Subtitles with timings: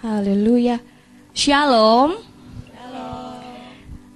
[0.00, 0.80] Haleluya.
[1.36, 2.16] Shalom.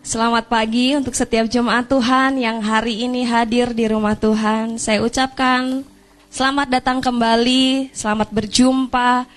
[0.01, 4.81] Selamat pagi untuk setiap jemaat Tuhan yang hari ini hadir di rumah Tuhan.
[4.81, 5.85] Saya ucapkan
[6.33, 9.29] selamat datang kembali, selamat berjumpa,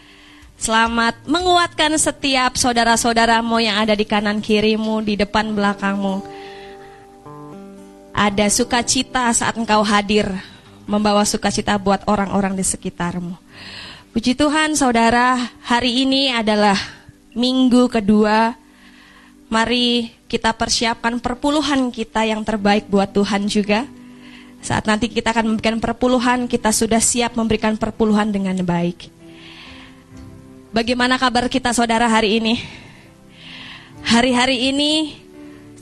[0.56, 6.24] selamat menguatkan setiap saudara-saudaramu yang ada di kanan kirimu, di depan belakangmu.
[8.16, 10.32] Ada sukacita saat engkau hadir,
[10.88, 13.47] membawa sukacita buat orang-orang di sekitarmu.
[14.18, 16.74] Puji Tuhan saudara, hari ini adalah
[17.38, 18.58] minggu kedua.
[19.46, 23.86] Mari kita persiapkan perpuluhan kita yang terbaik buat Tuhan juga.
[24.66, 29.06] Saat nanti kita akan memberikan perpuluhan, kita sudah siap memberikan perpuluhan dengan baik.
[30.74, 32.58] Bagaimana kabar kita saudara hari ini?
[34.02, 35.14] Hari-hari ini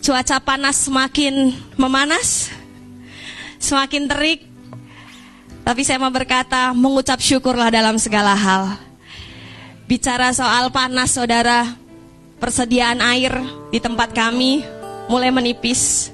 [0.03, 2.51] cuaca panas semakin memanas,
[3.63, 4.54] semakin terik.
[5.65, 8.77] Tapi saya mau berkata, mengucap syukurlah dalam segala hal.
[9.89, 11.73] Bicara soal panas saudara,
[12.37, 13.33] persediaan air
[13.73, 14.61] di tempat kami
[15.09, 16.13] mulai menipis.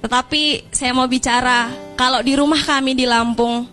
[0.00, 1.68] Tetapi saya mau bicara,
[2.00, 3.68] kalau di rumah kami di Lampung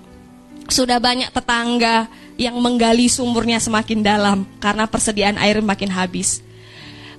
[0.67, 6.43] sudah banyak tetangga yang menggali sumurnya semakin dalam karena persediaan air makin habis.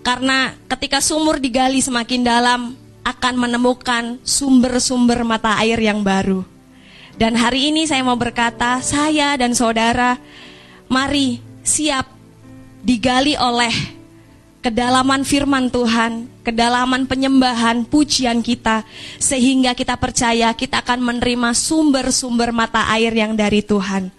[0.04, 2.60] Karena ketika sumur digali semakin dalam
[3.08, 6.57] akan menemukan sumber-sumber mata air yang baru.
[7.18, 10.22] Dan hari ini saya mau berkata, saya dan saudara,
[10.86, 12.06] mari siap
[12.86, 13.74] digali oleh
[14.62, 18.86] kedalaman firman Tuhan, kedalaman penyembahan, pujian kita,
[19.18, 24.14] sehingga kita percaya kita akan menerima sumber-sumber mata air yang dari Tuhan.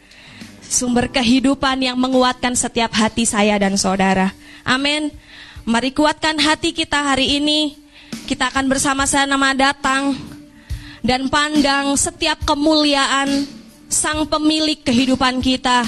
[0.59, 4.35] Sumber kehidupan yang menguatkan setiap hati saya dan saudara.
[4.67, 5.07] Amin.
[5.63, 7.79] Mari kuatkan hati kita hari ini.
[8.27, 10.13] Kita akan bersama-sama datang
[11.03, 13.47] dan pandang setiap kemuliaan
[13.89, 15.81] Sang Pemilik kehidupan kita.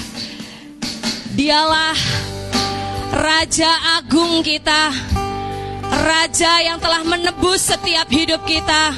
[1.32, 1.96] Dialah
[3.12, 4.92] Raja Agung kita,
[6.02, 8.92] Raja yang telah menebus setiap hidup kita.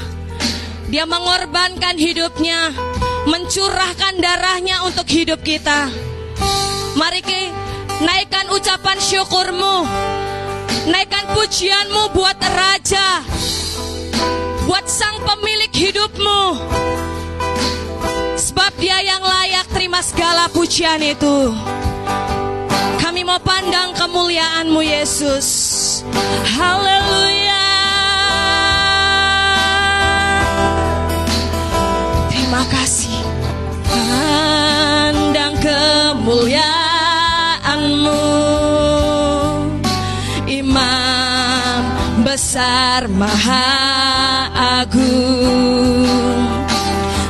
[0.89, 2.71] Dia mengorbankan hidupnya,
[3.27, 5.91] mencurahkan darahnya untuk hidup kita.
[6.95, 7.51] Mari kita
[8.03, 9.87] naikkan ucapan syukurmu,
[10.91, 13.23] naikkan pujianmu buat Raja,
[14.75, 16.43] buat sang pemilik hidupmu.
[18.35, 21.55] Sebab dia yang layak terima segala pujian itu.
[22.99, 25.47] Kami mau pandang kemuliaanmu Yesus.
[26.59, 27.64] Haleluya.
[42.95, 43.67] Besar maha
[44.79, 46.07] agung.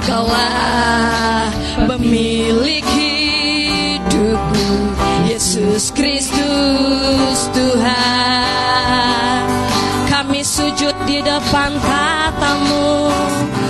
[0.05, 1.49] Kaulah
[1.89, 4.69] pemilik hidupku
[5.25, 9.41] Yesus Kristus Tuhan.
[10.13, 13.09] Kami sujud di depan tatamu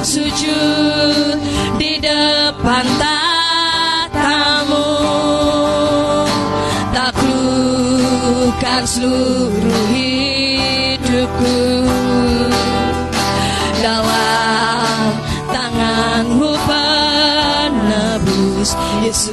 [0.03, 1.39] Sujud
[1.79, 4.91] di depan tatamu
[6.91, 9.54] Taklukkan seluruh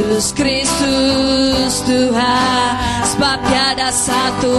[0.01, 2.73] Yesus Kristus Tuhan
[3.05, 4.57] sebab tiada satu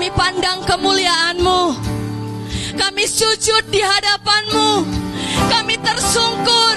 [0.00, 1.76] Kami pandang kemuliaan-Mu.
[2.72, 4.80] Kami sujud di hadapan-Mu.
[5.52, 6.76] Kami tersungkur.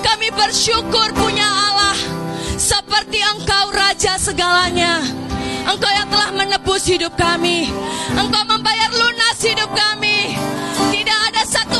[0.00, 1.92] Kami bersyukur punya Allah
[2.56, 5.04] seperti Engkau Raja segalanya.
[5.68, 7.68] Engkau yang telah menebus hidup kami.
[8.16, 10.32] Engkau membayar lunas hidup kami.
[10.88, 11.76] Tidak ada satu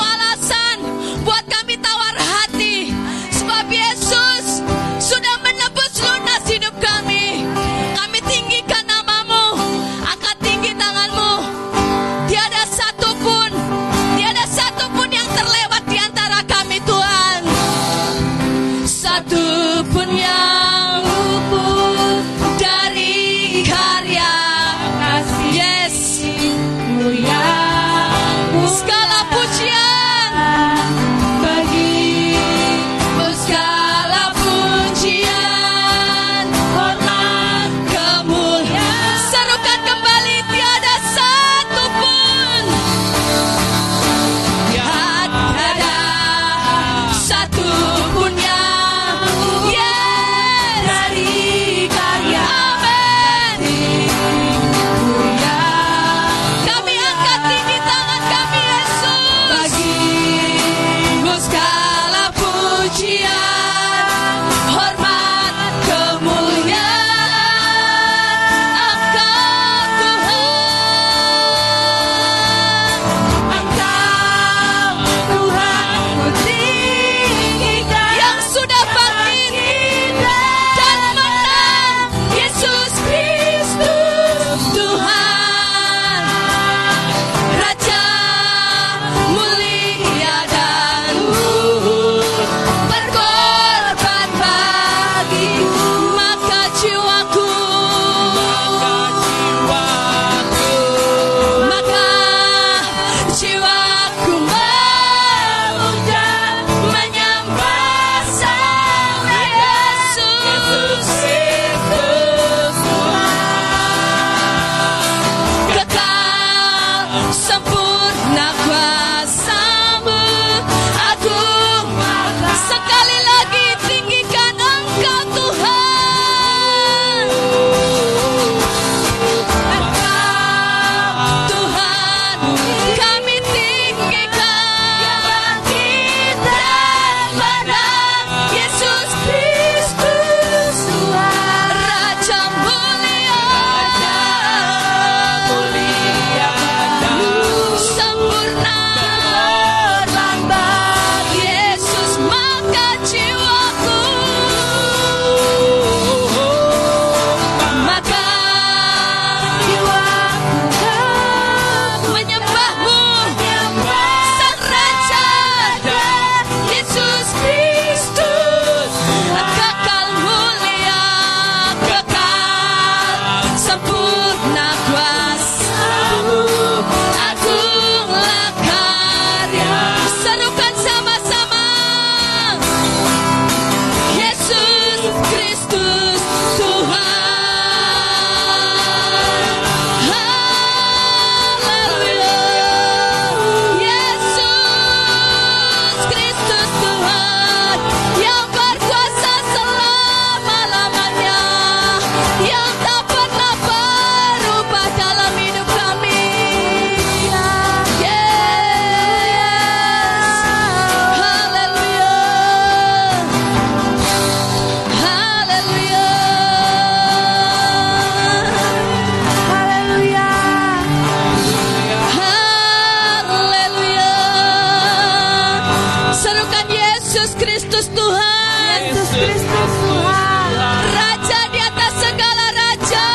[226.43, 228.79] Serukan Yesus Kristus Tuhan.
[228.91, 230.51] Yesus Kristus Tuhan.
[230.91, 233.11] Raja di atas segala raja.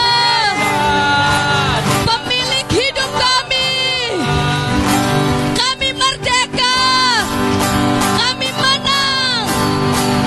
[2.07, 3.71] Pemilik hidup kami.
[5.59, 6.79] Kami merdeka.
[8.15, 9.43] Kami menang.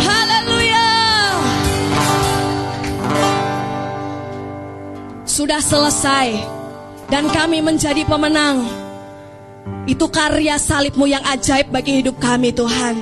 [0.05, 0.93] Haleluya.
[5.25, 6.37] Sudah selesai.
[7.09, 8.61] Dan kami menjadi pemenang
[9.91, 12.95] Itu karya salibmu yang ajaib bagi hidup kami Tuhan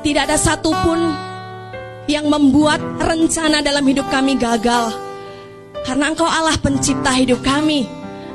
[0.00, 1.28] Tidak ada satupun
[2.08, 4.96] yang membuat rencana dalam hidup kami gagal.
[5.84, 7.84] Karena Engkau Allah pencipta hidup kami.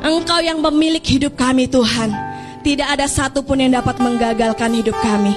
[0.05, 2.13] Engkau yang pemilik hidup kami Tuhan.
[2.61, 5.33] Tidak ada satupun yang dapat menggagalkan hidup kami.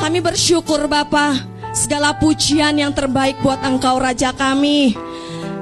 [0.00, 1.36] Kami bersyukur Bapa
[1.70, 4.98] Segala pujian yang terbaik buat Engkau Raja kami.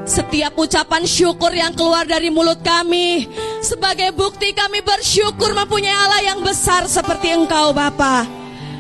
[0.09, 3.29] Setiap ucapan syukur yang keluar dari mulut kami
[3.61, 8.25] sebagai bukti kami bersyukur mempunyai Allah yang besar seperti Engkau Bapa.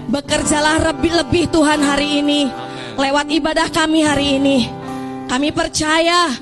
[0.08, 2.48] Bekerjalah lebih-lebih Tuhan hari ini
[2.96, 4.58] lewat ibadah kami hari ini.
[5.28, 6.32] Kami percaya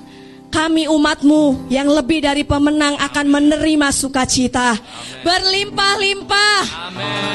[0.57, 4.73] kami umatmu yang lebih dari pemenang akan menerima sukacita.
[5.21, 6.65] Berlimpah-limpah.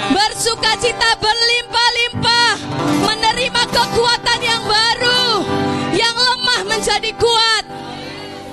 [0.09, 2.49] Bersukacita berlimpah-limpah.
[3.05, 5.45] Menerima kekuatan yang baru.
[5.93, 7.63] Yang lemah menjadi kuat.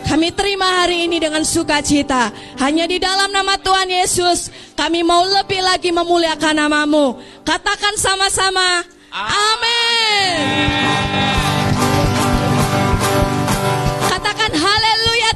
[0.05, 2.29] Kami terima hari ini dengan sukacita.
[2.61, 7.17] Hanya di dalam nama Tuhan Yesus, kami mau lebih lagi memuliakan namamu.
[7.45, 10.89] Katakan sama-sama, amin.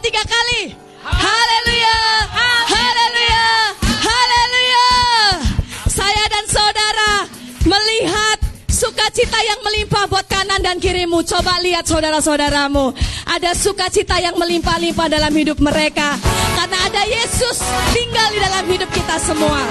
[0.02, 0.74] Tiga kali.
[1.02, 1.98] Haleluya,
[2.66, 3.46] haleluya,
[4.02, 4.86] haleluya.
[5.86, 7.12] Saya dan saudara
[7.62, 11.22] melihat sukacita yang melimpah buat kanan dan kirimu.
[11.22, 12.90] Coba lihat saudara-saudaramu.
[13.30, 16.18] Ada sukacita yang melimpah-limpah dalam hidup mereka.
[16.58, 17.62] Karena ada Yesus
[17.94, 19.62] tinggal di dalam hidup kita semua.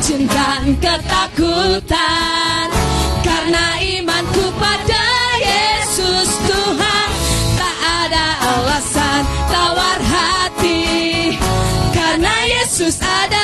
[0.00, 2.66] Izinkan ketakutan
[3.20, 5.04] Karena imanku pada
[5.36, 7.08] Yesus Tuhan.
[7.60, 7.76] Tak
[8.08, 11.36] ada alasan tawar hati
[11.92, 13.39] Karena Yesus ada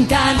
[0.00, 0.39] izinkan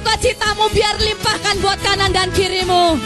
[0.00, 2.96] sukacitamu biar limpahkan buat kanan dan kirimu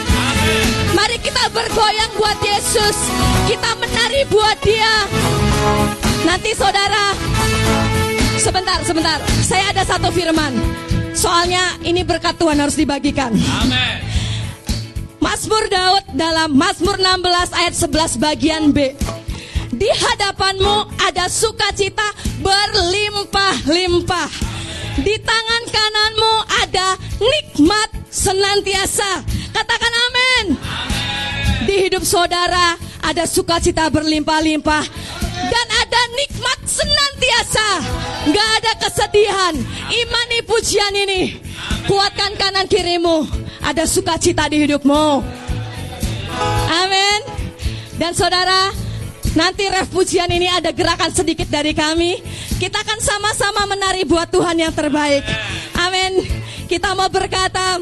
[0.95, 3.11] Mari kita bergoyang buat Yesus
[3.51, 5.03] Kita menari buat dia
[6.23, 7.19] Nanti saudara
[8.39, 10.55] Sebentar, sebentar Saya ada satu firman
[11.19, 13.99] Soalnya ini berkat Tuhan harus dibagikan Amin.
[15.19, 18.93] Mazmur Daud dalam Mazmur 16 ayat 11 bagian B.
[19.73, 22.05] Di hadapanmu ada sukacita
[22.45, 24.54] berlimpah-limpah.
[24.95, 29.27] Di tangan kananmu ada nikmat senantiasa.
[29.51, 30.45] Katakan amin.
[31.67, 34.85] Di hidup saudara ada sukacita berlimpah-limpah
[35.51, 37.69] dan ada nikmat senantiasa.
[38.31, 39.55] Gak ada kesedihan.
[39.91, 41.43] Imani pujian ini.
[41.91, 43.27] Kuatkan kanan kirimu.
[43.65, 45.25] Ada sukacita di hidupmu.
[46.71, 47.21] Amin.
[47.95, 48.75] Dan saudara,
[49.35, 52.19] nanti ref pujian ini ada gerakan sedikit dari kami.
[52.59, 55.23] Kita akan sama-sama menari buat Tuhan yang terbaik.
[55.79, 56.25] Amin.
[56.65, 57.79] Kita mau berkata,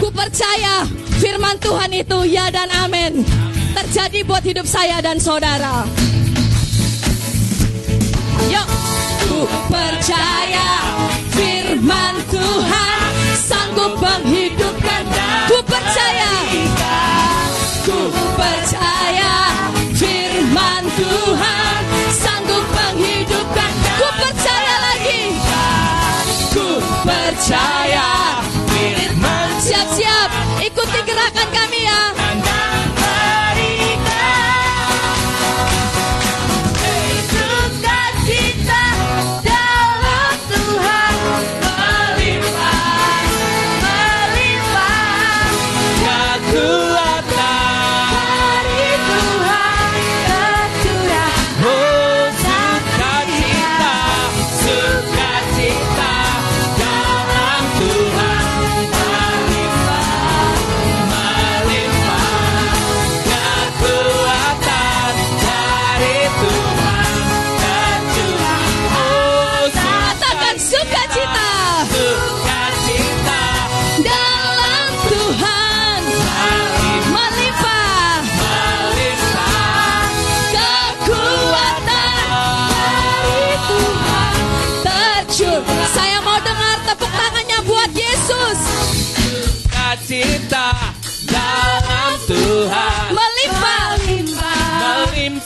[0.00, 0.82] Ku percaya
[1.22, 3.22] firman Tuhan itu ya dan amin.
[3.74, 5.86] Terjadi buat hidup saya dan saudara.
[8.50, 8.68] Yuk.
[9.30, 10.68] Ku percaya
[11.34, 15.04] firman Tuhan sanggup menghidupkan.
[15.50, 16.32] Ku percaya.
[17.84, 17.98] Ku
[18.34, 19.43] percaya
[27.44, 28.23] percaya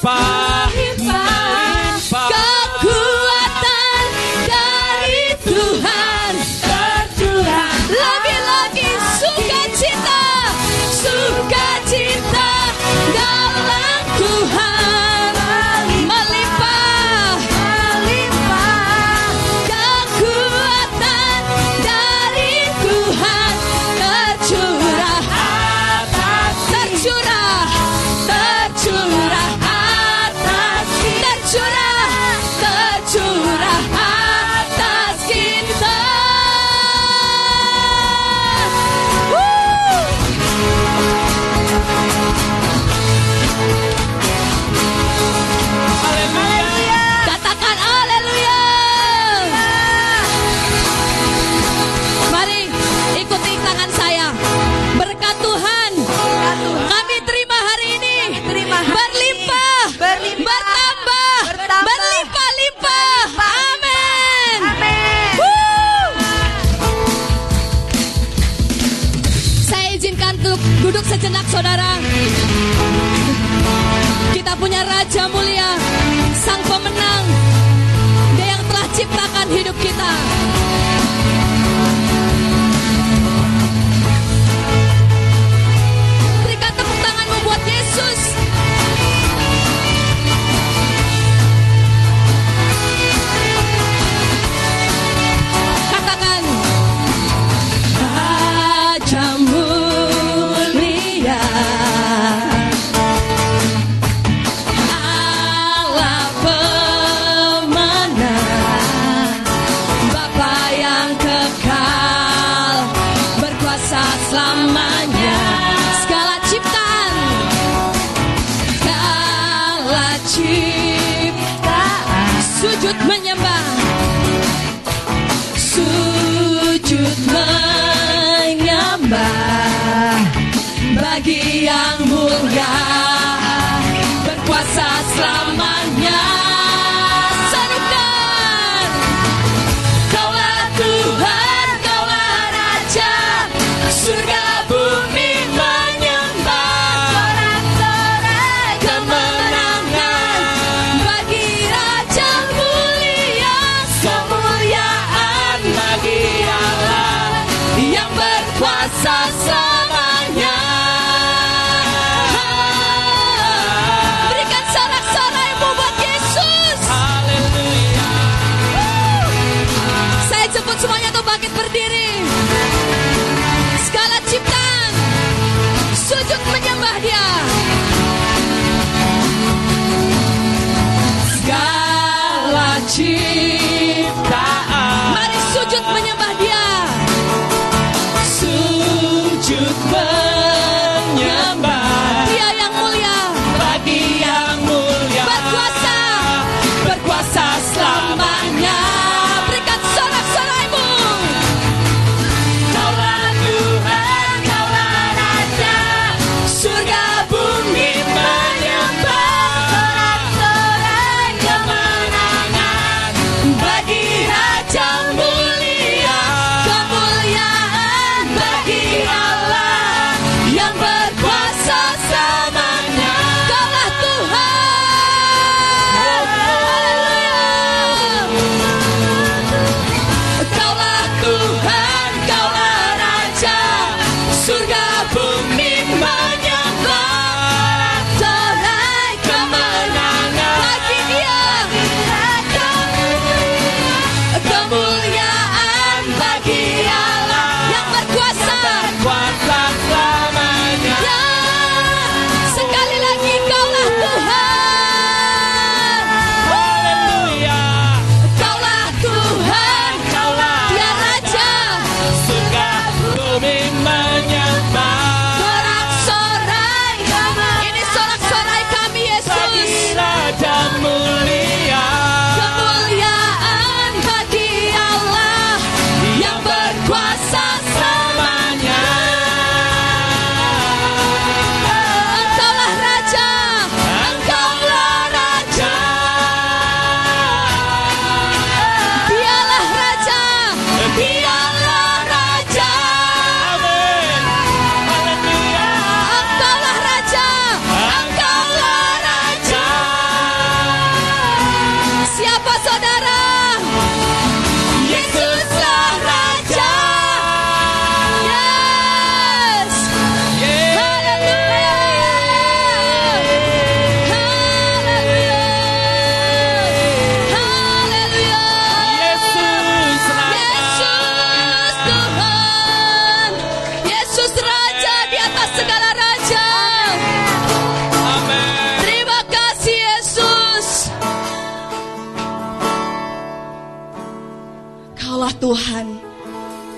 [0.09, 0.38] melimpah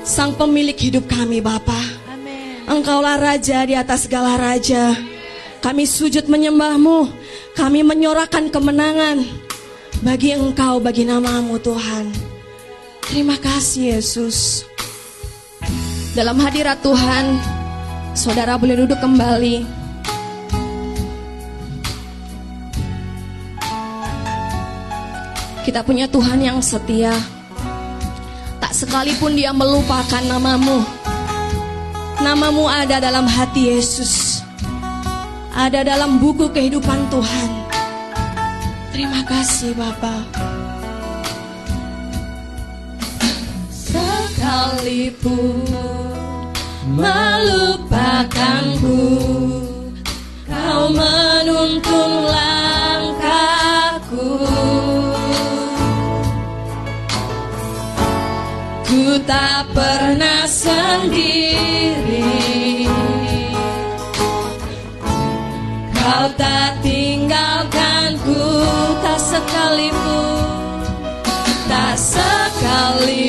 [0.01, 1.77] Sang pemilik hidup kami Bapa.
[2.65, 4.97] Engkaulah Raja di atas segala Raja.
[5.61, 7.13] Kami sujud menyembahmu,
[7.53, 9.21] kami menyorakan kemenangan
[10.01, 12.09] bagi Engkau, bagi namamu Tuhan.
[13.05, 14.65] Terima kasih Yesus.
[16.17, 17.37] Dalam hadirat Tuhan,
[18.17, 19.67] saudara boleh duduk kembali.
[25.67, 27.40] Kita punya Tuhan yang setia.
[28.61, 30.85] Tak sekalipun dia melupakan namamu.
[32.21, 34.45] Namamu ada dalam hati Yesus.
[35.57, 37.49] Ada dalam buku kehidupan Tuhan.
[38.93, 40.29] Terima kasih Bapak.
[43.73, 45.65] Sekalipun
[46.95, 49.01] melupakanku,
[50.45, 52.29] kau menuntun
[59.11, 62.23] Ku tak pernah sendiri.
[65.99, 68.47] Kau tak tinggalkanku
[69.03, 70.47] Tak sekalipun
[71.67, 73.20] Tak sekalipun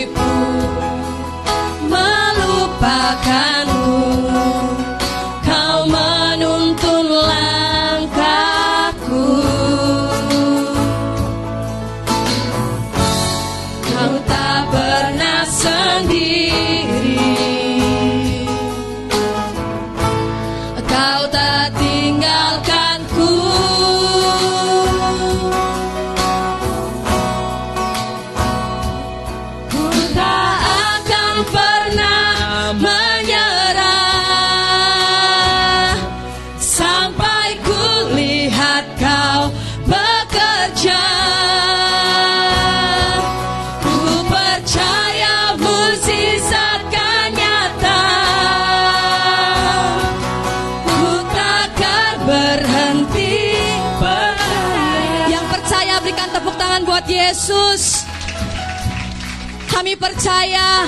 [59.91, 60.87] Kami percaya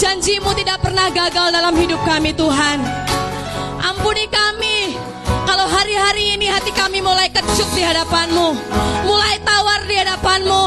[0.00, 2.80] Janjimu tidak pernah gagal dalam hidup kami Tuhan.
[3.76, 4.96] Ampuni kami
[5.44, 8.56] Kalau hari-hari ini hati kami mulai kecup di hadapanmu
[9.04, 10.64] Mulai tawar di hadapanmu.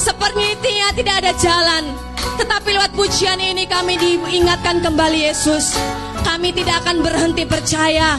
[0.00, 1.92] Sepertinya tidak ada jalan
[2.40, 5.76] Tetapi lewat pujian ini kami diingatkan kembali Yesus.
[6.24, 8.16] Kami tidak akan berhenti percaya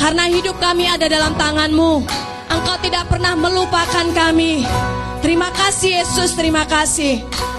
[0.00, 2.08] Karena hidup kami ada dalam tanganmu.
[2.56, 4.64] Engkau tidak pernah melupakan kami.
[5.20, 7.49] Terima kasih Yesus, terima kasih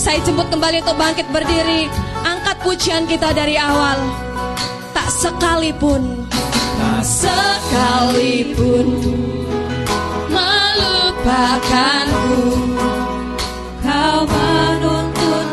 [0.00, 1.84] Saya jemput kembali untuk bangkit berdiri.
[2.24, 4.00] Angkat pujian kita dari awal.
[4.96, 6.24] Tak sekalipun.
[6.80, 8.96] Tak sekalipun.
[10.32, 12.40] Melupakanku.
[13.84, 15.46] Kau menuntun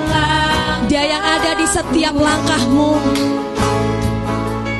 [0.87, 2.95] Dia yang ada di setiap langkahmu.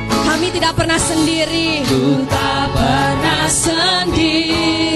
[0.08, 1.84] Kami tidak pernah sendiri.
[1.84, 4.88] Ku tak pernah sendiri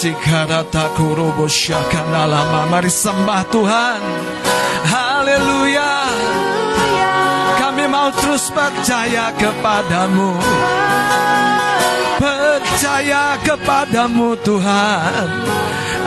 [0.00, 4.00] Sikarata kurobo syakana lama Mari sembah Tuhan.
[4.88, 5.92] Haleluya.
[7.60, 10.40] Kami mau terus percaya kepadamu.
[12.16, 15.28] Percaya kepadamu Tuhan.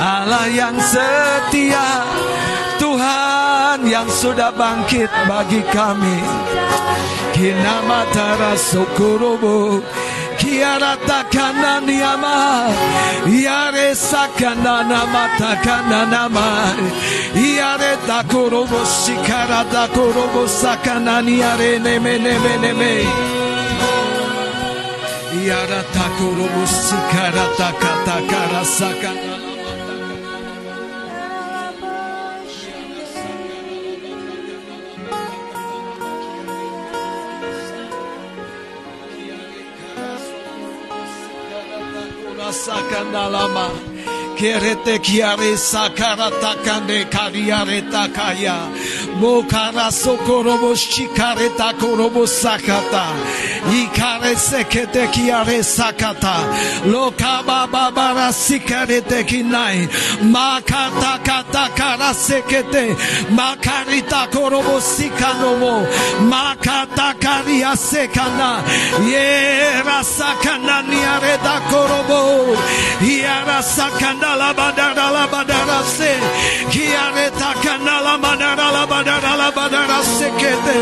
[0.01, 2.01] Allah yang setia.
[2.81, 6.17] Tuhan yang sudah bangkit bagi kami.
[7.37, 9.85] Kinamatara sokurobo
[10.43, 12.35] Kiarata kananiama.
[13.45, 16.47] Yare sakanana mata kananama.
[17.57, 22.93] Yare takorobo sikarata korobo sakanani yare neme neme neme.
[25.47, 29.52] Yara takorobo sikarata kata kara sakanana.
[42.53, 43.92] Sakandalama.
[44.37, 48.57] Kerete kiare sakarata kande kariare takaya.
[49.19, 53.05] Mokara sokorobo shikare takorobo sakata.
[53.79, 56.35] Ikare sekete kiare sakata.
[56.91, 59.87] Lokaba babara sikarete kinai.
[60.33, 62.85] Makata kata kara sekete.
[63.37, 65.75] Makarita korobo sikanomo.
[66.31, 68.51] Makata karia sekana.
[69.11, 72.21] Yera sakana niare da korobo.
[73.23, 76.11] Yara sakana la badara la badara se.
[76.73, 80.77] Kiare takana la badara la badara la badara sekete.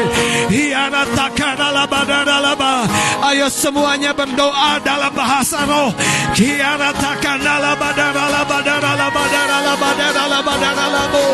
[0.71, 2.71] Yara takana la badara la ba.
[3.29, 5.89] Ayo semuanya berdoa dalam bahasa roh.
[6.37, 11.25] Kiara takana la badara la badara la badara la badara la badara la bo.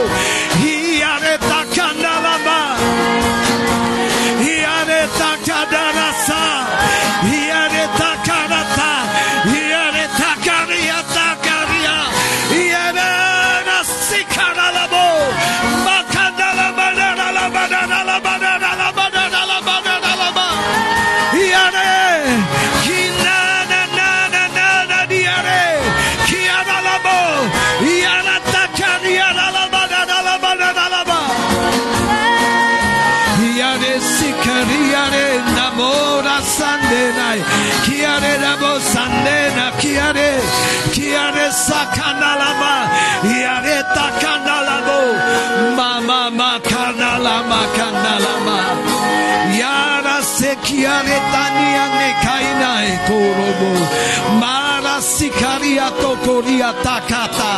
[56.28, 57.54] koria takata.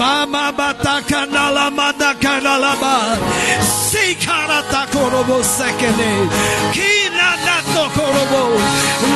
[0.00, 2.94] Mama bataka nala madaka nalaba.
[3.88, 6.10] Sikara takorobo sekene.
[6.74, 8.42] Kina nato korobo.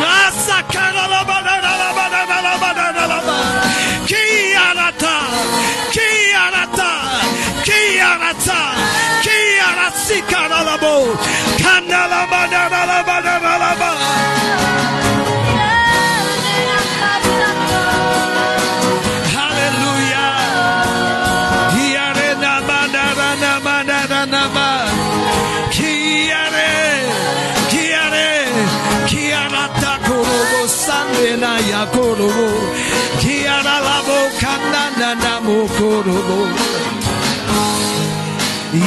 [0.02, 3.36] Rasa karalaba nalaba nalaba nalaba.
[4.10, 5.16] Kiarata.
[5.94, 6.90] Kiarata.
[7.66, 8.60] Kiarata.
[9.24, 9.98] Kiarata.
[10.06, 10.94] Sikara labo.
[11.62, 13.90] Kanalaba nalaba nalaba.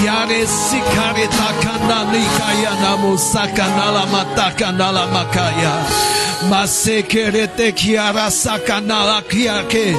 [0.10, 5.74] Yare sikare takanda nikaya namo sakanala matakandala makaya.
[6.48, 9.92] Masekerete kiara sakanala kiake.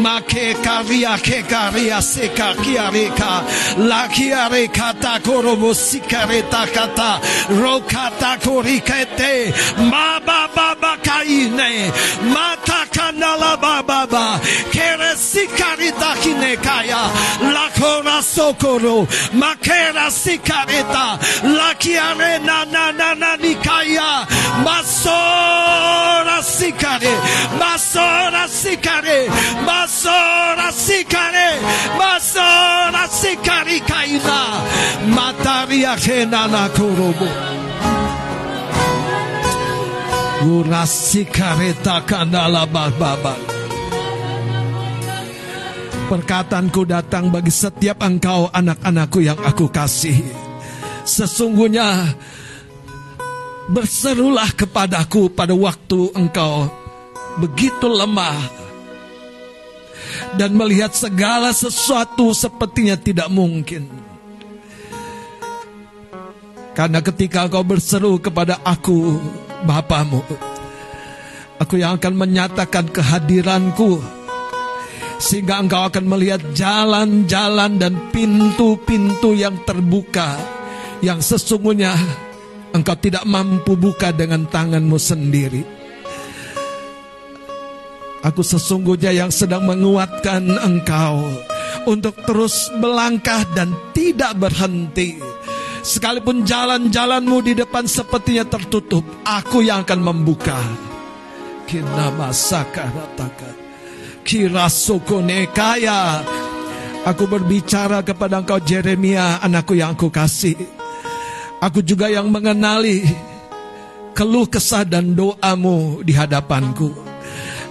[0.00, 3.44] Make karia ke karia seka kiareka.
[3.88, 7.20] La kiare kata korobo sikare takata.
[7.60, 9.52] Rokata korikete.
[9.90, 11.92] Ma ba ba baba bakaine.
[12.32, 14.06] Mata kanala baba ba.
[14.06, 14.40] ba.
[14.72, 17.02] Kere sikarita kinekaya.
[17.52, 19.06] La kora sokoro.
[19.34, 21.20] Makera sikareta.
[21.56, 23.71] La kiare na na na na nikaya.
[28.62, 29.20] Sikare.
[29.66, 31.48] Masora sikare
[32.00, 34.40] masora sikari kaina
[35.14, 37.28] mataria kenana korobo
[40.42, 43.38] Urasikare takandala bababa
[46.10, 50.34] Perkataanku datang bagi setiap engkau anak-anakku yang aku kasihi
[51.06, 52.18] Sesungguhnya
[53.70, 56.81] Berserulah kepadaku pada waktu engkau
[57.40, 58.62] begitu lemah
[60.36, 63.88] dan melihat segala sesuatu sepertinya tidak mungkin.
[66.72, 69.20] Karena ketika engkau berseru kepada aku,
[69.68, 70.24] Bapamu,
[71.60, 74.00] aku yang akan menyatakan kehadiranku,
[75.20, 80.40] sehingga engkau akan melihat jalan-jalan dan pintu-pintu yang terbuka,
[81.04, 81.92] yang sesungguhnya
[82.72, 85.81] engkau tidak mampu buka dengan tanganmu sendiri.
[88.22, 91.26] Aku sesungguhnya yang sedang menguatkan engkau
[91.90, 95.18] untuk terus melangkah dan tidak berhenti.
[95.82, 100.54] Sekalipun jalan-jalanmu di depan sepertinya tertutup, aku yang akan membuka.
[101.66, 103.50] Kinama sakarataka.
[104.22, 106.22] Kirasokone kaya.
[107.02, 110.54] Aku berbicara kepada engkau Jeremia, anakku yang aku kasih.
[111.58, 113.02] Aku juga yang mengenali
[114.14, 117.11] keluh kesah dan doamu di hadapanku.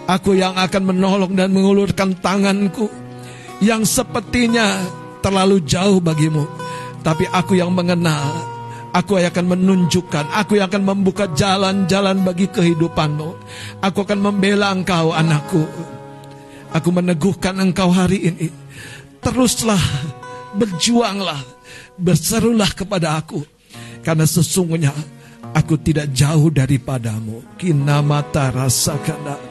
[0.10, 2.90] Aku yang akan menolong dan mengulurkan tanganku
[3.62, 4.82] yang sepertinya
[5.22, 6.44] terlalu jauh bagimu.
[7.02, 8.30] Tapi aku yang mengenal,
[8.92, 13.30] aku yang akan menunjukkan, aku yang akan membuka jalan-jalan bagi kehidupanmu.
[13.82, 15.66] Aku akan membela engkau anakku.
[16.72, 18.48] Aku meneguhkan engkau hari ini.
[19.22, 19.82] Teruslah,
[20.58, 21.42] berjuanglah,
[21.98, 23.44] berserulah kepada aku.
[24.02, 24.94] Karena sesungguhnya
[25.54, 27.58] aku tidak jauh daripadamu.
[27.58, 29.51] Kinamata rasakan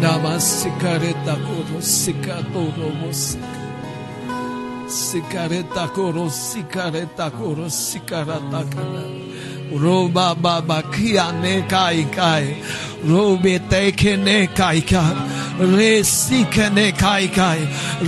[0.00, 3.67] Nama sikareta koro sikatoro musika.
[4.88, 9.04] Sikareta koro, sikareta koro, sikarata kara.
[9.70, 12.56] Roba baba kia ne kai kai.
[13.04, 15.14] Robe teke ne kai kai.
[15.60, 17.58] Re sike ne kai kai.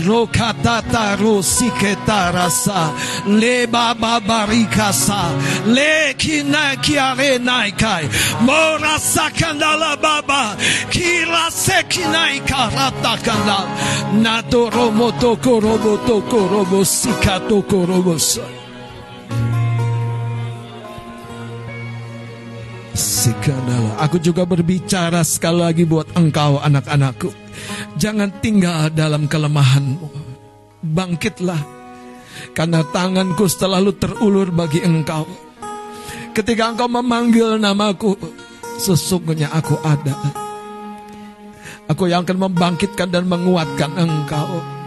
[0.07, 2.81] Rokatata ro sike tarasa.
[3.27, 5.21] Le baba barika sa.
[5.67, 8.05] Le kina kia re nai kai.
[8.41, 10.57] Mora sakandala baba.
[10.91, 13.59] Kira se kinai karata kanda.
[14.23, 16.70] Nato romo toko romo toko romo.
[24.01, 27.29] Aku juga berbicara sekali lagi buat engkau anak-anakku.
[28.01, 30.09] Jangan tinggal dalam kelemahanmu.
[30.81, 31.61] Bangkitlah.
[32.57, 35.29] Karena tanganku selalu terulur bagi engkau.
[36.33, 38.17] Ketika engkau memanggil namaku,
[38.81, 40.17] sesungguhnya aku ada.
[41.93, 44.80] Aku yang akan membangkitkan dan menguatkan engkau.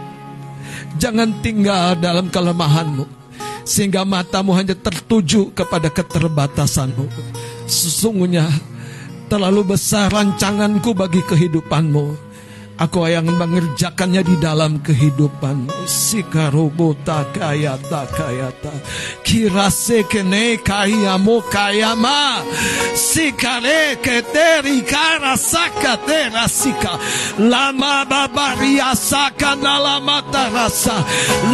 [0.98, 3.04] Jangan tinggal dalam kelemahanmu.
[3.64, 7.08] Sehingga matamu hanya tertuju kepada keterbatasanmu.
[7.64, 8.44] Sesungguhnya
[9.32, 12.23] terlalu besar rancanganku bagi kehidupanmu.
[12.74, 15.70] Aku yang mengerjakannya di dalam kehidupan.
[15.86, 18.74] Sikarobota kayata kayata.
[19.22, 22.42] Kirase kene kayamo kayama.
[22.98, 26.98] Sikare keteri kara saka tera sika.
[27.38, 30.98] Lama babaria saka nalama tarasa.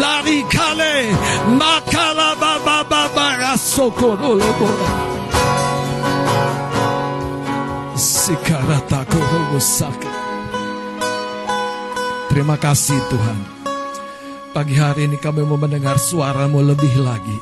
[0.00, 1.12] Lari kale
[1.52, 4.92] makala baba babara sokorolobora.
[7.92, 10.29] Sikarata korobosaka.
[12.30, 13.38] Terima kasih Tuhan.
[14.54, 17.34] Pagi hari ini kami mau mendengar suaramu lebih lagi.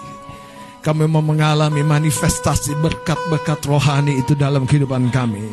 [0.80, 5.53] Kami mau mengalami manifestasi berkat-berkat rohani itu dalam kehidupan kami.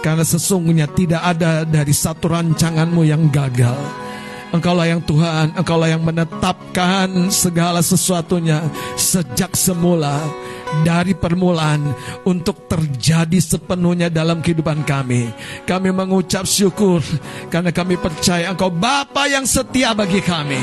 [0.00, 3.76] Karena sesungguhnya tidak ada dari satu rancanganmu yang gagal.
[4.48, 8.64] Engkaulah yang Tuhan, Engkaulah yang menetapkan segala sesuatunya
[8.96, 10.24] sejak semula
[10.86, 11.92] dari permulaan
[12.24, 15.30] untuk terjadi sepenuhnya dalam kehidupan kami.
[15.66, 17.02] Kami mengucap syukur
[17.52, 20.60] karena kami percaya Engkau Bapa yang setia bagi kami.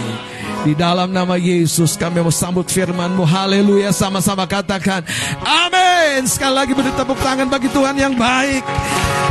[0.66, 3.24] Di dalam nama Yesus kami mau sambut firman-Mu.
[3.24, 5.06] Haleluya sama-sama katakan
[5.46, 6.26] amin.
[6.26, 8.64] Sekali lagi beri tepuk tangan bagi Tuhan yang baik.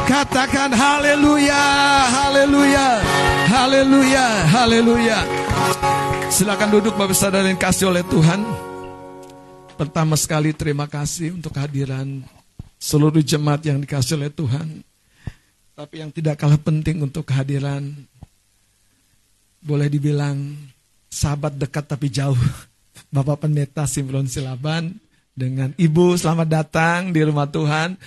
[0.07, 1.65] Katakan haleluya,
[2.07, 2.89] haleluya,
[3.51, 5.19] haleluya, haleluya.
[6.31, 8.66] Silakan duduk Bapak Saudara yang kasih oleh Tuhan.
[9.77, 12.25] Pertama sekali terima kasih untuk kehadiran
[12.81, 14.81] seluruh jemaat yang dikasih oleh Tuhan.
[15.77, 17.93] Tapi yang tidak kalah penting untuk kehadiran
[19.61, 20.57] boleh dibilang
[21.13, 22.41] sahabat dekat tapi jauh.
[23.15, 24.97] Bapak Pendeta Simron Silaban
[25.37, 28.01] dengan Ibu selamat datang di rumah Tuhan.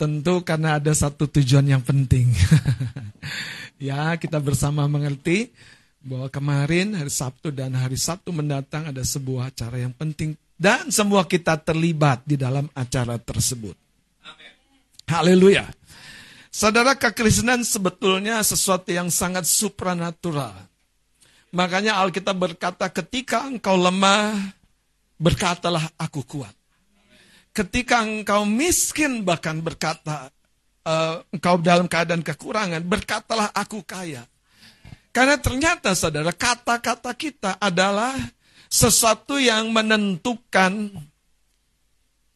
[0.00, 2.32] Tentu karena ada satu tujuan yang penting.
[3.92, 5.52] ya, kita bersama mengerti
[6.00, 11.22] bahwa kemarin hari Sabtu dan hari Sabtu mendatang ada sebuah acara yang penting dan semua
[11.22, 13.78] kita terlibat di dalam acara tersebut.
[15.08, 15.70] Haleluya.
[16.50, 20.52] Saudara kekristenan sebetulnya sesuatu yang sangat supranatural.
[21.54, 24.36] Makanya Alkitab berkata ketika engkau lemah,
[25.16, 26.52] berkatalah aku kuat.
[27.54, 30.28] Ketika engkau miskin bahkan berkata,
[30.84, 34.26] uh, engkau dalam keadaan kekurangan, berkatalah aku kaya.
[35.14, 38.12] Karena ternyata saudara, kata-kata kita adalah
[38.68, 40.92] sesuatu yang menentukan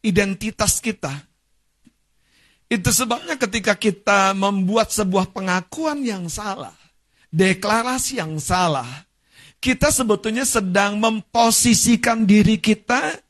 [0.02, 1.12] identitas kita.
[2.72, 6.72] Itu sebabnya ketika kita membuat sebuah pengakuan yang salah,
[7.28, 8.88] deklarasi yang salah,
[9.62, 13.20] kita sebetulnya sedang memposisikan diri kita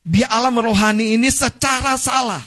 [0.00, 2.40] di alam rohani ini secara salah.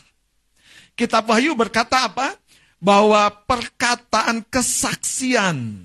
[0.96, 2.34] Kitab Wahyu berkata apa?
[2.80, 5.85] Bahwa perkataan kesaksian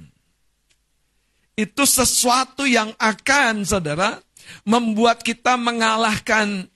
[1.57, 4.19] itu sesuatu yang akan, saudara,
[4.65, 6.67] membuat kita mengalahkan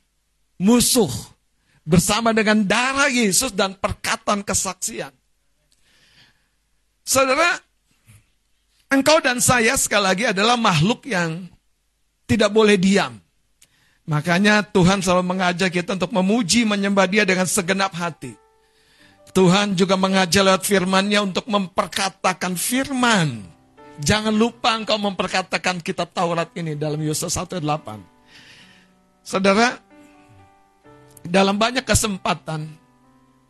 [0.60, 1.10] musuh
[1.84, 5.12] bersama dengan darah Yesus dan perkataan kesaksian.
[7.04, 7.60] Saudara,
[8.88, 11.44] engkau dan saya sekali lagi adalah makhluk yang
[12.24, 13.20] tidak boleh diam.
[14.04, 18.36] Makanya Tuhan selalu mengajak kita untuk memuji, menyembah dia dengan segenap hati.
[19.32, 23.53] Tuhan juga mengajak lewat firman-Nya untuk memperkatakan firman.
[24.02, 27.62] Jangan lupa engkau memperkatakan kitab Taurat ini dalam Yosua 1:8.
[29.22, 29.78] Saudara,
[31.22, 32.66] dalam banyak kesempatan,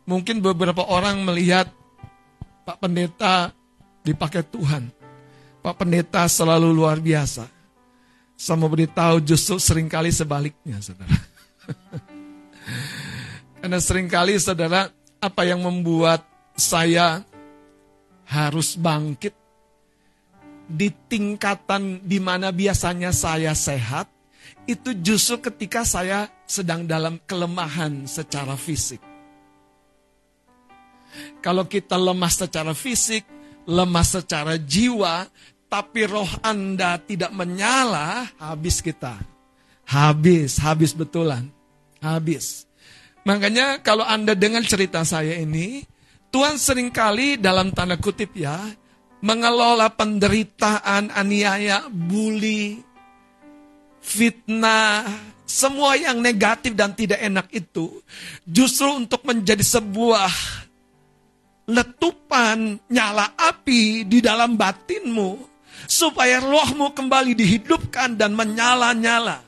[0.05, 1.67] mungkin beberapa orang melihat
[2.61, 3.49] Pak Pendeta
[4.05, 4.93] dipakai Tuhan.
[5.65, 7.49] Pak Pendeta selalu luar biasa.
[8.37, 11.17] Saya mau beritahu justru sering kali sebaliknya, saudara.
[13.59, 16.21] Karena sering kali, saudara, apa yang membuat
[16.53, 17.25] saya
[18.29, 19.44] harus bangkit
[20.65, 24.09] di tingkatan di mana biasanya saya sehat,
[24.65, 29.01] itu justru ketika saya sedang dalam kelemahan secara fisik.
[31.39, 33.23] Kalau kita lemah secara fisik,
[33.69, 35.29] lemah secara jiwa,
[35.69, 39.15] tapi roh Anda tidak menyala, habis kita.
[39.85, 41.45] Habis, habis betulan.
[42.01, 42.65] Habis.
[43.25, 45.85] Makanya kalau Anda dengar cerita saya ini,
[46.29, 48.59] Tuhan sering kali dalam tanda kutip ya,
[49.23, 52.81] mengelola penderitaan, aniaya, bully,
[54.01, 55.05] fitnah,
[55.45, 58.01] semua yang negatif dan tidak enak itu
[58.43, 60.29] justru untuk menjadi sebuah
[61.69, 65.37] letupan nyala api di dalam batinmu
[65.85, 69.41] supaya rohmu kembali dihidupkan dan menyala-nyala.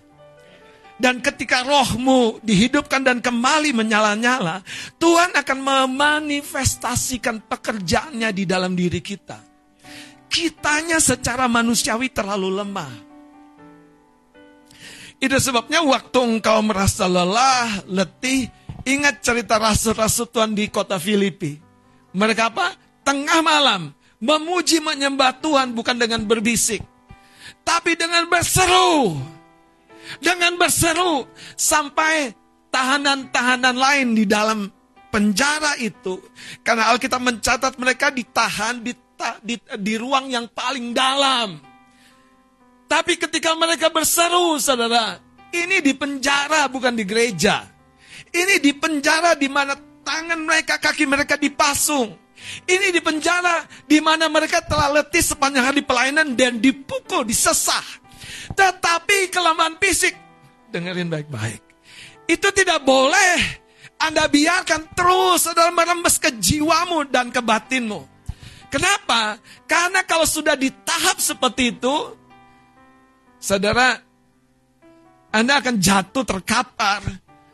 [0.98, 4.66] Dan ketika rohmu dihidupkan dan kembali menyala-nyala,
[4.98, 9.47] Tuhan akan memanifestasikan pekerjaannya di dalam diri kita.
[10.28, 12.94] Kitanya secara manusiawi terlalu lemah.
[15.18, 18.52] Itu sebabnya waktu engkau merasa lelah, letih,
[18.86, 21.58] ingat cerita rasul-rasul Tuhan di kota Filipi.
[22.14, 22.78] Mereka apa?
[23.02, 26.82] Tengah malam, Memuji menyembah Tuhan bukan dengan berbisik.
[27.62, 29.14] Tapi dengan berseru.
[30.18, 31.30] Dengan berseru.
[31.54, 32.34] Sampai
[32.74, 34.66] tahanan-tahanan lain di dalam
[35.14, 36.18] penjara itu.
[36.66, 38.98] Karena Alkitab mencatat mereka ditahan di,
[39.42, 41.58] di, di ruang yang paling dalam.
[42.88, 45.20] Tapi ketika mereka berseru, saudara,
[45.52, 47.68] ini di penjara bukan di gereja.
[48.32, 52.16] Ini di penjara di mana tangan mereka, kaki mereka dipasung.
[52.64, 57.84] Ini di penjara di mana mereka telah letih sepanjang hari pelayanan dan dipukul, disesah.
[58.56, 60.16] Tetapi kelemahan fisik,
[60.72, 61.60] dengerin baik-baik.
[62.28, 63.66] Itu tidak boleh
[63.98, 68.17] Anda biarkan terus dalam merembes ke jiwamu dan ke batinmu.
[68.68, 69.40] Kenapa?
[69.64, 71.96] Karena kalau sudah di tahap seperti itu,
[73.40, 73.96] saudara,
[75.32, 77.04] Anda akan jatuh terkapar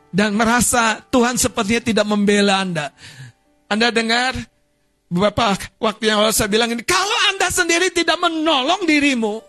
[0.09, 2.89] dan merasa Tuhan sepertinya tidak membela Anda.
[3.69, 4.37] Anda dengar
[5.13, 9.45] Beberapa waktu yang lalu saya bilang ini, kalau Anda sendiri tidak menolong dirimu,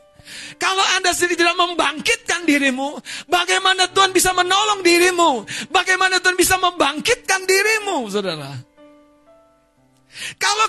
[0.61, 3.01] kalau Anda sendiri tidak membangkitkan dirimu,
[3.33, 5.49] bagaimana Tuhan bisa menolong dirimu?
[5.73, 8.53] Bagaimana Tuhan bisa membangkitkan dirimu, saudara?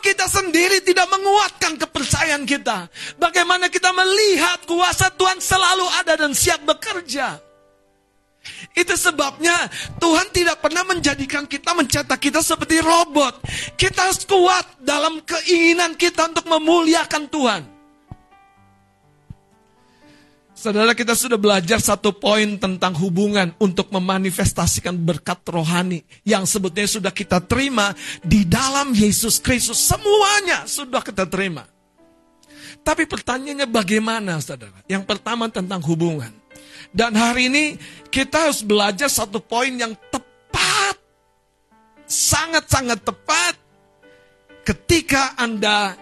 [0.05, 2.87] Kita sendiri tidak menguatkan kepercayaan kita.
[3.17, 7.41] Bagaimana kita melihat kuasa Tuhan selalu ada dan siap bekerja.
[8.77, 13.41] Itu sebabnya Tuhan tidak pernah menjadikan kita mencetak kita seperti robot.
[13.73, 17.74] Kita harus kuat dalam keinginan kita untuk memuliakan Tuhan.
[20.66, 27.13] Saudara kita sudah belajar satu poin tentang hubungan untuk memanifestasikan berkat rohani yang sebetulnya sudah
[27.13, 27.93] kita terima
[28.26, 29.78] di dalam Yesus Kristus.
[29.78, 31.70] Semuanya sudah kita terima.
[32.82, 34.82] Tapi pertanyaannya bagaimana saudara?
[34.89, 36.34] Yang pertama tentang hubungan.
[36.89, 37.78] Dan hari ini
[38.09, 40.97] kita harus belajar satu poin yang tepat.
[42.09, 43.53] Sangat-sangat tepat.
[44.66, 45.93] Ketika Anda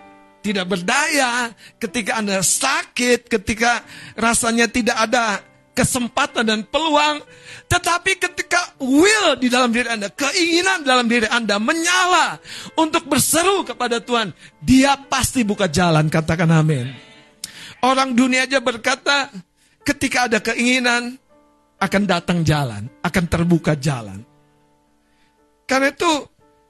[0.43, 3.79] tidak berdaya, ketika Anda sakit, ketika
[4.19, 5.39] rasanya tidak ada
[5.71, 7.23] kesempatan dan peluang,
[7.71, 12.37] tetapi ketika will di dalam diri Anda, keinginan dalam diri Anda menyala
[12.77, 16.91] untuk berseru kepada Tuhan, Dia pasti buka jalan, katakan amin.
[17.79, 19.31] Orang dunia aja berkata,
[19.81, 21.17] ketika ada keinginan,
[21.79, 24.23] akan datang jalan, akan terbuka jalan.
[25.67, 26.11] Karena itu,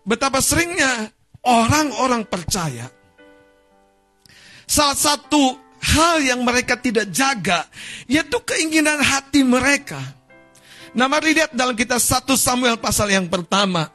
[0.07, 1.09] betapa seringnya
[1.45, 2.89] orang-orang percaya
[4.63, 7.67] Salah satu hal yang mereka tidak jaga,
[8.07, 9.99] yaitu keinginan hati mereka.
[10.93, 13.89] Nah mari lihat dalam kita 1 Samuel pasal yang pertama.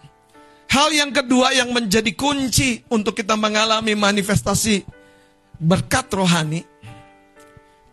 [0.69, 4.85] Hal yang kedua yang menjadi kunci untuk kita mengalami manifestasi
[5.57, 6.61] berkat rohani.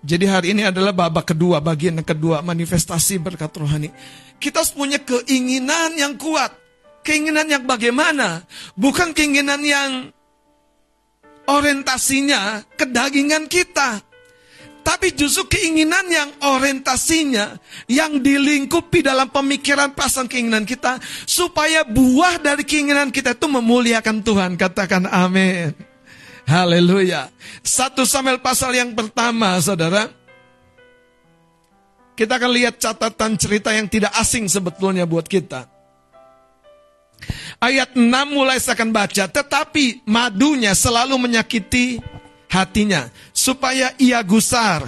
[0.06, 3.90] Jadi hari ini adalah babak kedua, bagian yang kedua, manifestasi berkat rohani.
[4.38, 6.54] Kita punya keinginan yang kuat.
[7.02, 8.46] Keinginan yang bagaimana?
[8.78, 10.14] Bukan keinginan yang
[11.50, 14.02] orientasinya kedagingan kita.
[14.86, 17.58] Tapi justru keinginan yang orientasinya,
[17.90, 24.54] yang dilingkupi dalam pemikiran perasaan keinginan kita, supaya buah dari keinginan kita itu memuliakan Tuhan.
[24.54, 25.74] Katakan amin.
[26.46, 27.34] Haleluya.
[27.66, 30.06] Satu Samuel pasal yang pertama, saudara.
[32.14, 35.75] Kita akan lihat catatan cerita yang tidak asing sebetulnya buat kita.
[37.66, 39.26] Ayat 6 mulai saya akan baca.
[39.26, 41.98] Tetapi madunya selalu menyakiti
[42.46, 43.10] hatinya.
[43.34, 44.86] Supaya ia gusar.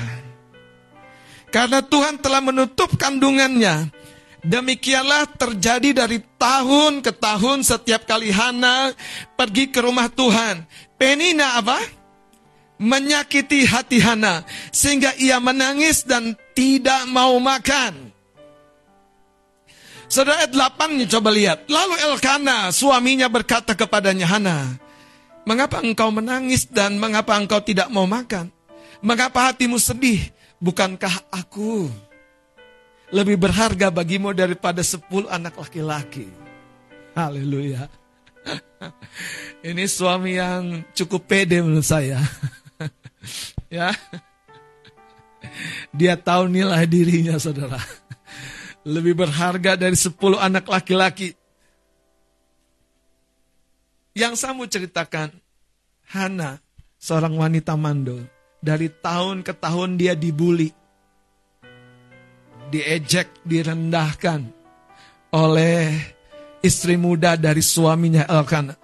[1.49, 3.89] Karena Tuhan telah menutup kandungannya.
[4.45, 8.93] Demikianlah terjadi dari tahun ke tahun setiap kali Hana
[9.33, 10.61] pergi ke rumah Tuhan.
[11.01, 11.81] Penina apa?
[12.77, 14.45] Menyakiti hati Hana.
[14.69, 18.06] Sehingga ia menangis dan tidak mau makan.
[20.07, 21.67] Saudara ayat 8 coba lihat.
[21.67, 24.79] Lalu Elkana suaminya berkata kepadanya Hana,
[25.47, 28.51] Mengapa engkau menangis dan mengapa engkau tidak mau makan?
[28.99, 30.19] Mengapa hatimu sedih?
[30.59, 31.87] Bukankah aku
[33.15, 36.27] lebih berharga bagimu daripada sepuluh anak laki-laki?
[37.15, 37.87] Haleluya.
[39.71, 42.19] Ini suami yang cukup pede menurut saya.
[43.71, 43.95] ya.
[45.95, 47.79] Dia tahu nilai dirinya saudara
[48.87, 51.35] lebih berharga dari sepuluh anak laki-laki.
[54.15, 55.29] Yang saya mau ceritakan,
[56.07, 56.57] Hana,
[56.95, 58.23] seorang wanita mandul,
[58.63, 60.71] dari tahun ke tahun dia dibully,
[62.71, 64.49] diejek, direndahkan
[65.35, 65.93] oleh
[66.63, 68.79] istri muda dari suaminya Elkanah.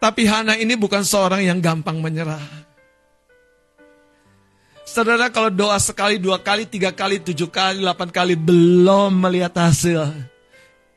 [0.00, 2.65] Tapi Hana ini bukan seorang yang gampang menyerah.
[4.96, 10.08] Saudara kalau doa sekali, dua kali, tiga kali, tujuh kali, delapan kali belum melihat hasil.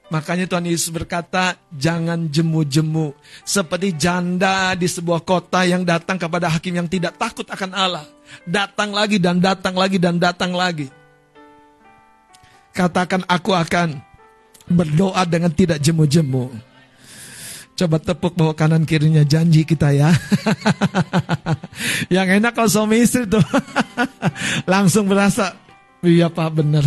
[0.08, 3.12] Makanya Tuhan Yesus berkata, jangan jemu-jemu.
[3.44, 8.08] Seperti janda di sebuah kota yang datang kepada hakim yang tidak takut akan Allah.
[8.48, 10.88] Datang lagi dan datang lagi dan datang lagi.
[12.72, 14.00] Katakan aku akan
[14.72, 16.69] berdoa dengan tidak jemu-jemu.
[17.80, 20.12] Coba tepuk bahwa kanan kirinya janji kita ya.
[22.20, 23.40] Yang enak kalau suami istri tuh
[24.72, 25.56] langsung berasa,
[26.04, 26.84] iya pak benar.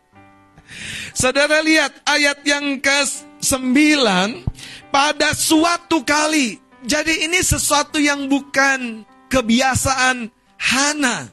[1.20, 3.76] Saudara lihat ayat yang ke-9
[4.88, 6.56] pada suatu kali.
[6.88, 11.28] Jadi ini sesuatu yang bukan kebiasaan Hana.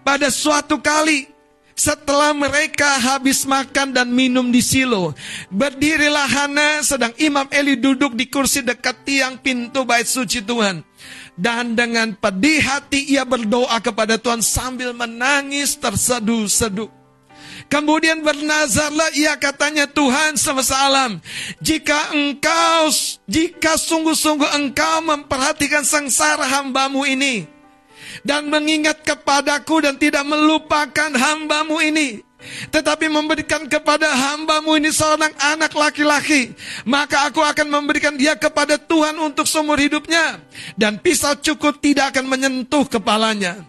[0.00, 1.28] Pada suatu kali
[1.80, 5.16] setelah mereka habis makan dan minum di silo,
[5.48, 10.84] berdirilah Hana sedang Imam Eli duduk di kursi dekat tiang pintu bait suci Tuhan.
[11.40, 16.92] Dan dengan pedih hati ia berdoa kepada Tuhan sambil menangis terseduh-seduh.
[17.72, 21.16] Kemudian bernazarlah ia katanya Tuhan semesta alam.
[21.64, 22.92] Jika engkau,
[23.24, 27.59] jika sungguh-sungguh engkau memperhatikan sengsara hambamu ini
[28.26, 32.30] dan mengingat kepadaku dan tidak melupakan hambamu ini.
[32.72, 36.56] tetapi memberikan kepada hambamu ini seorang anak laki-laki,
[36.88, 40.40] maka aku akan memberikan dia kepada Tuhan untuk seumur hidupnya,
[40.72, 43.60] dan pisau cukur tidak akan menyentuh kepalanya.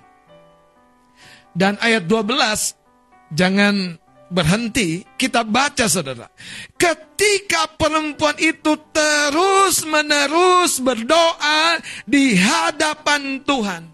[1.52, 4.00] Dan ayat 12, jangan
[4.32, 6.32] berhenti, kita baca saudara.
[6.80, 13.91] Ketika perempuan itu terus menerus berdoa di hadapan Tuhan.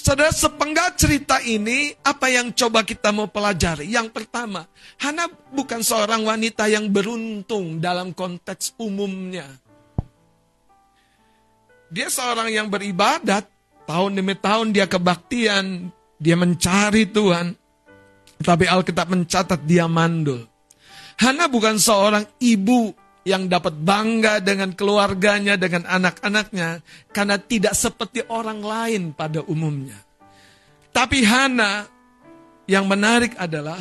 [0.00, 3.84] Saudara, sepenggal cerita ini, apa yang coba kita mau pelajari?
[3.84, 4.64] Yang pertama,
[4.96, 9.44] Hana bukan seorang wanita yang beruntung dalam konteks umumnya.
[11.92, 13.44] Dia seorang yang beribadat,
[13.84, 17.52] tahun demi tahun dia kebaktian, dia mencari Tuhan.
[18.40, 20.48] Tapi Alkitab mencatat dia mandul.
[21.20, 22.96] Hana bukan seorang ibu
[23.30, 26.82] yang dapat bangga dengan keluarganya, dengan anak-anaknya,
[27.14, 29.94] karena tidak seperti orang lain pada umumnya.
[30.90, 31.86] Tapi Hana
[32.66, 33.78] yang menarik adalah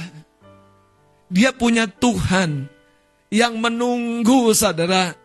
[1.25, 2.69] dia punya Tuhan
[3.33, 5.17] yang menunggu saudara.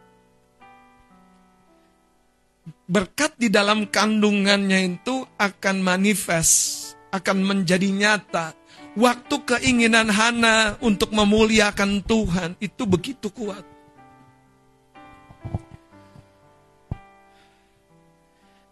[2.84, 8.52] Berkat di dalam kandungannya itu akan manifest, akan menjadi nyata
[8.96, 13.73] waktu keinginan Hana untuk memuliakan Tuhan itu begitu kuat.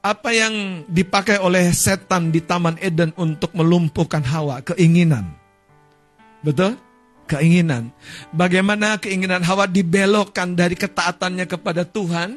[0.02, 4.58] Apa yang dipakai oleh setan di Taman Eden untuk melumpuhkan Hawa?
[4.66, 5.30] Keinginan.
[6.42, 6.74] Betul?
[7.30, 7.94] Keinginan.
[8.34, 12.34] Bagaimana keinginan Hawa dibelokkan dari ketaatannya kepada Tuhan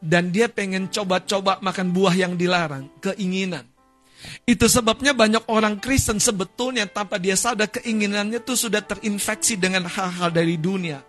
[0.00, 2.88] dan dia pengen coba-coba makan buah yang dilarang.
[3.04, 3.68] Keinginan.
[4.48, 10.32] Itu sebabnya banyak orang Kristen sebetulnya tanpa dia sadar keinginannya itu sudah terinfeksi dengan hal-hal
[10.32, 11.04] dari dunia.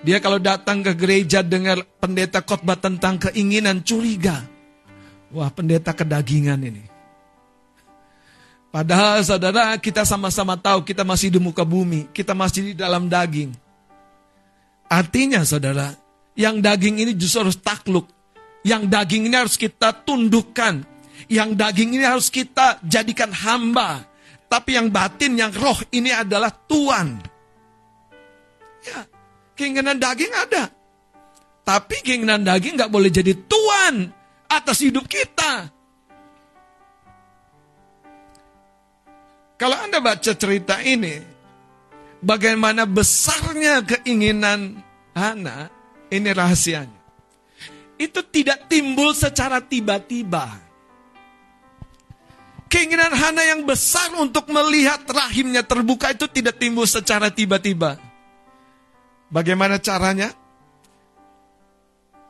[0.00, 4.56] Dia kalau datang ke gereja dengar pendeta khotbah tentang keinginan curiga.
[5.32, 6.84] Wah pendeta kedagingan ini.
[8.68, 12.08] Padahal saudara kita sama-sama tahu kita masih di muka bumi.
[12.12, 13.52] Kita masih di dalam daging.
[14.88, 15.92] Artinya saudara,
[16.32, 18.08] yang daging ini justru harus takluk.
[18.64, 24.06] Yang daging ini harus kita tundukkan yang daging ini harus kita jadikan hamba.
[24.46, 27.18] Tapi yang batin, yang roh ini adalah Tuhan.
[28.86, 29.00] Ya,
[29.58, 30.70] keinginan daging ada.
[31.66, 34.08] Tapi keinginan daging nggak boleh jadi Tuhan
[34.48, 35.68] atas hidup kita.
[39.58, 41.18] Kalau Anda baca cerita ini,
[42.22, 44.80] bagaimana besarnya keinginan
[45.12, 45.66] Hana,
[46.14, 46.98] ini rahasianya.
[47.98, 50.46] Itu tidak timbul secara tiba-tiba.
[52.70, 57.98] Keinginan Hana yang besar untuk melihat rahimnya terbuka itu tidak timbul secara tiba-tiba.
[59.26, 60.30] Bagaimana caranya?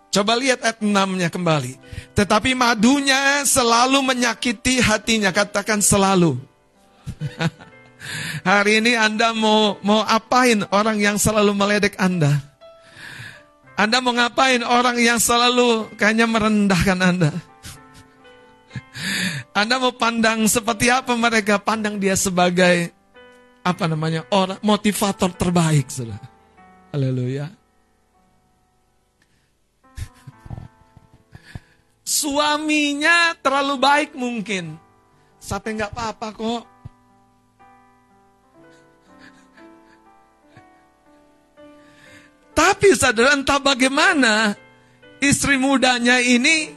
[0.08, 1.76] Coba lihat ayat 6-nya kembali.
[2.16, 5.28] Tetapi madunya selalu menyakiti hatinya.
[5.28, 6.40] Katakan selalu.
[8.48, 12.40] Hari ini Anda mau mau apain orang yang selalu meledek Anda?
[13.78, 17.30] Anda mau ngapain orang yang selalu kayaknya merendahkan Anda?
[19.60, 21.60] Anda mau pandang seperti apa mereka?
[21.60, 22.90] Pandang dia sebagai
[23.62, 26.18] apa namanya orang motivator terbaik, sudah.
[26.90, 27.57] Haleluya.
[32.08, 34.80] Suaminya terlalu baik mungkin,
[35.36, 36.64] sampai nggak apa-apa kok.
[42.56, 44.56] Tapi saudara entah bagaimana
[45.20, 46.72] istri mudanya ini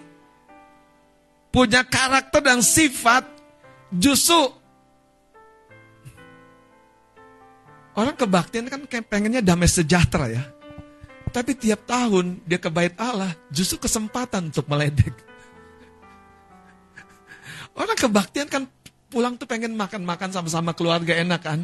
[1.48, 3.24] punya karakter dan sifat
[3.88, 4.52] justru
[7.96, 10.44] orang kebaktian kan pengennya damai sejahtera ya.
[11.32, 15.16] Tapi tiap tahun dia ke bait Allah justru kesempatan untuk meledek.
[17.72, 18.68] Orang kebaktian kan
[19.08, 21.60] pulang tuh pengen makan-makan sama-sama keluarga enak kan.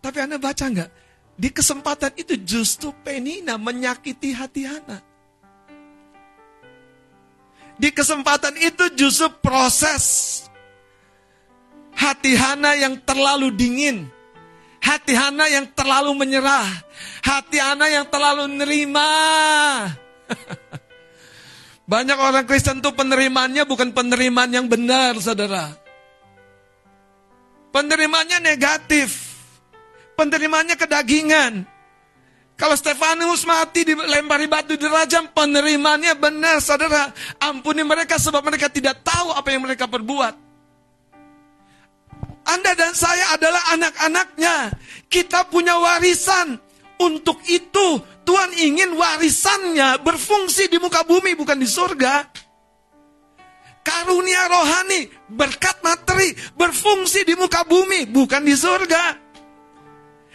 [0.00, 0.90] Tapi Anda baca nggak?
[1.36, 5.00] Di kesempatan itu justru Penina menyakiti hati Hana.
[7.80, 10.04] Di kesempatan itu justru proses
[11.96, 14.08] hati Hana yang terlalu dingin.
[14.80, 16.64] Hati Hana yang terlalu menyerah.
[17.20, 19.08] Hati Hana yang terlalu nerima.
[21.90, 25.74] Banyak orang Kristen tuh penerimaannya bukan penerimaan yang benar, saudara.
[27.74, 29.34] Penerimaannya negatif.
[30.14, 31.66] Penerimaannya kedagingan.
[32.60, 37.08] Kalau Stefanus mati dilempari batu di dirajam, penerimaannya benar, saudara.
[37.40, 40.34] Ampuni mereka sebab mereka tidak tahu apa yang mereka perbuat.
[42.46, 44.56] Anda dan saya adalah anak-anaknya.
[45.08, 46.69] Kita punya warisan.
[47.00, 47.86] Untuk itu
[48.28, 52.28] Tuhan ingin warisannya berfungsi di muka bumi bukan di surga.
[53.80, 59.32] Karunia rohani, berkat materi berfungsi di muka bumi bukan di surga.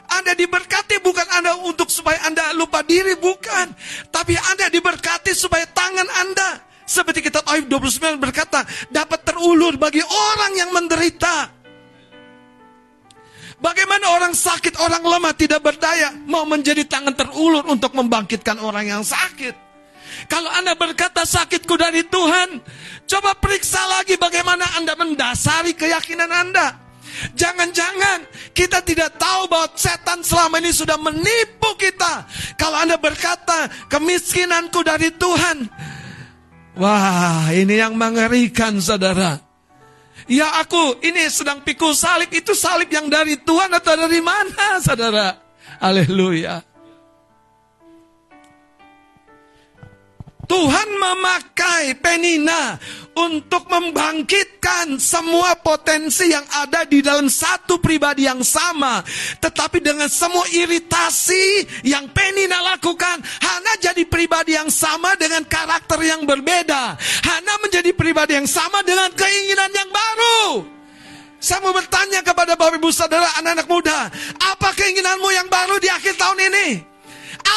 [0.06, 3.74] Anda diberkati bukan Anda untuk supaya Anda lupa diri, bukan.
[4.10, 10.52] Tapi Anda diberkati supaya tangan Anda, seperti kitab Ayub 29 berkata, dapat terulur bagi orang
[10.58, 11.65] yang menderita.
[13.56, 19.04] Bagaimana orang sakit, orang lemah tidak berdaya mau menjadi tangan terulur untuk membangkitkan orang yang
[19.04, 19.56] sakit.
[20.28, 22.60] Kalau Anda berkata sakitku dari Tuhan,
[23.08, 26.68] coba periksa lagi bagaimana Anda mendasari keyakinan Anda.
[27.32, 32.28] Jangan-jangan kita tidak tahu bahwa setan selama ini sudah menipu kita.
[32.60, 35.58] Kalau Anda berkata kemiskinanku dari Tuhan.
[36.76, 39.45] Wah, ini yang mengerikan saudara.
[40.26, 45.38] Ya aku ini sedang pikul salib itu salib yang dari Tuhan atau dari mana saudara?
[45.78, 46.75] Haleluya.
[50.46, 52.78] Tuhan memakai penina
[53.18, 59.02] untuk membangkitkan semua potensi yang ada di dalam satu pribadi yang sama.
[59.42, 66.28] Tetapi dengan semua iritasi yang penina lakukan, Hana jadi pribadi yang sama dengan karakter yang
[66.28, 67.00] berbeda.
[67.00, 70.68] Hana menjadi pribadi yang sama dengan keinginan yang baru.
[71.40, 74.10] Saya mau bertanya kepada Bapak Ibu Saudara anak-anak muda,
[74.42, 76.95] apa keinginanmu yang baru di akhir tahun ini?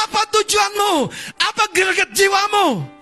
[0.07, 0.95] Apa tujuanmu?
[1.43, 2.99] Apa greget jiwamu?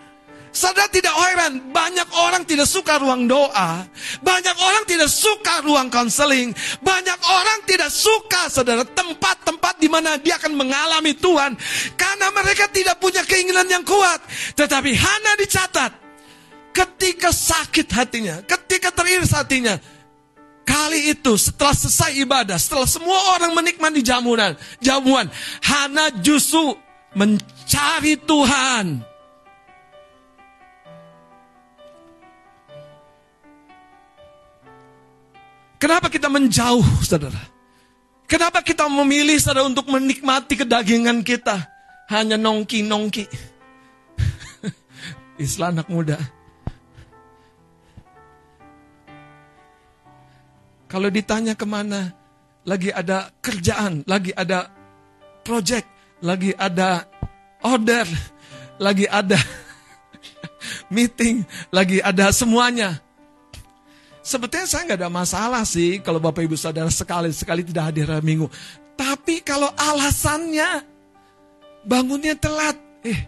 [0.56, 3.84] Saudara tidak heran, banyak orang tidak suka ruang doa,
[4.24, 10.40] banyak orang tidak suka ruang konseling, banyak orang tidak suka saudara tempat-tempat di mana dia
[10.40, 11.60] akan mengalami Tuhan
[12.00, 14.24] karena mereka tidak punya keinginan yang kuat.
[14.56, 15.92] Tetapi Hana dicatat
[16.72, 19.76] ketika sakit hatinya, ketika teriris hatinya,
[20.66, 25.30] Kali itu setelah selesai ibadah, setelah semua orang menikmati jamuan, jamuan,
[25.62, 26.74] Hana justru
[27.16, 29.00] mencari Tuhan.
[35.80, 37.40] Kenapa kita menjauh, saudara?
[38.28, 41.68] Kenapa kita memilih, saudara, untuk menikmati kedagingan kita?
[42.12, 43.24] Hanya nongki-nongki.
[45.42, 46.16] Istilah anak muda.
[50.86, 52.14] Kalau ditanya ke mana,
[52.64, 54.70] lagi ada kerjaan, lagi ada
[55.44, 55.86] project,
[56.26, 57.06] lagi ada
[57.62, 58.02] order,
[58.82, 59.38] lagi ada
[60.94, 62.98] meeting, lagi ada semuanya.
[64.26, 68.50] Sebetulnya saya nggak ada masalah sih kalau Bapak Ibu Saudara sekali-sekali tidak hadir hari Minggu.
[68.98, 70.82] Tapi kalau alasannya
[71.86, 72.74] bangunnya telat,
[73.06, 73.20] eh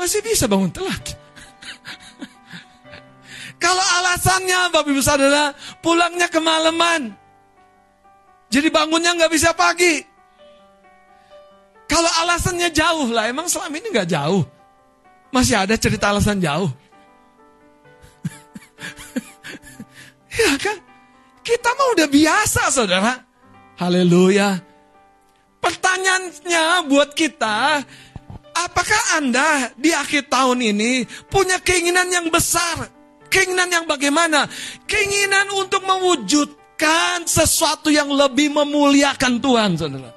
[0.00, 1.12] masih bisa bangun telat.
[3.64, 5.52] kalau alasannya Bapak Ibu Saudara
[5.84, 7.12] pulangnya kemalaman,
[8.54, 9.98] jadi bangunnya nggak bisa pagi.
[11.90, 14.46] Kalau alasannya jauh lah, emang selama ini nggak jauh.
[15.34, 16.70] Masih ada cerita alasan jauh.
[20.38, 20.78] ya kan?
[21.42, 23.18] Kita mah udah biasa saudara.
[23.74, 24.62] Haleluya.
[25.58, 27.82] Pertanyaannya buat kita,
[28.54, 32.86] apakah Anda di akhir tahun ini punya keinginan yang besar?
[33.26, 34.46] Keinginan yang bagaimana?
[34.86, 35.82] Keinginan untuk
[36.74, 40.12] mewujudkan sesuatu yang lebih memuliakan Tuhan, saudara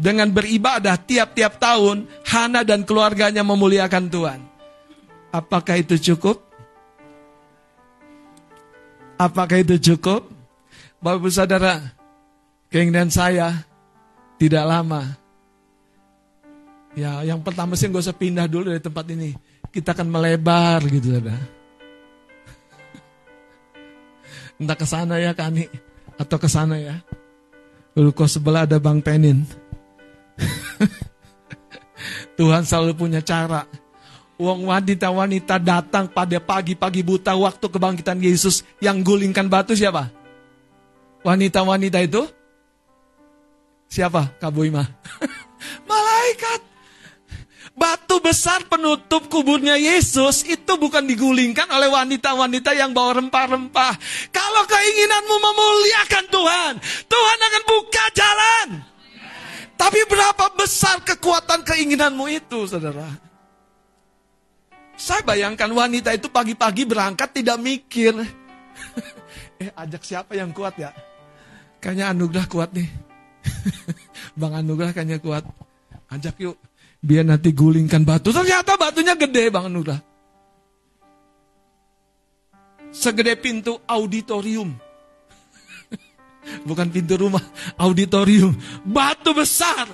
[0.00, 4.40] dengan beribadah tiap-tiap tahun, Hana dan keluarganya memuliakan Tuhan.
[5.28, 6.40] Apakah itu cukup?
[9.20, 10.24] Apakah itu cukup?
[11.04, 11.92] Bapak Ibu Saudara,
[12.72, 13.60] keinginan saya
[14.40, 15.04] tidak lama.
[16.96, 19.36] Ya, yang pertama sih gak usah pindah dulu dari tempat ini.
[19.68, 21.59] Kita akan melebar gitu, saudara.
[24.60, 25.64] Entah ke sana ya Kani
[26.20, 27.00] atau ke sana ya.
[27.96, 29.48] Kau sebelah ada Bang Penin.
[32.38, 33.64] Tuhan selalu punya cara.
[34.40, 40.08] Uang wanita-wanita datang pada pagi-pagi buta waktu kebangkitan Yesus yang gulingkan batu siapa?
[41.20, 42.24] Wanita-wanita itu?
[43.90, 44.32] Siapa?
[44.40, 44.84] Kak Ima?
[45.90, 46.69] Malaikat.
[47.80, 53.96] Batu besar penutup kuburnya Yesus itu bukan digulingkan oleh wanita-wanita yang bawa rempah-rempah.
[54.28, 56.72] Kalau keinginanmu memuliakan Tuhan,
[57.08, 58.68] Tuhan akan buka jalan.
[59.80, 63.08] Tapi berapa besar kekuatan keinginanmu itu, saudara?
[65.00, 68.12] Saya bayangkan wanita itu pagi-pagi berangkat tidak mikir.
[69.64, 70.92] eh, ajak siapa yang kuat ya?
[71.80, 72.92] Kayaknya anugerah kuat nih.
[74.40, 75.48] Bang anugerah kayaknya kuat.
[76.10, 76.58] Ajak yuk.
[77.00, 78.34] Biar nanti gulingkan batu.
[78.34, 80.02] Ternyata batunya gede Bang anugerah.
[82.90, 84.74] Segede pintu auditorium.
[86.68, 87.42] Bukan pintu rumah,
[87.78, 88.52] auditorium.
[88.82, 89.86] Batu besar.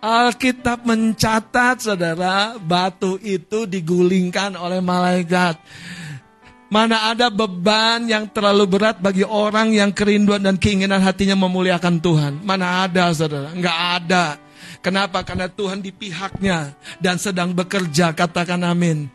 [0.00, 5.60] Alkitab mencatat saudara, batu itu digulingkan oleh malaikat.
[6.72, 12.32] Mana ada beban yang terlalu berat bagi orang yang kerinduan dan keinginan hatinya memuliakan Tuhan?
[12.40, 13.52] Mana ada, saudara?
[13.52, 14.40] Enggak ada.
[14.80, 15.20] Kenapa?
[15.20, 16.72] Karena Tuhan di pihaknya
[17.04, 18.16] dan sedang bekerja.
[18.16, 19.12] Katakan amin.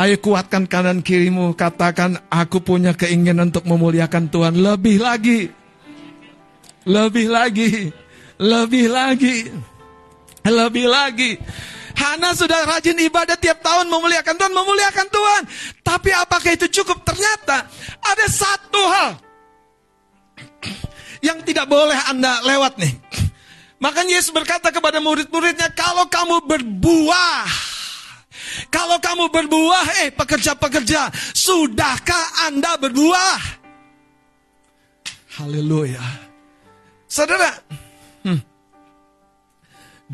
[0.00, 1.52] Ayo kuatkan kanan kirimu.
[1.52, 4.56] Katakan aku punya keinginan untuk memuliakan Tuhan.
[4.56, 5.52] Lebih lagi.
[6.88, 7.92] Lebih lagi.
[8.40, 9.36] Lebih lagi.
[10.48, 11.30] Lebih lagi.
[11.92, 15.42] Hana sudah rajin ibadah tiap tahun memuliakan Tuhan, memuliakan Tuhan.
[15.84, 17.04] Tapi apakah itu cukup?
[17.04, 17.68] Ternyata
[18.00, 19.10] ada satu hal
[21.20, 22.92] yang tidak boleh Anda lewat nih.
[23.82, 27.50] Makanya Yesus berkata kepada murid-muridnya, kalau kamu berbuah,
[28.70, 33.38] kalau kamu berbuah, eh pekerja-pekerja, sudahkah Anda berbuah?
[35.34, 35.98] Haleluya.
[37.10, 37.50] Saudara,
[38.22, 38.38] hmm,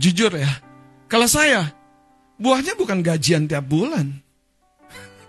[0.01, 0.49] jujur ya,
[1.05, 1.69] kalau saya,
[2.41, 4.17] buahnya bukan gajian tiap bulan.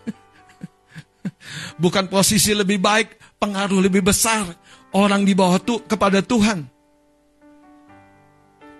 [1.83, 4.47] bukan posisi lebih baik, pengaruh lebih besar,
[4.95, 6.78] orang di bawah tuh kepada Tuhan.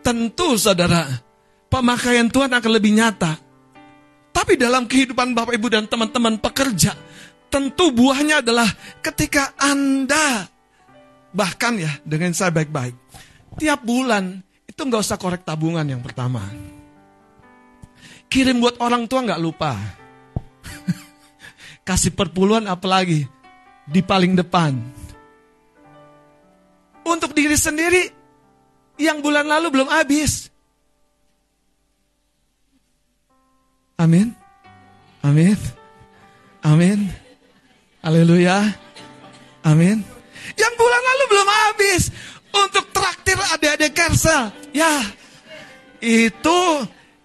[0.10, 1.05] Tentu saudara,
[1.70, 3.38] pemakaian Tuhan akan lebih nyata.
[4.34, 6.97] Tapi dalam kehidupan Bapak Ibu dan teman-teman pekerja,
[7.53, 8.66] tentu buahnya adalah
[9.05, 10.49] ketika Anda,
[11.30, 12.97] bahkan ya dengan saya baik-baik,
[13.62, 16.41] tiap bulan itu nggak usah korek tabungan yang pertama.
[18.34, 19.78] Kirim buat orang tua nggak lupa.
[21.86, 23.30] Kasih perpuluhan apalagi
[23.86, 24.74] di paling depan.
[27.05, 28.18] Untuk diri sendiri
[29.00, 30.52] yang bulan lalu belum habis.
[33.95, 34.36] Amin.
[35.24, 35.56] Amin.
[36.64, 37.08] Amin.
[38.04, 38.64] Haleluya.
[39.64, 40.04] Amin.
[40.56, 42.02] Yang bulan lalu belum habis
[42.52, 44.52] untuk traktir adik-adik Kersel.
[44.72, 45.04] Ya,
[46.00, 46.60] itu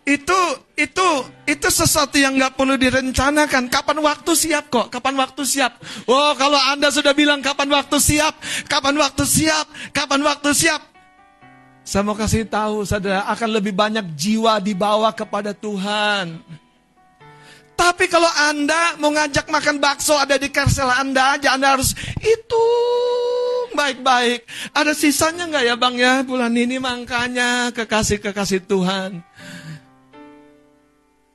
[0.05, 0.41] itu
[0.77, 1.09] itu
[1.47, 3.71] itu sesuatu yang nggak perlu direncanakan.
[3.71, 4.91] Kapan waktu siap kok?
[4.91, 5.79] Kapan waktu siap?
[6.11, 8.35] Oh, kalau anda sudah bilang kapan waktu siap,
[8.67, 10.94] kapan waktu siap, kapan waktu siap.
[11.85, 16.41] Saya mau kasih tahu, saudara akan lebih banyak jiwa dibawa kepada Tuhan.
[17.77, 21.93] Tapi kalau anda mau ngajak makan bakso ada di kersel anda aja, anda harus
[22.25, 22.67] itu
[23.77, 24.49] baik-baik.
[24.73, 29.21] Ada sisanya nggak ya bang ya bulan ini makanya kekasih-kekasih Tuhan.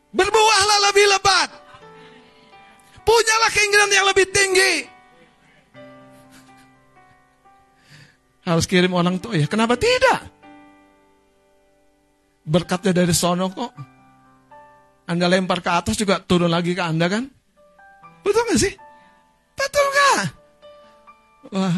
[0.10, 1.50] Berbuahlah lebih lebat.
[3.06, 4.74] Punyalah keinginan yang lebih tinggi.
[8.48, 9.46] Harus kirim orang tua ya.
[9.46, 10.39] Kenapa tidak?
[12.50, 13.78] Berkatnya dari sono kok.
[15.06, 17.30] Anda lempar ke atas juga turun lagi ke Anda kan?
[18.26, 18.74] Betul gak sih?
[19.54, 20.34] Betul gak?
[21.54, 21.78] Wah,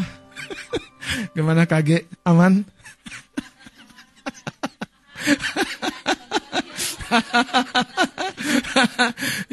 [1.36, 2.08] gimana kaget?
[2.24, 2.64] Aman?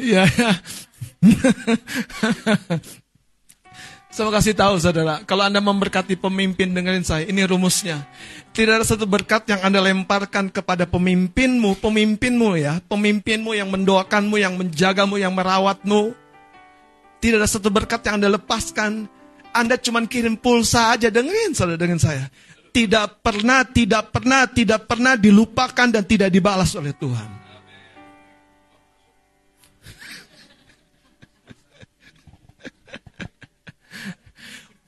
[0.00, 0.50] ya, ya.
[4.20, 8.04] Saya kasih tahu saudara, kalau Anda memberkati pemimpin dengerin saya, ini rumusnya.
[8.52, 14.60] Tidak ada satu berkat yang Anda lemparkan kepada pemimpinmu, pemimpinmu ya, pemimpinmu yang mendoakanmu, yang
[14.60, 16.12] menjagamu, yang merawatmu.
[17.16, 19.08] Tidak ada satu berkat yang Anda lepaskan.
[19.56, 22.28] Anda cuma kirim pulsa aja, dengerin saudara dengan saya.
[22.76, 27.39] Tidak pernah, tidak pernah, tidak pernah dilupakan dan tidak dibalas oleh Tuhan.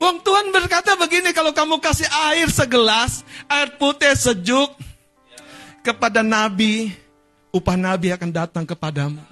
[0.03, 4.75] Wong Tuhan berkata begini, kalau kamu kasih air segelas, air putih sejuk
[5.87, 6.91] kepada nabi,
[7.55, 9.23] upah nabi akan datang kepadamu.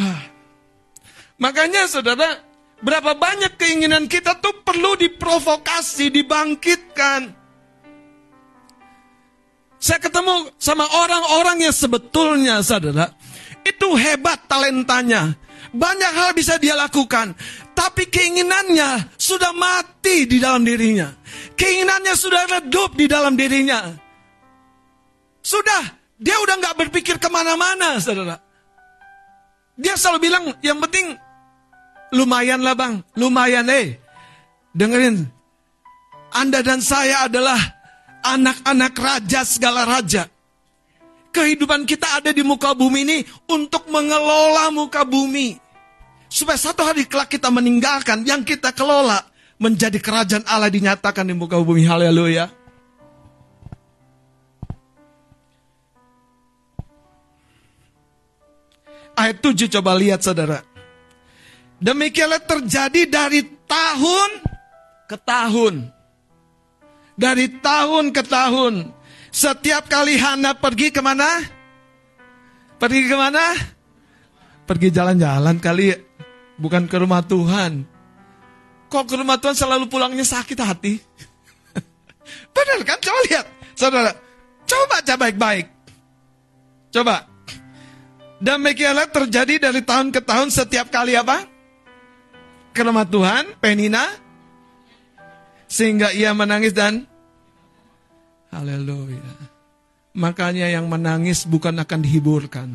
[0.00, 0.20] Hah.
[1.36, 2.40] Makanya saudara,
[2.80, 7.36] berapa banyak keinginan kita tuh perlu diprovokasi, dibangkitkan.
[9.76, 13.12] Saya ketemu sama orang-orang yang sebetulnya saudara,
[13.60, 15.36] itu hebat talentanya.
[15.70, 17.34] Banyak hal bisa dia lakukan.
[17.74, 21.14] Tapi keinginannya sudah mati di dalam dirinya.
[21.54, 23.88] Keinginannya sudah redup di dalam dirinya.
[25.40, 25.82] Sudah,
[26.20, 28.36] dia udah nggak berpikir ke mana-mana, saudara.
[29.80, 31.16] Dia selalu bilang, yang penting
[32.12, 33.96] lumayan lah bang, lumayan eh.
[34.76, 35.24] Dengerin,
[36.36, 37.58] Anda dan saya adalah
[38.22, 40.28] anak-anak raja segala raja.
[41.30, 45.54] Kehidupan kita ada di muka bumi ini untuk mengelola muka bumi.
[46.26, 49.22] Supaya satu hari kelak kita meninggalkan yang kita kelola
[49.58, 51.86] menjadi kerajaan Allah dinyatakan di muka bumi.
[51.86, 52.50] Haleluya.
[59.20, 60.64] Ayat 7 coba lihat saudara.
[61.76, 64.30] Demikianlah terjadi dari tahun
[65.06, 65.74] ke tahun.
[67.20, 68.74] Dari tahun ke tahun.
[69.30, 71.26] Setiap kali Hana pergi ke mana?
[72.82, 73.54] Pergi ke mana?
[74.66, 75.94] Pergi jalan-jalan kali
[76.58, 77.86] bukan ke rumah Tuhan.
[78.90, 80.98] Kok ke rumah Tuhan selalu pulangnya sakit hati?
[82.54, 82.98] Benar kan?
[82.98, 83.46] Coba lihat,
[83.78, 84.10] saudara.
[84.66, 85.66] Coba baca baik-baik.
[86.90, 87.26] Coba.
[88.40, 91.46] Demikianlah terjadi dari tahun ke tahun setiap kali apa?
[92.74, 94.10] Ke rumah Tuhan, Penina.
[95.70, 97.06] Sehingga ia menangis dan
[98.50, 99.22] Haleluya.
[100.14, 102.68] Makanya yang menangis bukan akan dihiburkan.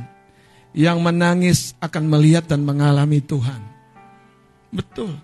[0.76, 3.60] Yang menangis akan melihat dan mengalami Tuhan.
[4.72, 5.15] Betul.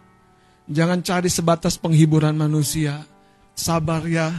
[0.71, 3.03] Jangan cari sebatas penghiburan manusia.
[3.55, 4.31] Sabar ya.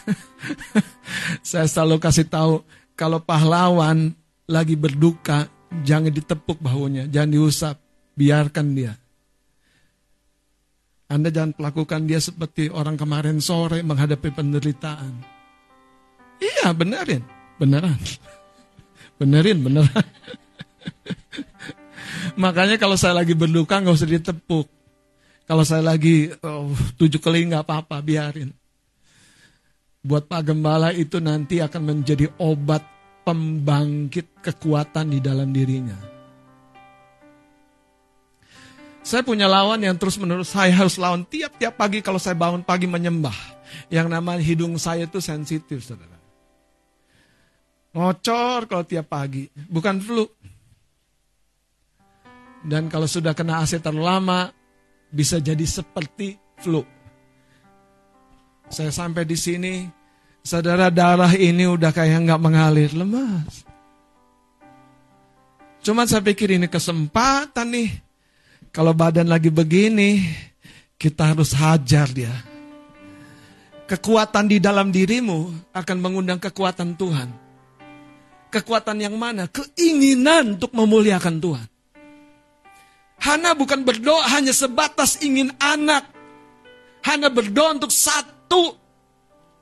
[1.48, 2.64] Saya selalu kasih tahu
[2.96, 4.12] kalau pahlawan
[4.44, 5.48] lagi berduka,
[5.84, 7.76] jangan ditepuk bahunya, jangan diusap,
[8.16, 8.92] biarkan dia.
[11.10, 15.10] Anda jangan pelakukan dia seperti orang kemarin sore menghadapi penderitaan.
[16.38, 17.26] Iya, benerin.
[17.58, 17.98] Beneran.
[19.20, 20.00] Benerin, beneran.
[22.40, 24.64] Makanya kalau saya lagi berduka nggak usah ditepuk.
[25.44, 28.48] Kalau saya lagi oh, tujuh kali nggak apa-apa, biarin.
[30.00, 32.80] Buat Pak Gembala itu nanti akan menjadi obat
[33.28, 36.09] pembangkit kekuatan di dalam dirinya.
[39.00, 42.84] Saya punya lawan yang terus menerus saya harus lawan tiap-tiap pagi kalau saya bangun pagi
[42.84, 43.34] menyembah.
[43.88, 46.18] Yang namanya hidung saya itu sensitif, saudara.
[47.96, 50.28] Ngocor kalau tiap pagi, bukan flu.
[52.60, 54.40] Dan kalau sudah kena AC terlalu lama,
[55.08, 56.84] bisa jadi seperti flu.
[58.68, 59.88] Saya sampai di sini,
[60.44, 63.64] saudara darah ini udah kayak nggak mengalir, lemas.
[65.80, 68.09] Cuman saya pikir ini kesempatan nih
[68.70, 70.22] kalau badan lagi begini,
[70.94, 72.30] kita harus hajar dia.
[73.90, 77.34] Kekuatan di dalam dirimu akan mengundang kekuatan Tuhan.
[78.54, 79.50] Kekuatan yang mana?
[79.50, 81.68] Keinginan untuk memuliakan Tuhan.
[83.20, 86.06] Hana bukan berdoa hanya sebatas ingin anak.
[87.02, 88.78] Hana berdoa untuk satu.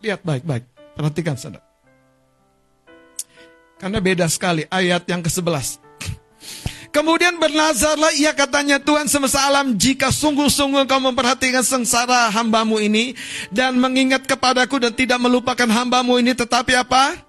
[0.04, 0.68] Lihat baik-baik.
[0.92, 1.64] Perhatikan saudara.
[3.80, 5.87] Karena beda sekali ayat yang ke-11.
[6.98, 13.14] Kemudian bernazarlah ia katanya Tuhan semesta alam jika sungguh-sungguh kau memperhatikan sengsara hambamu ini
[13.54, 17.22] dan mengingat kepadaku dan tidak melupakan hambamu ini tetapi apa?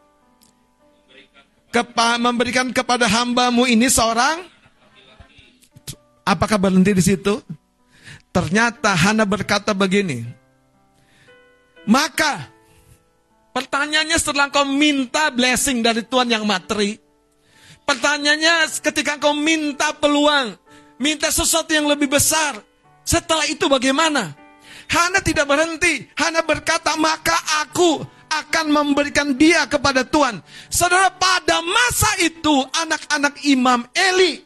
[1.69, 4.41] Kepa, memberikan kepada hambamu ini seorang
[6.25, 7.37] Apakah berhenti di situ?
[8.29, 10.21] Ternyata Hana berkata begini.
[11.89, 12.49] Maka
[13.53, 17.01] pertanyaannya setelah kau minta blessing dari Tuhan yang materi,
[17.89, 20.53] Pertanyaannya ketika kau minta peluang,
[21.01, 22.61] minta sesuatu yang lebih besar,
[23.01, 24.37] setelah itu bagaimana?
[24.85, 26.05] Hana tidak berhenti.
[26.13, 27.33] Hana berkata, maka
[27.65, 30.37] aku akan memberikan dia kepada Tuhan.
[30.69, 34.45] Saudara, pada masa itu anak-anak Imam Eli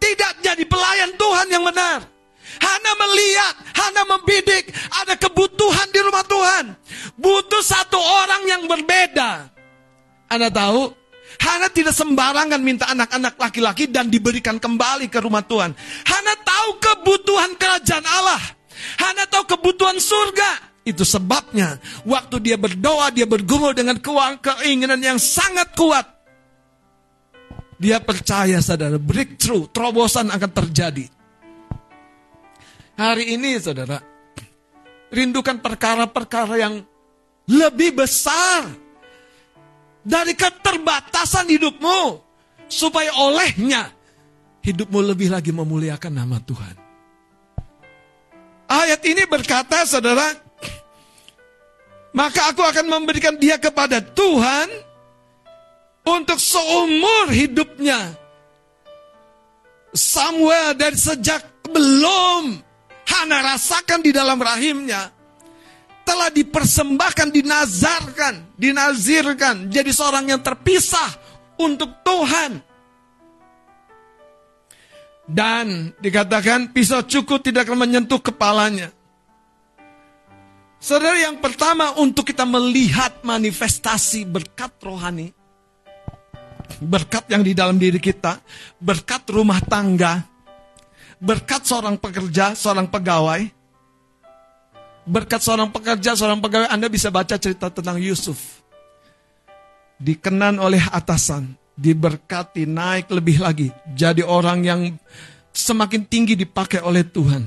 [0.00, 2.08] tidak jadi pelayan Tuhan yang benar.
[2.56, 6.64] Hana melihat, Hana membidik, ada kebutuhan di rumah Tuhan.
[7.20, 9.52] Butuh satu orang yang berbeda.
[10.32, 11.01] Anda tahu,
[11.42, 15.74] Hana tidak sembarangan minta anak-anak laki-laki dan diberikan kembali ke rumah Tuhan.
[16.06, 18.42] Hana tahu kebutuhan kerajaan Allah.
[19.02, 20.70] Hana tahu kebutuhan surga.
[20.86, 23.98] Itu sebabnya waktu dia berdoa, dia bergumul dengan
[24.38, 26.06] keinginan yang sangat kuat.
[27.82, 31.06] Dia percaya saudara, breakthrough, terobosan akan terjadi.
[32.94, 33.98] Hari ini saudara,
[35.10, 36.86] rindukan perkara-perkara yang
[37.50, 38.81] lebih besar
[40.02, 42.18] dari keterbatasan hidupmu
[42.66, 43.90] supaya olehnya
[44.62, 46.74] hidupmu lebih lagi memuliakan nama Tuhan.
[48.72, 50.32] Ayat ini berkata, saudara,
[52.16, 54.68] maka aku akan memberikan dia kepada Tuhan
[56.08, 58.16] untuk seumur hidupnya.
[59.92, 62.64] Samuel dari sejak belum
[63.12, 65.12] Hana rasakan di dalam rahimnya
[66.02, 71.10] telah dipersembahkan, dinazarkan, dinazirkan, jadi seorang yang terpisah
[71.58, 72.62] untuk Tuhan.
[75.22, 78.90] Dan dikatakan pisau cukup tidak akan menyentuh kepalanya.
[80.82, 85.30] Saudara yang pertama untuk kita melihat manifestasi berkat rohani.
[86.82, 88.42] Berkat yang di dalam diri kita.
[88.82, 90.26] Berkat rumah tangga.
[91.22, 93.61] Berkat seorang pekerja, seorang pegawai
[95.02, 98.62] Berkat seorang pekerja, seorang pegawai, Anda bisa baca cerita tentang Yusuf.
[99.98, 103.68] Dikenan oleh atasan, diberkati, naik lebih lagi.
[103.98, 104.80] Jadi orang yang
[105.50, 107.44] semakin tinggi dipakai oleh Tuhan.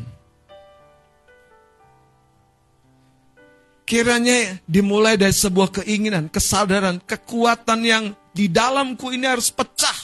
[3.86, 8.03] Kiranya dimulai dari sebuah keinginan, kesadaran, kekuatan yang
[8.34, 9.95] di dalamku ini harus pecah.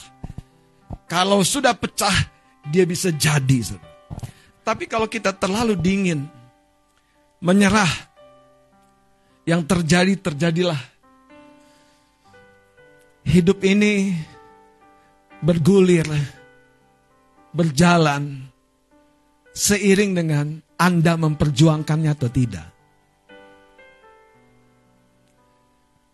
[1.09, 2.13] Kalau sudah pecah,
[2.69, 3.75] dia bisa jadi.
[4.61, 6.29] Tapi kalau kita terlalu dingin,
[7.41, 7.89] menyerah,
[9.49, 10.77] yang terjadi terjadilah.
[13.21, 14.17] Hidup ini
[15.41, 16.05] bergulir,
[17.53, 18.49] berjalan
[19.53, 20.45] seiring dengan
[20.77, 22.67] Anda memperjuangkannya atau tidak.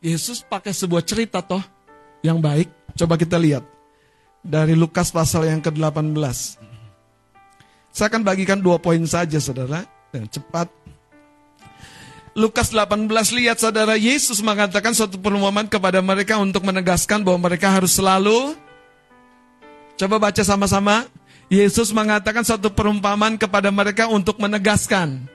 [0.04, 1.64] Yesus pakai sebuah cerita toh
[2.24, 2.70] yang baik.
[2.98, 3.66] Coba kita lihat
[4.44, 6.16] dari Lukas pasal yang ke-18.
[7.92, 9.84] Saya akan bagikan dua poin saja saudara,
[10.14, 10.77] dengan cepat.
[12.38, 17.98] Lukas 18 lihat saudara Yesus mengatakan suatu perumpamaan kepada mereka untuk menegaskan bahwa mereka harus
[17.98, 18.54] selalu
[19.98, 21.10] Coba baca sama-sama.
[21.50, 25.26] Yesus mengatakan suatu perumpamaan kepada mereka untuk menegaskan.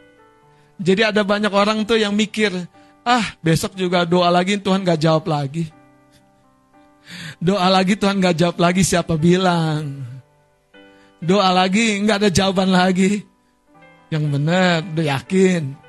[0.78, 2.54] Jadi ada banyak orang tuh yang mikir,
[3.02, 5.66] ah besok juga doa lagi Tuhan gak jawab lagi.
[7.42, 10.06] Doa lagi Tuhan gak jawab lagi siapa bilang.
[11.18, 13.22] Doa lagi nggak ada jawaban lagi.
[14.10, 15.81] Yang benar, udah yakin.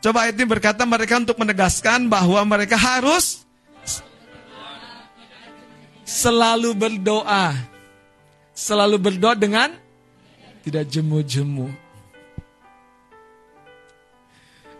[0.00, 3.44] Coba ayat ini berkata mereka untuk menegaskan bahwa mereka harus
[6.08, 7.52] selalu berdoa.
[8.56, 9.72] Selalu berdoa dengan
[10.64, 11.68] tidak jemu-jemu.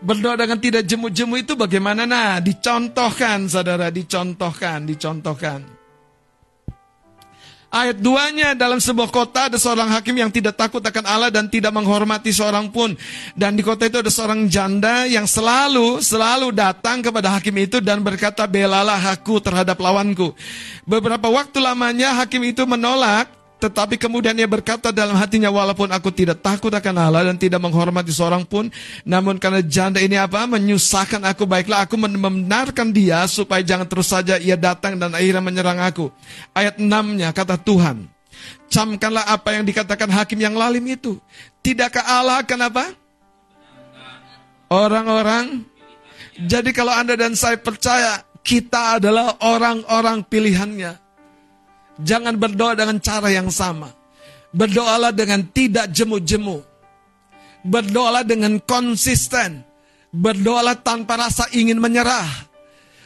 [0.01, 2.09] Berdoa dengan tidak jemu-jemu itu bagaimana?
[2.09, 5.80] Nah, dicontohkan saudara, dicontohkan, dicontohkan.
[7.71, 11.71] Ayat 2-nya dalam sebuah kota ada seorang hakim yang tidak takut akan Allah dan tidak
[11.71, 12.91] menghormati seorang pun.
[13.31, 18.03] Dan di kota itu ada seorang janda yang selalu, selalu datang kepada hakim itu dan
[18.03, 20.35] berkata, belalah aku terhadap lawanku.
[20.83, 23.31] Beberapa waktu lamanya hakim itu menolak,
[23.61, 28.09] tetapi kemudian ia berkata dalam hatinya, walaupun aku tidak takut akan Allah dan tidak menghormati
[28.09, 28.73] seorang pun,
[29.05, 30.49] namun karena janda ini apa?
[30.49, 35.77] Menyusahkan aku, baiklah aku membenarkan dia supaya jangan terus saja ia datang dan akhirnya menyerang
[35.77, 36.09] aku.
[36.57, 38.09] Ayat 6-nya kata Tuhan,
[38.65, 41.21] camkanlah apa yang dikatakan hakim yang lalim itu.
[41.61, 42.85] Tidakkah Allah akan apa?
[44.73, 45.69] Orang-orang.
[46.41, 51.10] Jadi kalau Anda dan saya percaya, kita adalah orang-orang pilihannya.
[51.99, 53.91] Jangan berdoa dengan cara yang sama.
[54.51, 56.63] Berdoalah dengan tidak jemu-jemu.
[57.67, 59.63] Berdoalah dengan konsisten.
[60.11, 62.27] Berdoalah tanpa rasa ingin menyerah.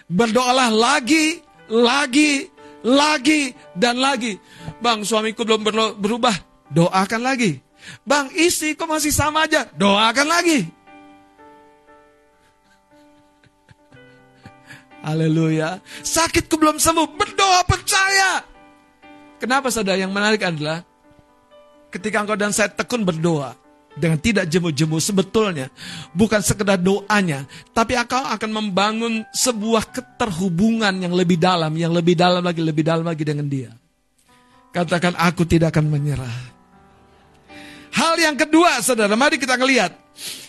[0.05, 2.49] Berdoalah lagi, lagi,
[2.85, 4.37] lagi, dan lagi.
[4.81, 5.65] Bang, suamiku belum
[5.97, 6.33] berubah.
[6.73, 7.61] Doakan lagi.
[8.01, 9.69] Bang, istriku masih sama aja.
[9.77, 10.65] Doakan lagi.
[15.05, 15.77] Haleluya.
[16.01, 17.05] Sakitku belum sembuh.
[17.13, 18.54] Berdoa percaya.
[19.39, 19.99] Kenapa saudara?
[19.99, 20.83] Yang menarik adalah
[21.91, 23.55] ketika engkau dan saya tekun berdoa
[23.95, 25.71] dengan tidak jemu-jemu sebetulnya
[26.11, 32.43] bukan sekedar doanya tapi engkau akan membangun sebuah keterhubungan yang lebih dalam yang lebih dalam
[32.43, 33.71] lagi lebih dalam lagi dengan dia.
[34.75, 36.35] Katakan aku tidak akan menyerah.
[37.95, 39.95] Hal yang kedua saudara mari kita ngelihat.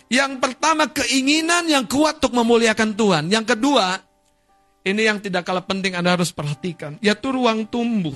[0.06, 3.26] Yang pertama keinginan yang kuat untuk memuliakan Tuhan.
[3.30, 4.02] Yang kedua
[4.86, 8.14] ini yang tidak kalah penting Anda harus perhatikan yaitu ruang tumbuh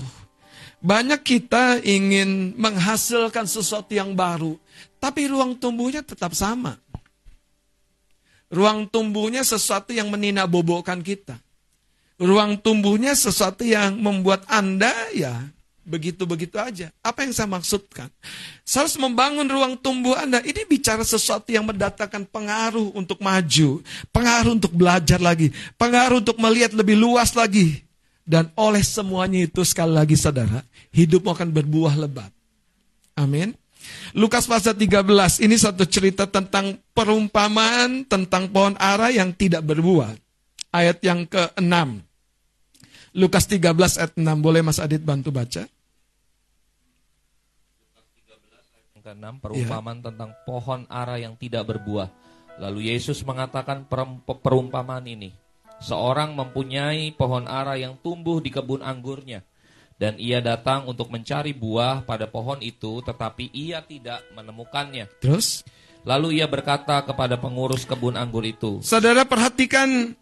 [0.80, 4.56] banyak kita ingin menghasilkan sesuatu yang baru,
[4.96, 6.80] tapi ruang tumbuhnya tetap sama.
[8.50, 11.38] Ruang tumbuhnya sesuatu yang meninabobokan kita.
[12.20, 15.48] Ruang tumbuhnya sesuatu yang membuat Anda ya
[15.90, 16.92] begitu-begitu aja.
[17.00, 18.06] Apa yang saya maksudkan?
[18.62, 20.38] Saya harus membangun ruang tumbuh Anda.
[20.44, 23.82] Ini bicara sesuatu yang mendatangkan pengaruh untuk maju,
[24.14, 27.89] pengaruh untuk belajar lagi, pengaruh untuk melihat lebih luas lagi.
[28.24, 30.62] Dan oleh semuanya itu sekali lagi saudara,
[30.94, 32.30] hidupmu akan berbuah lebat.
[33.18, 33.56] Amin.
[34.12, 40.14] Lukas pasal 13, ini satu cerita tentang perumpamaan tentang pohon ara yang tidak berbuah.
[40.70, 41.74] Ayat yang ke-6.
[43.16, 45.66] Lukas 13 ayat 6, boleh Mas Adit bantu baca?
[48.94, 52.12] Yang keenam, perumpamaan tentang pohon ara yang tidak berbuah.
[52.60, 55.32] Lalu Yesus mengatakan perum- perumpamaan ini.
[55.80, 59.40] Seorang mempunyai pohon ara yang tumbuh di kebun anggurnya.
[60.00, 65.08] Dan ia datang untuk mencari buah pada pohon itu, tetapi ia tidak menemukannya.
[65.20, 65.60] Terus?
[66.08, 70.16] Lalu ia berkata kepada pengurus kebun anggur itu, Saudara perhatikan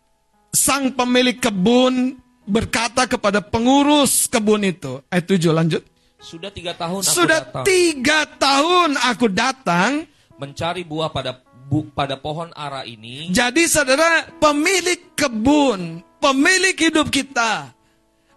[0.51, 4.99] sang pemilik kebun berkata kepada pengurus kebun itu.
[5.07, 5.83] Ayat 7 lanjut.
[6.19, 9.91] Sudah tiga tahun aku Sudah datang tiga tahun aku datang.
[10.39, 11.35] mencari buah pada
[11.69, 17.77] bu, pada pohon ara ini, Jadi saudara pemilik kebun, pemilik hidup kita.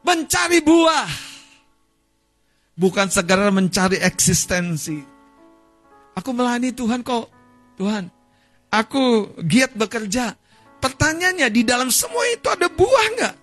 [0.03, 1.07] Mencari buah.
[2.75, 4.99] Bukan segera mencari eksistensi.
[6.17, 7.29] Aku melayani Tuhan kok.
[7.79, 8.11] Tuhan,
[8.73, 10.35] aku giat bekerja.
[10.81, 13.35] Pertanyaannya di dalam semua itu ada buah nggak?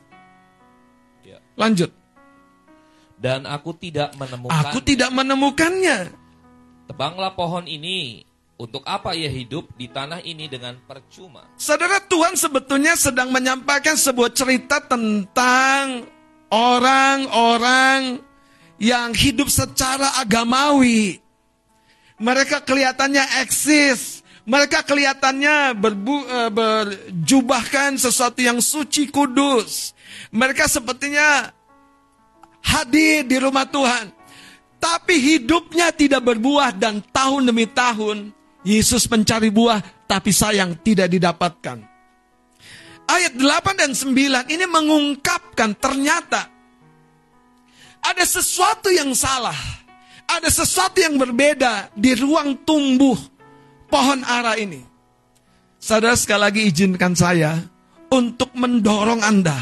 [1.25, 1.39] Ya.
[1.55, 1.95] Lanjut.
[3.19, 4.55] dan aku tidak menemukan.
[4.55, 6.15] Aku tidak menemukannya.
[6.87, 8.28] Tebanglah pohon ini.
[8.59, 11.47] Untuk apa ia hidup di tanah ini dengan percuma?
[11.55, 16.03] Saudara Tuhan sebetulnya sedang menyampaikan sebuah cerita tentang
[16.51, 18.19] orang-orang
[18.83, 21.23] yang hidup secara agamawi.
[22.19, 24.27] Mereka kelihatannya eksis.
[24.43, 29.95] Mereka kelihatannya berbu, eh, berjubahkan sesuatu yang suci kudus.
[30.35, 31.55] Mereka sepertinya
[32.59, 34.11] hadir di rumah Tuhan.
[34.83, 38.35] Tapi hidupnya tidak berbuah dan tahun demi tahun
[38.69, 41.81] Yesus mencari buah tapi sayang tidak didapatkan.
[43.09, 46.53] Ayat 8 dan 9 ini mengungkapkan ternyata
[48.05, 49.57] ada sesuatu yang salah.
[50.29, 53.17] Ada sesuatu yang berbeda di ruang tumbuh
[53.89, 54.85] pohon ara ini.
[55.81, 57.57] Saudara sekali lagi izinkan saya
[58.13, 59.57] untuk mendorong Anda.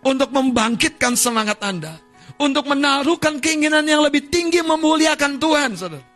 [0.00, 2.00] Untuk membangkitkan semangat Anda.
[2.40, 5.76] Untuk menaruhkan keinginan yang lebih tinggi memuliakan Tuhan.
[5.76, 6.09] Saudara.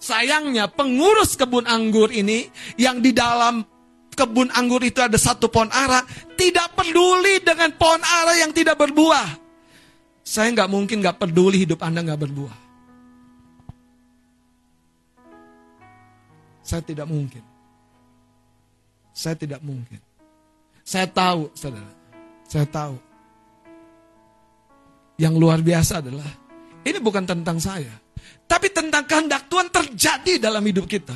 [0.00, 2.48] Sayangnya pengurus kebun anggur ini
[2.80, 3.60] yang di dalam
[4.16, 6.00] kebun anggur itu ada satu pohon ara
[6.40, 9.28] tidak peduli dengan pohon ara yang tidak berbuah.
[10.24, 12.56] Saya nggak mungkin nggak peduli hidup Anda nggak berbuah.
[16.64, 17.44] Saya tidak mungkin.
[19.12, 20.00] Saya tidak mungkin.
[20.80, 21.92] Saya tahu, saudara.
[22.48, 22.96] Saya tahu.
[25.20, 26.30] Yang luar biasa adalah
[26.88, 27.92] ini bukan tentang saya
[28.50, 31.14] tapi tentang kehendak Tuhan terjadi dalam hidup kita.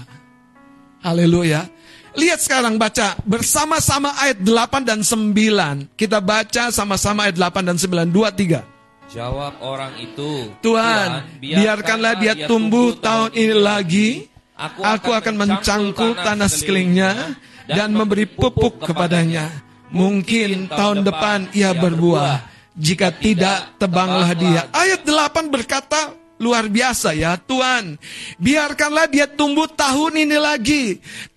[1.03, 1.67] Haleluya.
[2.15, 5.99] Lihat sekarang baca bersama-sama ayat 8 dan 9.
[5.99, 8.07] Kita baca sama-sama ayat 8 dan 9.
[8.07, 8.63] 2, 3.
[9.11, 10.55] Jawab orang itu.
[10.63, 14.09] Tuhan, biarkanlah dia tumbuh tahun ini lagi.
[14.55, 17.35] Aku akan mencangkul tanah sekelilingnya
[17.67, 19.51] dan memberi pupuk kepadanya.
[19.91, 22.47] Mungkin tahun depan ia berbuah.
[22.79, 24.71] Jika tidak, tebanglah dia.
[24.71, 27.95] Ayat 8 berkata, Luar biasa ya Tuhan.
[28.43, 30.85] Biarkanlah dia tumbuh tahun ini lagi.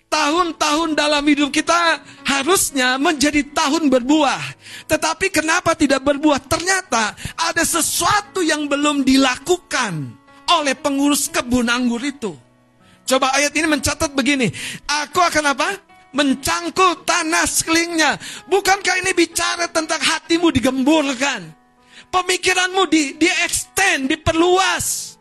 [0.08, 4.40] Tahun-tahun dalam hidup kita harusnya menjadi tahun berbuah.
[4.88, 6.40] Tetapi kenapa tidak berbuah?
[6.48, 10.16] Ternyata ada sesuatu yang belum dilakukan
[10.48, 12.32] oleh pengurus kebun anggur itu.
[13.04, 14.48] Coba ayat ini mencatat begini.
[14.88, 15.76] Aku akan apa?
[16.16, 18.16] Mencangkul tanah sekelilingnya.
[18.48, 21.57] Bukankah ini bicara tentang hatimu digemburkan?
[22.08, 25.16] Pemikiranmu di, di extend, diperluas.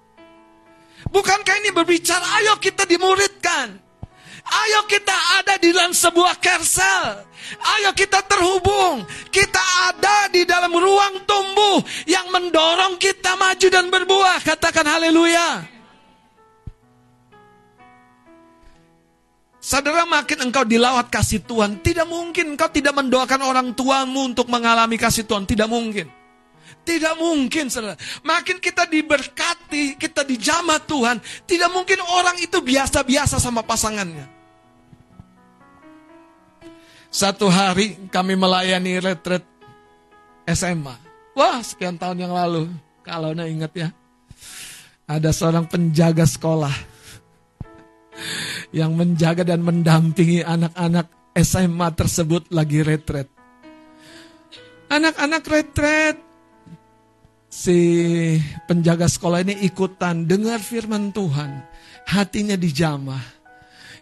[1.08, 3.88] Bukankah ini berbicara, ayo kita dimuridkan.
[4.48, 5.12] Ayo kita
[5.44, 7.28] ada di dalam sebuah kersel.
[7.76, 9.04] Ayo kita terhubung.
[9.28, 9.60] Kita
[9.92, 14.40] ada di dalam ruang tumbuh yang mendorong kita maju dan berbuah.
[14.48, 15.68] Katakan haleluya.
[19.68, 24.96] Saudara makin engkau dilawat kasih Tuhan, tidak mungkin engkau tidak mendoakan orang tuamu untuk mengalami
[24.96, 26.08] kasih Tuhan, tidak mungkin.
[26.88, 28.00] Tidak mungkin, saudara.
[28.24, 34.24] Makin kita diberkati, kita dijamah Tuhan, tidak mungkin orang itu biasa-biasa sama pasangannya.
[37.12, 39.44] Satu hari kami melayani retret
[40.48, 40.96] SMA.
[41.36, 42.72] Wah, sekian tahun yang lalu.
[43.04, 43.90] Kalau anda ingat ya.
[45.12, 46.72] Ada seorang penjaga sekolah
[48.72, 53.28] yang menjaga dan mendampingi anak-anak SMA tersebut lagi retret.
[54.88, 56.27] Anak-anak retret
[57.48, 57.80] si
[58.68, 61.64] penjaga sekolah ini ikutan dengar firman Tuhan.
[62.08, 63.24] Hatinya dijamah.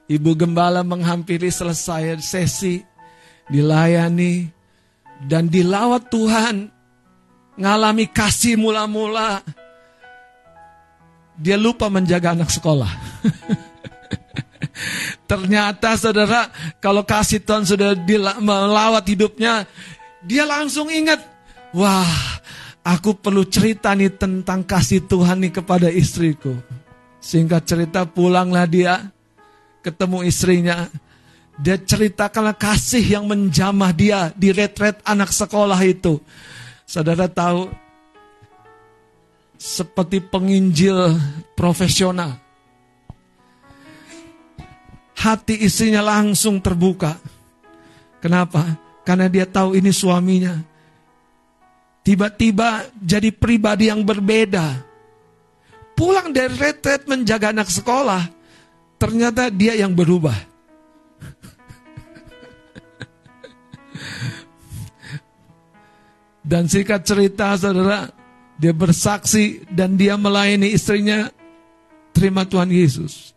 [0.06, 2.86] Ibu gembala menghampiri selesai sesi,
[3.50, 4.46] dilayani,
[5.26, 6.70] dan dilawat Tuhan.
[7.58, 9.42] Ngalami kasih mula-mula.
[11.40, 12.92] Dia lupa menjaga anak sekolah.
[15.30, 17.98] Ternyata saudara, kalau kasih Tuhan sudah
[18.38, 19.66] melawat hidupnya,
[20.22, 21.18] dia langsung ingat,
[21.74, 22.06] wah
[22.86, 26.54] Aku perlu cerita nih tentang kasih Tuhan nih kepada istriku.
[27.18, 29.10] Singkat cerita pulanglah dia
[29.82, 30.86] ketemu istrinya.
[31.58, 36.22] Dia ceritakanlah kasih yang menjamah dia di retret anak sekolah itu.
[36.86, 37.74] Saudara tahu
[39.58, 41.18] seperti penginjil
[41.58, 42.38] profesional.
[45.18, 47.18] Hati istrinya langsung terbuka.
[48.22, 48.78] Kenapa?
[49.02, 50.75] Karena dia tahu ini suaminya
[52.06, 54.86] tiba-tiba jadi pribadi yang berbeda.
[55.98, 58.30] Pulang dari retret menjaga anak sekolah,
[59.02, 60.38] ternyata dia yang berubah.
[66.46, 68.14] Dan singkat cerita saudara,
[68.62, 71.32] dia bersaksi dan dia melayani istrinya,
[72.14, 73.34] terima Tuhan Yesus.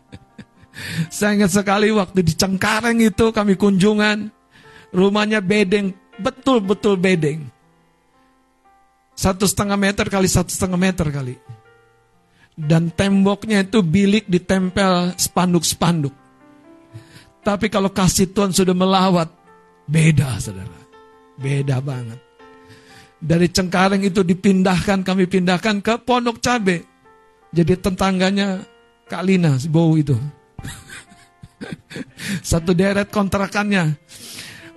[1.14, 4.32] Saya ingat sekali waktu di Cengkareng itu kami kunjungan,
[4.96, 7.48] rumahnya bedeng betul-betul bedeng.
[9.16, 11.34] Satu setengah meter kali satu setengah meter kali.
[12.56, 16.12] Dan temboknya itu bilik ditempel spanduk-spanduk.
[17.44, 19.28] Tapi kalau kasih Tuhan sudah melawat,
[19.86, 20.80] beda saudara.
[21.36, 22.18] Beda banget.
[23.16, 26.84] Dari Cengkareng itu dipindahkan, kami pindahkan ke Pondok Cabe.
[27.52, 28.60] Jadi tetangganya
[29.08, 30.16] Kak Lina, si bau itu.
[32.50, 33.96] Satu deret kontrakannya.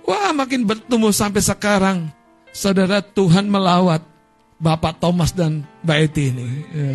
[0.06, 2.10] Wah makin bertumbuh sampai sekarang.
[2.50, 4.02] Saudara Tuhan melawat
[4.58, 6.48] Bapak Thomas dan Mbak Eti ini.
[6.74, 6.90] Ya.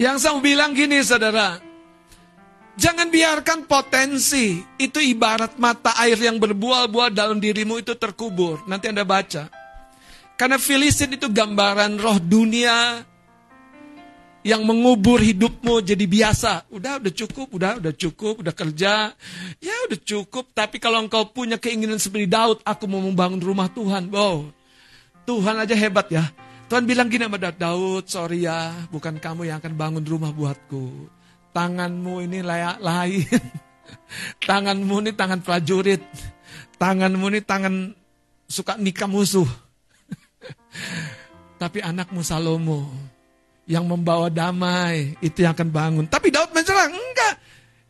[0.00, 1.60] Yang saya bilang gini saudara,
[2.80, 8.64] jangan biarkan potensi itu ibarat mata air yang berbuah-buah dalam dirimu itu terkubur.
[8.64, 9.52] Nanti Anda baca.
[10.40, 13.04] Karena Filistin itu gambaran roh dunia
[14.40, 16.64] yang mengubur hidupmu jadi biasa.
[16.72, 19.12] Udah, udah cukup, udah, udah cukup, udah kerja.
[19.60, 24.08] Ya udah cukup, tapi kalau engkau punya keinginan seperti Daud, aku mau membangun rumah Tuhan.
[24.08, 24.48] Wow,
[25.28, 26.24] Tuhan aja hebat ya.
[26.72, 31.19] Tuhan bilang gini sama Daud, sorry ya, bukan kamu yang akan bangun rumah buatku.
[31.50, 33.26] Tanganmu ini layak lain.
[34.48, 36.02] Tanganmu ini tangan prajurit.
[36.78, 37.74] Tanganmu ini tangan
[38.46, 39.46] suka nikah musuh.
[41.62, 42.88] Tapi anakmu Salomo
[43.70, 46.06] yang membawa damai itu yang akan bangun.
[46.10, 47.34] Tapi Daud menyerang, enggak.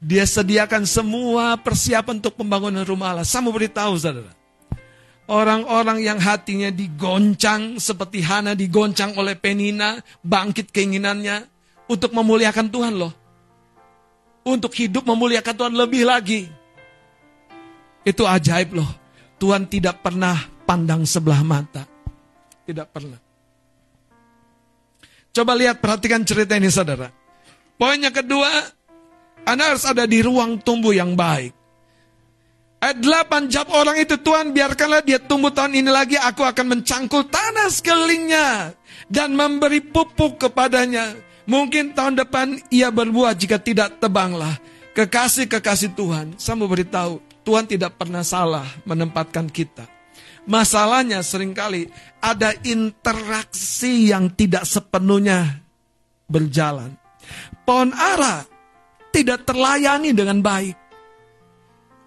[0.01, 3.29] Dia sediakan semua persiapan untuk pembangunan rumah Allah.
[3.29, 4.33] Saya mau beritahu saudara.
[5.31, 11.47] Orang-orang yang hatinya digoncang seperti Hana digoncang oleh Penina, bangkit keinginannya
[11.87, 13.20] untuk memuliakan Tuhan loh.
[14.41, 16.49] Untuk hidup memuliakan Tuhan lebih lagi.
[18.05, 18.89] Itu ajaib loh.
[19.37, 21.85] Tuhan tidak pernah pandang sebelah mata.
[22.65, 23.21] Tidak pernah.
[25.31, 27.13] Coba lihat, perhatikan cerita ini saudara.
[27.79, 28.51] Poinnya kedua,
[29.47, 31.55] Anda harus ada di ruang tumbuh yang baik.
[32.81, 37.29] Ayat 8 jawab orang itu Tuhan biarkanlah dia tumbuh tahun ini lagi aku akan mencangkul
[37.29, 38.73] tanah sekelilingnya
[39.13, 41.13] dan memberi pupuk kepadanya.
[41.51, 44.55] Mungkin tahun depan ia berbuah jika tidak tebanglah.
[44.95, 49.91] Kekasih-kekasih Tuhan, saya mau beritahu, Tuhan tidak pernah salah menempatkan kita.
[50.47, 51.91] Masalahnya sering kali
[52.23, 55.59] ada interaksi yang tidak sepenuhnya
[56.31, 56.95] berjalan.
[57.67, 58.47] Pohon ara
[59.11, 60.79] tidak terlayani dengan baik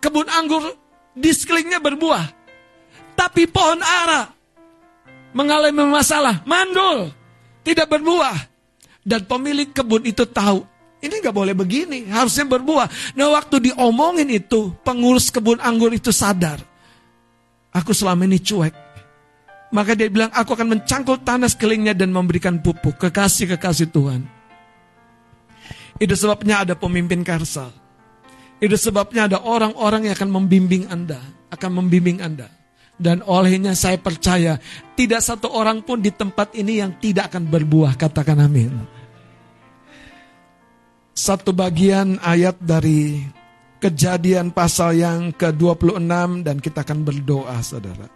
[0.04, 0.76] kebun anggur
[1.16, 2.26] di sekelilingnya berbuah.
[3.16, 4.28] Tapi pohon ara
[5.32, 7.08] mengalami masalah, mandul,
[7.64, 8.53] tidak berbuah.
[9.04, 10.64] Dan pemilik kebun itu tahu,
[11.04, 12.88] ini nggak boleh begini, harusnya berbuah.
[13.20, 16.64] Nah waktu diomongin itu, pengurus kebun anggur itu sadar.
[17.76, 18.72] Aku selama ini cuek.
[19.74, 22.96] Maka dia bilang, aku akan mencangkul tanah sekelilingnya dan memberikan pupuk.
[23.02, 24.22] Kekasih-kekasih Tuhan.
[25.98, 27.74] Itu sebabnya ada pemimpin karsal.
[28.62, 31.20] Itu sebabnya ada orang-orang yang akan membimbing Anda,
[31.52, 32.48] akan membimbing Anda.
[32.94, 34.62] Dan olehnya saya percaya
[34.94, 37.98] tidak satu orang pun di tempat ini yang tidak akan berbuah.
[37.98, 38.93] Katakan amin.
[41.14, 43.22] Satu bagian ayat dari
[43.78, 48.10] kejadian pasal yang ke-26 dan kita akan berdoa saudara.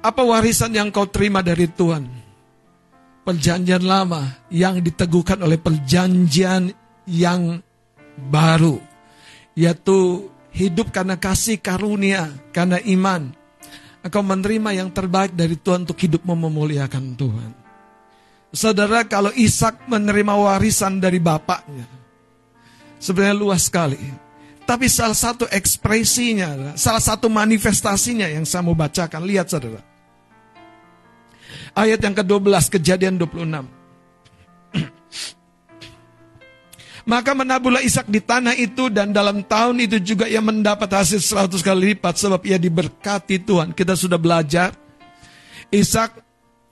[0.00, 2.04] Apa warisan yang kau terima dari Tuhan?
[3.24, 6.72] Perjanjian lama yang diteguhkan oleh perjanjian
[7.08, 7.64] yang
[8.28, 8.80] baru.
[9.56, 13.30] Yaitu hidup karena kasih karunia, karena iman.
[14.00, 17.50] Engkau menerima yang terbaik dari Tuhan untuk hidup memuliakan Tuhan.
[18.50, 21.86] Saudara, kalau Ishak menerima warisan dari bapaknya,
[22.98, 24.00] sebenarnya luas sekali.
[24.66, 29.82] Tapi salah satu ekspresinya, salah satu manifestasinya yang saya mau bacakan, lihat saudara.
[31.74, 33.79] Ayat yang ke-12 kejadian 26.
[37.10, 41.58] Maka menabuhlah Ishak di tanah itu dan dalam tahun itu juga ia mendapat hasil seratus
[41.58, 43.74] kali lipat sebab ia diberkati Tuhan.
[43.74, 44.70] Kita sudah belajar.
[45.74, 46.22] Ishak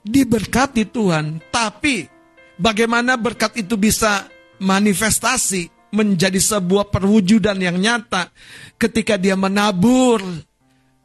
[0.07, 2.07] diberkati Tuhan, tapi
[2.55, 4.31] bagaimana berkat itu bisa
[4.63, 8.31] manifestasi menjadi sebuah perwujudan yang nyata
[8.79, 10.23] ketika dia menabur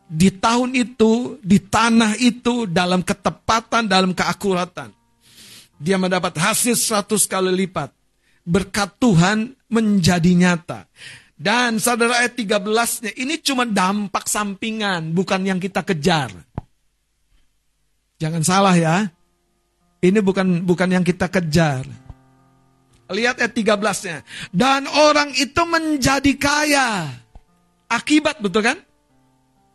[0.07, 4.95] di tahun itu, di tanah itu, dalam ketepatan, dalam keakuratan.
[5.83, 8.04] Dia mendapat hasil 100 kali lipat.
[8.45, 10.85] Berkat Tuhan menjadi nyata.
[11.35, 16.31] Dan saudara ayat 13-nya, ini cuma dampak sampingan, bukan yang kita kejar.
[18.23, 19.11] Jangan salah ya.
[20.05, 21.85] Ini bukan bukan yang kita kejar.
[23.13, 24.19] Lihat ayat 13-nya.
[24.53, 27.09] Dan orang itu menjadi kaya.
[27.89, 28.79] Akibat betul kan?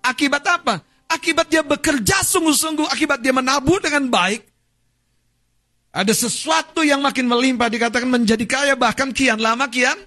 [0.01, 0.81] Akibat apa?
[1.09, 4.48] Akibat dia bekerja sungguh-sungguh, akibat dia menabur dengan baik.
[5.89, 9.97] Ada sesuatu yang makin melimpah dikatakan menjadi kaya bahkan kian lama kian.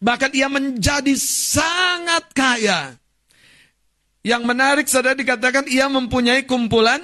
[0.00, 2.96] Bahkan ia menjadi sangat kaya.
[4.22, 7.02] Yang menarik saudara dikatakan ia mempunyai kumpulan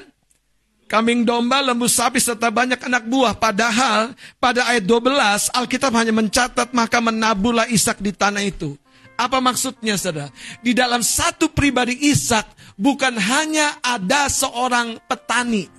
[0.89, 3.36] kambing domba, lembu sapi serta banyak anak buah.
[3.36, 8.78] Padahal pada ayat 12 Alkitab hanya mencatat maka menabulah Ishak di tanah itu.
[9.19, 10.31] Apa maksudnya saudara?
[10.62, 15.78] Di dalam satu pribadi Ishak bukan hanya ada seorang petani.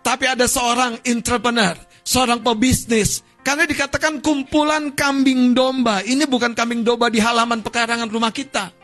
[0.00, 3.22] Tapi ada seorang entrepreneur, seorang pebisnis.
[3.40, 6.04] Karena dikatakan kumpulan kambing domba.
[6.04, 8.80] Ini bukan kambing domba di halaman pekarangan rumah kita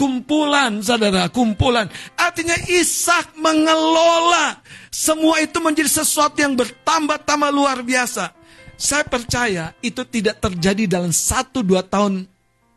[0.00, 1.84] kumpulan, saudara, kumpulan.
[2.16, 4.56] Artinya Ishak mengelola
[4.88, 8.32] semua itu menjadi sesuatu yang bertambah-tambah luar biasa.
[8.80, 12.24] Saya percaya itu tidak terjadi dalam satu dua tahun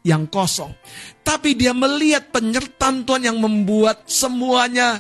[0.04, 0.76] yang kosong.
[1.24, 5.00] Tapi dia melihat penyertaan Tuhan yang membuat semuanya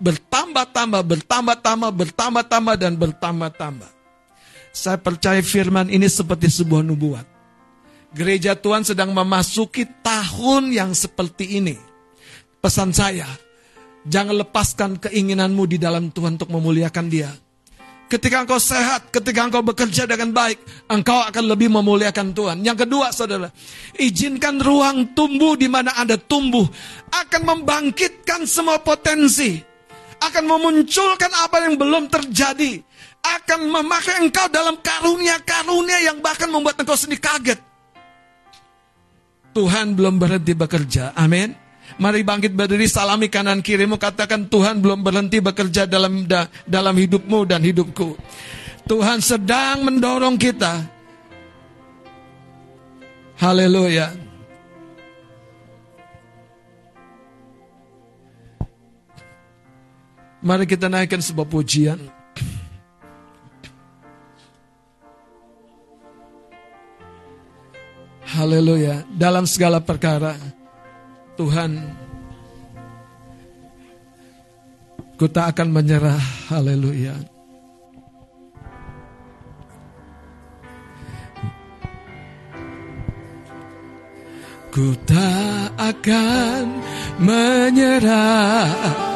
[0.00, 3.90] bertambah-tambah, bertambah-tambah, bertambah-tambah, dan bertambah-tambah.
[4.72, 7.26] Saya percaya firman ini seperti sebuah nubuat.
[8.10, 11.78] Gereja Tuhan sedang memasuki tahun yang seperti ini.
[12.58, 13.28] Pesan saya,
[14.02, 17.30] jangan lepaskan keinginanmu di dalam Tuhan untuk memuliakan Dia.
[18.10, 20.58] Ketika engkau sehat, ketika engkau bekerja dengan baik,
[20.90, 22.58] engkau akan lebih memuliakan Tuhan.
[22.66, 23.54] Yang kedua, saudara,
[23.94, 26.66] izinkan ruang tumbuh di mana Anda tumbuh
[27.14, 29.62] akan membangkitkan semua potensi,
[30.20, 32.84] akan memunculkan apa yang belum terjadi,
[33.20, 37.60] akan memakai engkau dalam karunia-karunia yang bahkan membuat engkau sendiri kaget.
[39.50, 41.16] Tuhan belum berhenti bekerja.
[41.18, 41.56] Amin.
[41.98, 47.42] Mari bangkit berdiri, salami kanan kirimu, katakan Tuhan belum berhenti bekerja dalam da, dalam hidupmu
[47.50, 48.14] dan hidupku.
[48.86, 50.86] Tuhan sedang mendorong kita.
[53.42, 54.29] Haleluya.
[60.40, 62.00] Mari kita naikkan sebuah pujian.
[68.24, 69.04] Haleluya.
[69.12, 70.32] Dalam segala perkara,
[71.36, 71.76] Tuhan,
[75.20, 76.24] ku tak akan menyerah.
[76.48, 77.20] Haleluya.
[84.72, 86.64] Ku tak akan
[87.20, 89.10] menyerah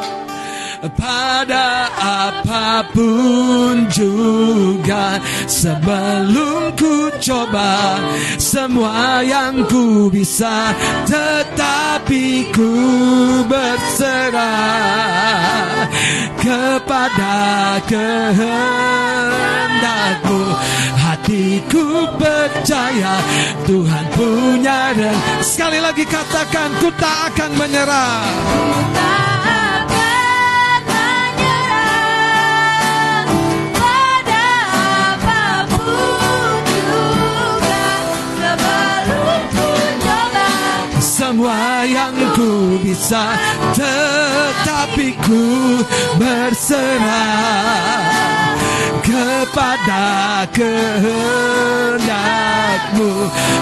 [0.93, 5.17] pada apa pun juga
[5.49, 7.97] sebelum ku coba
[8.37, 10.75] semua yang ku bisa
[11.09, 12.69] tetapi ku
[13.49, 14.45] berserah
[16.37, 19.25] kepada kehendakmu
[21.01, 23.17] hatiku percaya
[23.65, 28.21] Tuhan punya dan sekali lagi katakan ku tak akan menyerah.
[28.25, 29.34] Semua
[41.85, 43.37] yang ku bisa
[43.77, 45.79] Tetapi ku
[46.17, 48.01] berserah
[49.05, 50.05] Kepada
[50.49, 51.29] kehendakmu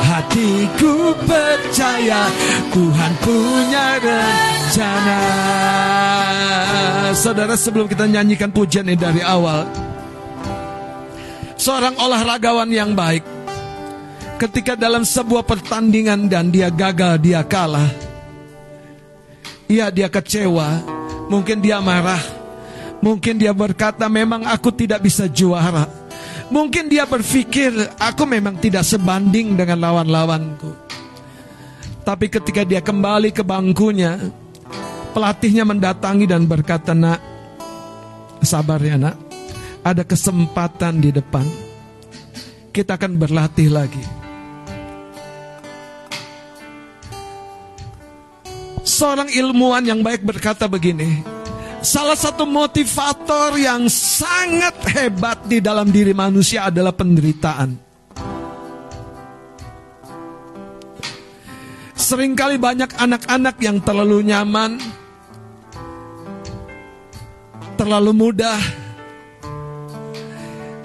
[0.08, 2.32] Hatiku percaya
[2.72, 5.22] Tuhan punya rencana
[7.14, 9.68] Saudara sebelum kita nyanyikan pujian ini dari awal
[11.60, 13.24] Seorang olahragawan yang baik
[14.44, 18.13] ketika dalam sebuah pertandingan dan dia gagal, dia kalah.
[19.74, 20.86] Iya, dia kecewa.
[21.34, 22.22] Mungkin dia marah.
[23.02, 25.90] Mungkin dia berkata, "Memang aku tidak bisa juara."
[26.54, 30.78] Mungkin dia berpikir, "Aku memang tidak sebanding dengan lawan-lawanku."
[32.06, 34.30] Tapi ketika dia kembali ke bangkunya,
[35.18, 37.20] pelatihnya mendatangi dan berkata, "Nak,
[38.46, 39.18] sabar ya, Nak.
[39.82, 41.50] Ada kesempatan di depan.
[42.70, 44.23] Kita akan berlatih lagi."
[49.04, 51.28] Seorang ilmuwan yang baik berkata begini,
[51.84, 57.76] salah satu motivator yang sangat hebat di dalam diri manusia adalah penderitaan.
[62.00, 64.80] Seringkali banyak anak-anak yang terlalu nyaman,
[67.76, 68.64] terlalu mudah,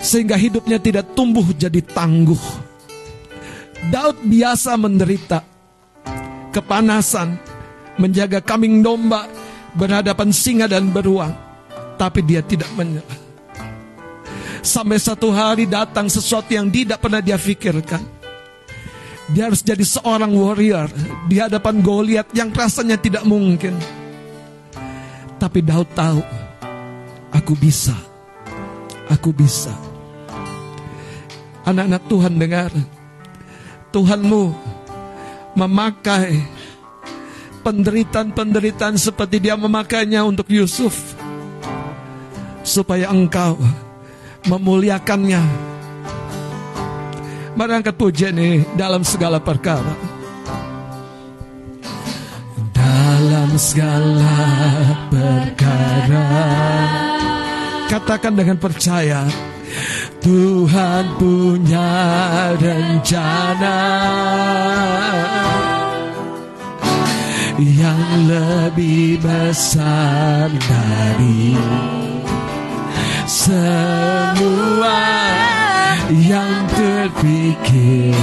[0.03, 2.43] sehingga hidupnya tidak tumbuh jadi tangguh.
[3.95, 5.47] Daud biasa menderita
[6.51, 7.48] kepanasan,
[7.99, 9.27] menjaga kambing domba
[9.75, 11.35] berhadapan singa dan beruang,
[12.01, 13.27] tapi dia tidak menyerah.
[14.63, 18.03] Sampai satu hari datang sesuatu yang tidak pernah dia pikirkan.
[19.29, 20.89] Dia harus jadi seorang warrior
[21.29, 23.77] di hadapan Goliat yang rasanya tidak mungkin.
[25.37, 26.25] Tapi Daud tahu,
[27.31, 27.95] aku bisa.
[29.13, 29.73] Aku bisa.
[31.69, 32.73] Anak-anak Tuhan dengar,
[33.93, 34.45] Tuhanmu
[35.57, 36.58] memakai
[37.63, 40.95] penderitaan-penderitaan seperti dia memakainya untuk Yusuf.
[42.63, 43.57] Supaya engkau
[44.47, 45.43] memuliakannya.
[47.59, 49.95] Mari angkat pujian ini dalam segala perkara.
[52.71, 54.37] Dalam segala
[55.11, 56.27] perkara.
[57.91, 59.27] Katakan dengan percaya.
[60.19, 61.91] Tuhan punya
[62.59, 63.79] rencana
[67.59, 71.59] yang lebih besar dari
[73.27, 75.03] semua
[76.15, 78.15] yang terpikirkan.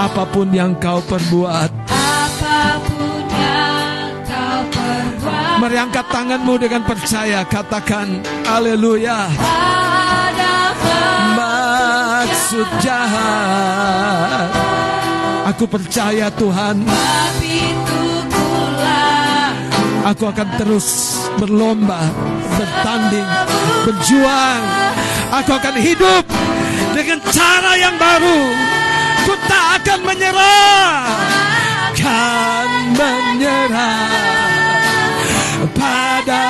[0.00, 7.44] Apa pun yang kau perbuat, Apa pun yang kau perbuat mari angkat tanganmu dengan percaya,
[7.44, 9.28] katakan haleluya.
[9.36, 10.72] ada
[11.30, 14.69] Maksud jahat,
[15.50, 16.86] aku percaya Tuhan,
[20.06, 22.06] aku akan terus berlomba,
[22.54, 23.26] bertanding,
[23.82, 24.62] berjuang.
[25.30, 26.22] Aku akan hidup
[26.94, 28.40] dengan cara yang baru.
[29.26, 30.90] Ku tak akan menyerah,
[31.98, 34.10] kan menyerah
[35.74, 36.42] pada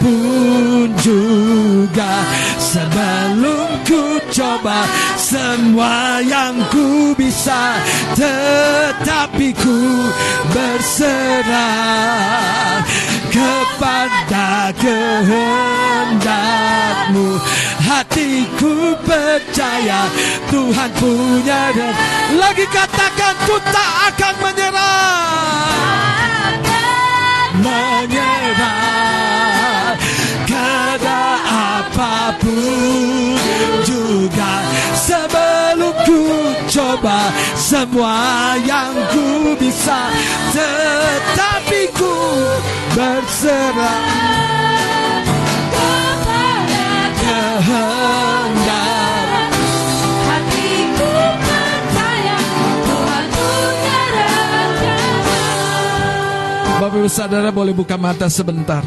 [0.00, 2.24] apa pun juga
[2.56, 4.88] sebelum ku coba
[5.20, 7.76] semua yang ku bisa
[8.16, 10.08] tetapi ku
[10.56, 11.60] berserah
[13.28, 15.68] kepada kehendakmu.
[17.84, 20.08] Hatiku percaya
[20.48, 21.92] Tuhan punya dan
[22.40, 25.60] lagi katakan ku tak akan menyerah.
[27.60, 28.39] Menyerah
[37.00, 40.12] coba semua yang ku bisa
[40.52, 42.12] tetapi ku
[42.92, 44.04] berserah
[47.16, 48.68] kehendak.
[52.84, 53.16] Punya
[54.36, 55.08] rencana
[56.84, 58.84] Bapak Ibu Saudara boleh buka mata sebentar.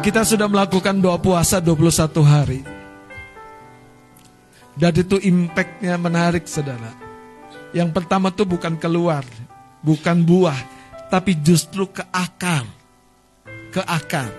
[0.00, 2.73] Kita sudah melakukan doa puasa 21 hari
[4.74, 6.90] Dan itu impactnya menarik saudara
[7.70, 9.22] Yang pertama tuh bukan keluar
[9.80, 10.58] Bukan buah
[11.10, 12.66] Tapi justru ke akar
[13.70, 14.30] Ke akar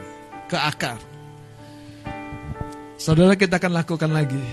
[0.52, 1.00] Ke akar
[3.00, 4.44] Saudara kita akan lakukan lagi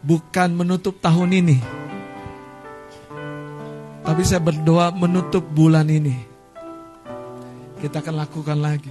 [0.00, 1.80] Bukan menutup tahun ini
[4.00, 6.16] tapi saya berdoa menutup bulan ini.
[7.78, 8.90] Kita akan lakukan lagi.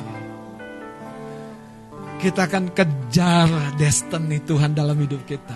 [2.20, 3.48] Kita akan kejar
[3.80, 5.56] destiny Tuhan dalam hidup kita.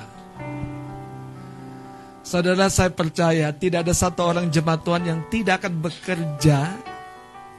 [2.24, 6.72] Saudara saya percaya tidak ada satu orang jemaat Tuhan yang tidak akan bekerja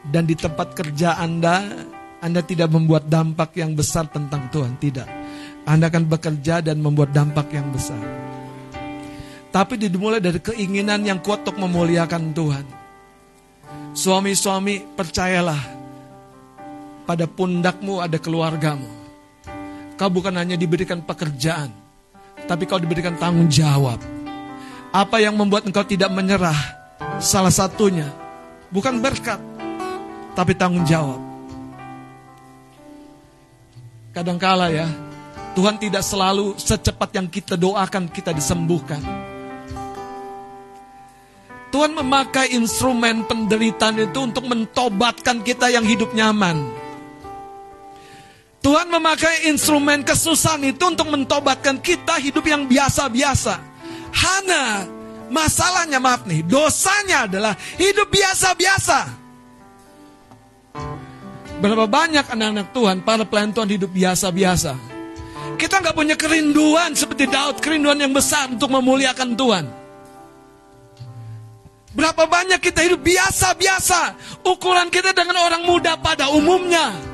[0.08, 1.84] dan di tempat kerja Anda
[2.24, 5.04] Anda tidak membuat dampak yang besar tentang Tuhan, tidak.
[5.68, 8.00] Anda akan bekerja dan membuat dampak yang besar.
[9.52, 12.66] Tapi dimulai dari keinginan yang kuat untuk memuliakan Tuhan.
[13.92, 15.73] Suami-suami percayalah
[17.04, 18.88] pada pundakmu ada keluargamu.
[19.94, 21.70] Kau bukan hanya diberikan pekerjaan,
[22.50, 24.02] tapi kau diberikan tanggung jawab.
[24.90, 26.56] Apa yang membuat engkau tidak menyerah?
[27.22, 28.10] Salah satunya
[28.74, 29.38] bukan berkat,
[30.34, 31.22] tapi tanggung jawab.
[34.10, 34.86] Kadangkala ya,
[35.54, 39.02] Tuhan tidak selalu secepat yang kita doakan kita disembuhkan.
[41.74, 46.83] Tuhan memakai instrumen penderitaan itu untuk mentobatkan kita yang hidup nyaman.
[48.64, 53.60] Tuhan memakai instrumen kesusahan itu untuk mentobatkan kita hidup yang biasa-biasa.
[54.08, 54.88] Hana,
[55.28, 59.20] masalahnya maaf nih, dosanya adalah hidup biasa-biasa.
[61.60, 64.72] Berapa banyak anak-anak Tuhan, para pelayan Tuhan hidup biasa-biasa.
[65.60, 69.64] Kita nggak punya kerinduan seperti Daud, kerinduan yang besar untuk memuliakan Tuhan.
[71.92, 74.16] Berapa banyak kita hidup biasa-biasa.
[74.40, 77.13] Ukuran kita dengan orang muda pada umumnya.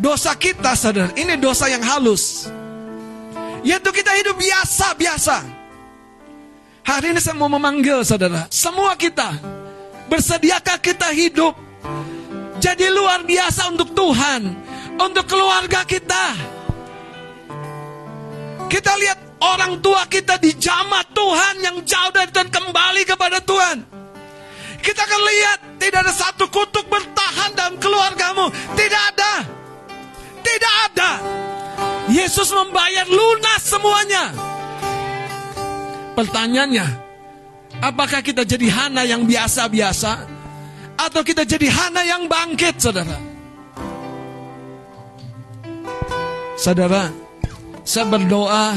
[0.00, 2.48] Dosa kita sadar, ini dosa yang halus.
[3.60, 5.44] Yaitu kita hidup biasa-biasa.
[6.80, 9.36] Hari ini saya mau memanggil saudara, semua kita.
[10.08, 11.52] Bersediakah kita hidup
[12.64, 14.56] jadi luar biasa untuk Tuhan,
[14.96, 16.24] untuk keluarga kita.
[18.72, 23.84] Kita lihat orang tua kita dijamah Tuhan yang jauh dari Tuhan kembali kepada Tuhan.
[24.80, 28.48] Kita akan lihat tidak ada satu kutuk bertahan dalam keluargamu.
[28.72, 29.59] Tidak ada.
[30.40, 31.10] Tidak ada.
[32.10, 34.34] Yesus membayar lunas semuanya.
[36.18, 36.86] Pertanyaannya,
[37.78, 40.26] apakah kita jadi hana yang biasa-biasa
[40.98, 43.16] atau kita jadi hana yang bangkit, Saudara?
[46.58, 47.08] Saudara,
[47.86, 48.76] saya berdoa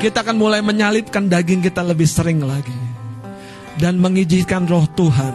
[0.00, 2.72] kita akan mulai menyalipkan daging kita lebih sering lagi
[3.76, 5.34] dan mengizinkan roh Tuhan,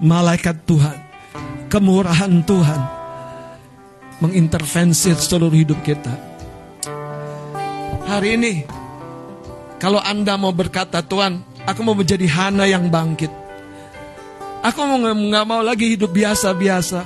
[0.00, 0.96] malaikat Tuhan,
[1.68, 2.93] kemurahan Tuhan
[4.22, 6.12] mengintervensi seluruh hidup kita.
[8.04, 8.52] Hari ini
[9.80, 13.28] kalau Anda mau berkata Tuhan, aku mau menjadi Hana yang bangkit.
[14.64, 17.04] Aku mau nggak mau lagi hidup biasa-biasa.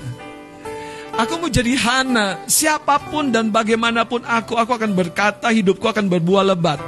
[1.18, 6.54] Aku mau jadi Hana, siapa pun dan bagaimanapun aku, aku akan berkata hidupku akan berbuah
[6.54, 6.78] lebat.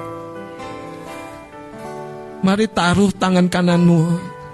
[2.40, 4.00] Mari taruh tangan kananmu,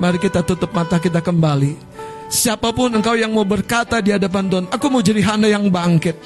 [0.00, 1.85] mari kita tutup mata kita kembali.
[2.26, 6.18] Siapa pun engkau yang mau berkata di hadapan Tuhan, aku mau jadi Hana yang bangkit.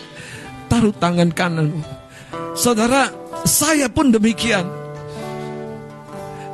[0.70, 1.80] Taruh tangan kananmu.
[2.56, 3.12] Saudara,
[3.44, 4.64] saya pun demikian.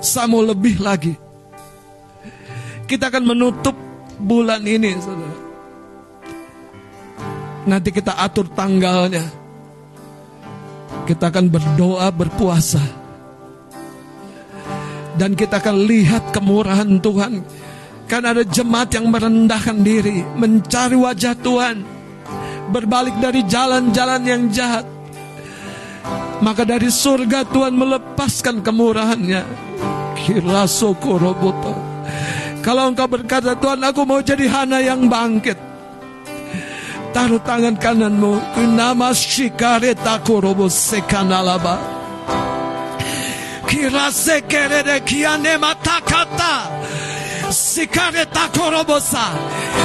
[0.03, 1.15] Saya mau lebih lagi.
[2.87, 3.75] Kita akan menutup
[4.19, 5.39] bulan ini, saudara.
[7.67, 9.27] Nanti kita atur tanggalnya.
[11.07, 12.83] Kita akan berdoa, berpuasa.
[15.19, 17.43] Dan kita akan lihat kemurahan Tuhan.
[18.07, 21.83] Kan ada jemaat yang merendahkan diri, mencari wajah Tuhan.
[22.71, 24.87] Berbalik dari jalan-jalan yang jahat.
[26.39, 29.43] Maka dari surga Tuhan melepaskan kemurahannya.
[32.63, 35.59] Kalau engkau berkata Tuhan aku mau jadi hana yang bangkit.
[37.11, 38.61] Taruh tangan kananmu.
[38.75, 41.79] Nama shikareta korobo sekanalaba.
[43.67, 46.71] Kira sekerede kiane matakata.
[47.51, 48.49] Sikareta.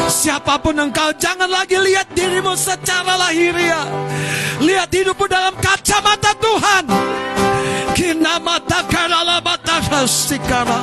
[0.07, 3.87] Siapa pun engkau jangan lagi lihat dirimu secara lahiriah.
[4.61, 6.85] Lihat hidupmu dalam kacamata Tuhan.
[7.95, 10.79] Kinamata karala batara sikara.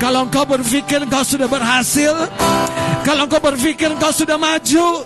[0.01, 2.13] Kalau engkau berpikir engkau sudah berhasil,
[3.05, 5.05] kalau engkau berpikir engkau sudah maju,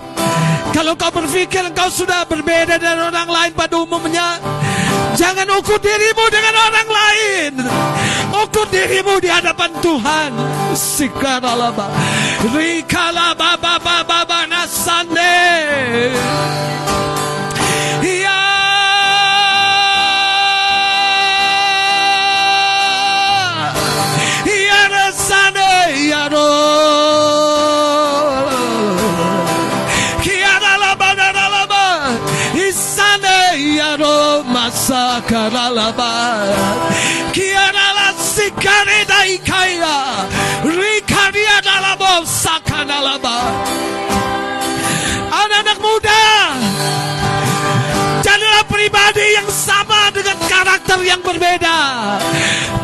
[0.72, 4.40] kalau engkau berpikir engkau sudah berbeda dari orang lain pada umumnya,
[5.20, 7.52] jangan ukur dirimu dengan orang lain.
[8.44, 10.32] Ukur dirimu di hadapan Tuhan.
[10.76, 11.88] Sikaralaba.
[12.56, 15.36] Rikalaba baba baba nasande.
[50.86, 51.78] Karakter yang berbeda.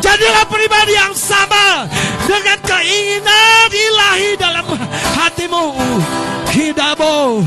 [0.01, 1.85] Jadilah pribadi yang sama
[2.25, 4.65] dengan keinginan ilahi dalam
[5.21, 5.77] hatimu.
[6.51, 7.45] Hidabo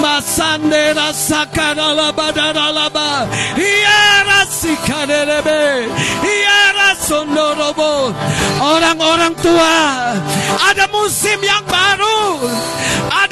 [0.00, 3.28] masande rasakan alaba dan alaba.
[3.54, 5.86] Ia rasikanelebe.
[6.24, 8.10] Ia rasondorobo.
[8.58, 9.76] Orang-orang tua,
[10.66, 12.48] ada musim yang baru.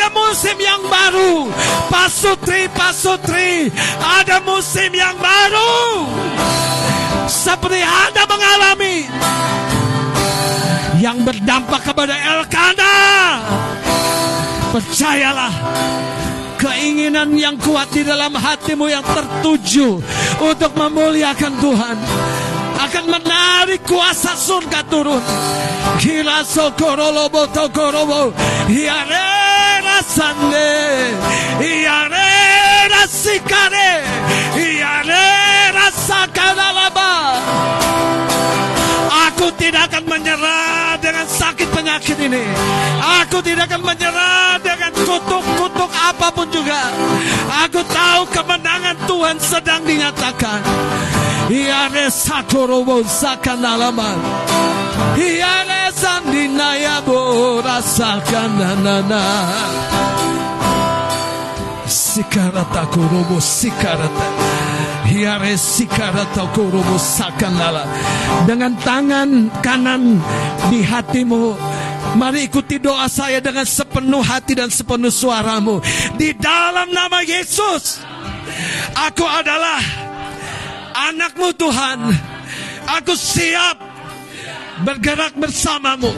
[0.08, 1.50] Musim yang baru.
[1.88, 6.04] Pasutri, pasutri, ada musim yang baru.
[7.28, 8.96] Seperti Anda mengalami
[11.00, 12.96] yang berdampak kepada Elkana.
[14.68, 15.52] Percayalah
[16.60, 20.02] keinginan yang kuat di dalam hatimu yang tertuju
[20.42, 21.96] untuk memuliakan Tuhan
[22.78, 25.22] akan menarik kuasa surga turun.
[25.98, 28.30] Kira sokorolobo tokorobo.
[28.70, 29.38] Iare
[29.98, 30.68] rasande.
[31.60, 32.30] Iare
[32.94, 33.90] rasikare.
[34.54, 34.57] Iare
[41.72, 42.44] penyakit ini.
[43.24, 46.92] Aku tidak akan menyerah dengan kutuk-kutuk apa pun juga.
[47.68, 50.60] Aku tahu kemenangan Tuhan sedang dinyatakan.
[51.48, 54.12] Iare sakorobo sakanalama.
[55.16, 59.24] Iare sandinayabo rasakananana.
[61.88, 64.26] Sikarata korobo sikarata.
[64.28, 64.67] Sikarata korobo sakanala.
[68.46, 70.22] Dengan tangan kanan
[70.70, 71.54] di hatimu
[72.16, 75.82] Mari ikuti doa saya dengan sepenuh hati dan sepenuh suaramu.
[76.16, 78.00] Di dalam nama Yesus,
[78.96, 79.82] aku adalah
[81.10, 81.98] anakmu Tuhan.
[83.02, 83.76] Aku siap
[84.88, 86.08] bergerak bersamamu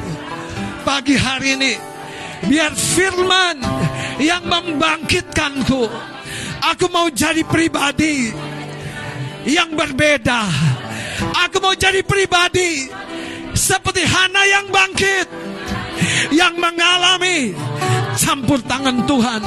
[0.86, 1.74] pagi hari ini.
[2.46, 3.58] Biar firman
[4.22, 5.90] yang membangkitkanku.
[6.60, 8.30] Aku mau jadi pribadi
[9.46, 10.40] yang berbeda.
[11.46, 12.88] Aku mau jadi pribadi
[13.54, 15.28] seperti Hana yang bangkit.
[16.32, 17.52] Yang mengalami
[18.16, 19.42] campur tangan Tuhan.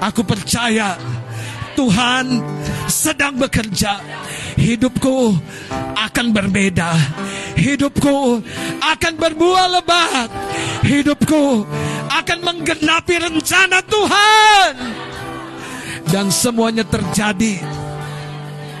[0.00, 0.96] Aku percaya
[1.76, 2.40] Tuhan
[2.88, 4.00] sedang bekerja.
[4.56, 5.36] Hidupku
[5.96, 6.90] akan berbeda.
[7.56, 8.40] Hidupku
[8.80, 10.28] akan berbuah lebat.
[10.84, 11.44] Hidupku
[12.08, 14.72] akan menggenapi rencana Tuhan.
[16.06, 17.60] Dan semuanya terjadi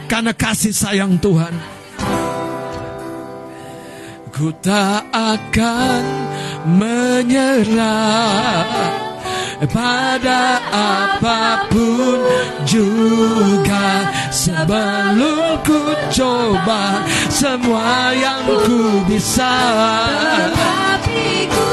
[0.06, 1.52] karena kasih sayang Tuhan.
[4.30, 6.04] Ku tak akan
[6.76, 8.68] menyerah
[9.64, 12.20] pada apa pun
[12.68, 15.80] juga sebelum ku
[16.12, 17.00] coba
[17.32, 19.56] semua yang ku bisa.
[20.52, 21.70] Tapi ku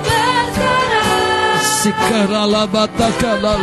[0.00, 3.60] berserah Sikarala batakala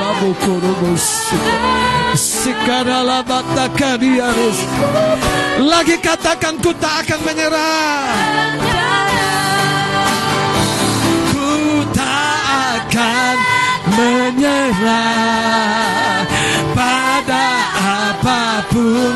[5.60, 8.16] Lagi katakan ku tak akan menyerah.
[11.36, 12.40] Ku tak
[12.80, 13.36] akan
[13.92, 15.04] menyerah
[16.72, 19.12] pada apa pun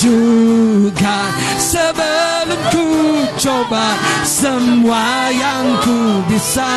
[0.00, 1.28] juga.
[1.60, 2.88] Sebelum ku
[3.36, 6.72] coba semua yang ku bisa.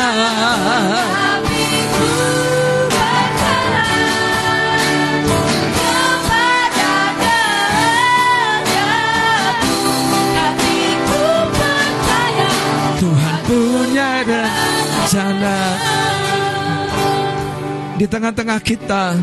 [17.96, 19.16] Di tengah-tengah kita.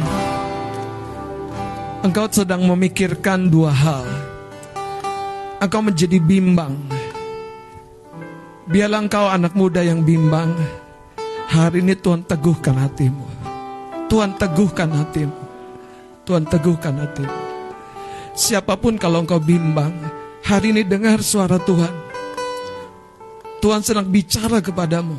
[2.04, 4.06] Engkau sedang memikirkan dua hal.
[5.62, 6.76] Engkau menjadi bimbang.
[8.68, 10.52] Biarlah engkau anak muda yang bimbang.
[11.54, 13.26] Hari ini Tuhan teguhkan hatimu.
[14.10, 15.38] Tuhan teguhkan hatimu.
[16.26, 17.38] Tuhan teguhkan hatimu.
[18.34, 19.94] Siapa pun kalau engkau bimbang,
[20.42, 21.94] hari ini dengar suara Tuhan.
[23.62, 25.16] Tuhan sedang bicara kepadamu.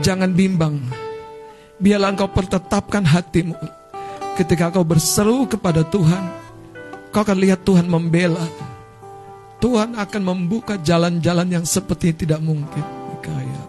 [0.00, 1.01] Jangan bimbang.
[1.82, 3.58] Biarlah engkau pertetapkan hatimu.
[4.38, 6.30] Ketika kau berseru kepada Tuhan,
[7.10, 8.46] kau akan lihat Tuhan membela.
[9.58, 12.86] Tuhan akan membuka jalan-jalan yang seperti tidak mungkin.
[13.18, 13.62] Kaya.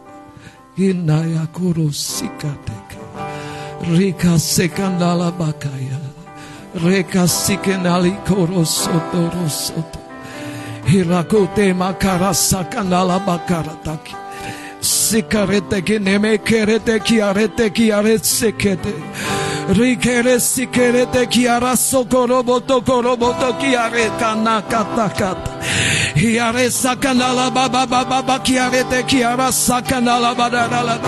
[0.78, 3.02] Hinaya kurus sikateke.
[3.98, 5.98] Rika sekandala bakaya.
[6.74, 10.02] Reka sikenali korosoto rosoto.
[10.86, 14.23] Hirakote makarasa kandala bakarataki.
[15.14, 18.94] Sikarete ki neme kerete ki arete ki aret sekete.
[19.70, 25.52] Rikere sikerete ki araso koroboto koroboto ki are kana kata kata.
[26.16, 31.00] Hiare sakandala baba baba baba ki arete ki arasa kandala badara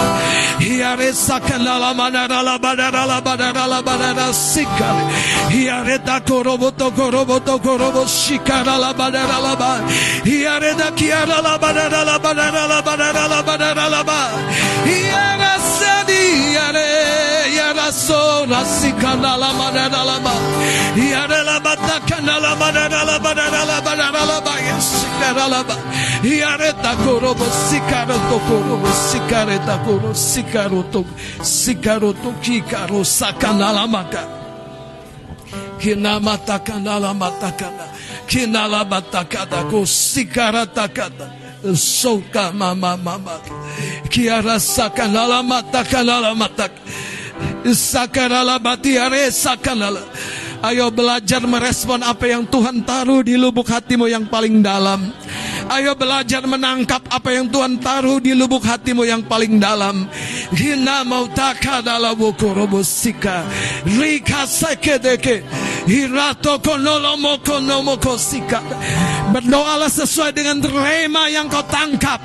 [0.59, 5.03] Hiare sakandala manara badara badara badara sikare.
[5.51, 9.71] Hiare da koroboto koroboto korobo shikara la badara la ba.
[10.23, 14.19] Hiare da kiara la badara la badara la badara la badara la ba.
[14.85, 17.34] Hiare sadi hiare
[17.85, 20.31] hiare so rasikana la badara la ba.
[20.95, 24.51] Hiare la batakana la badara la badara la badara la ba.
[24.79, 25.75] Shikara la ba.
[26.21, 31.03] Hiare da korobo sikaro to korobo sikare da koro sikaro to
[31.41, 34.23] sikaro to kikaro sakana la maka.
[35.79, 37.85] Kina matakana la matakana.
[38.27, 41.29] Kina la matakada ko sikara takada.
[41.75, 43.39] Soka mama mama.
[44.09, 46.33] Kiara sakana la matakana la
[47.39, 47.73] matak.
[47.75, 50.01] Sakara la batiare sakana la.
[50.63, 55.11] Ayo belajar merespon apa yang Tuhan taruh di lubuk hatimu yang paling dalam.
[55.65, 60.05] Ayo belajar menangkap apa yang Tuhan taruh di lubuk hatimu yang paling dalam.
[60.53, 63.43] Hina mau takadala bukurobosika.
[63.89, 65.41] Rika sekedeke.
[65.89, 68.61] Hirato konolomo konomoko sika.
[69.33, 72.21] Berdoalah sesuai dengan rema yang kau tangkap.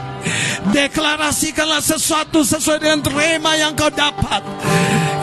[0.73, 4.45] Deklarasikanlah sesuatu sesuai dengan rema yang kau dapat.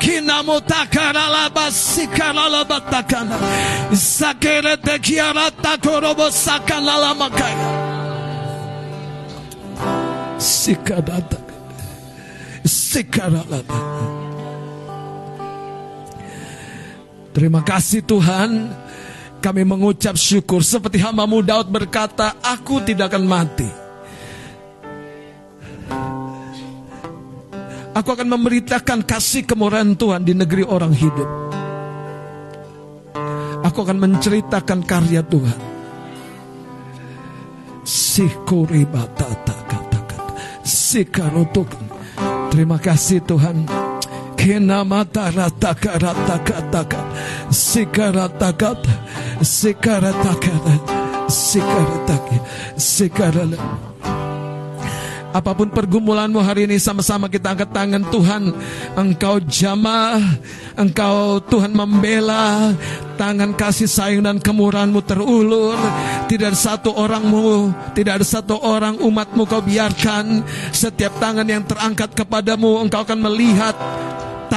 [0.01, 0.16] Kinamo
[17.31, 18.73] Terima kasih Tuhan.
[19.37, 20.65] Kami mengucap syukur.
[20.65, 23.86] Seperti hambamu Daud berkata, aku tidak akan mati.
[27.97, 31.25] Aku akan memberitakan kasih kemurahan Tuhan di negeri orang hidup.
[33.65, 35.57] Aku akan menceritakan karya Tuhan.
[39.17, 40.25] Kata kata.
[42.53, 43.65] Terima kasih Tuhan.
[44.37, 47.01] Kena mata rata rata kata kata.
[47.49, 48.93] Sikarata kata.
[55.37, 58.57] Apa pun pergumulanmu hari ini sama-sama kita angkat tangan Tuhan.
[58.97, 60.17] Engkau jamah
[60.73, 62.73] Engkau Tuhan membela.
[63.21, 65.77] Tangan kasih sayang dan kemurahanmu terulur.
[66.25, 70.41] Tidak ada satu orangmu Tidak ada satu orang umatmu kau biarkan.
[70.73, 73.77] Setiap tangan yang terangkat kepadamu Engkau akan melihat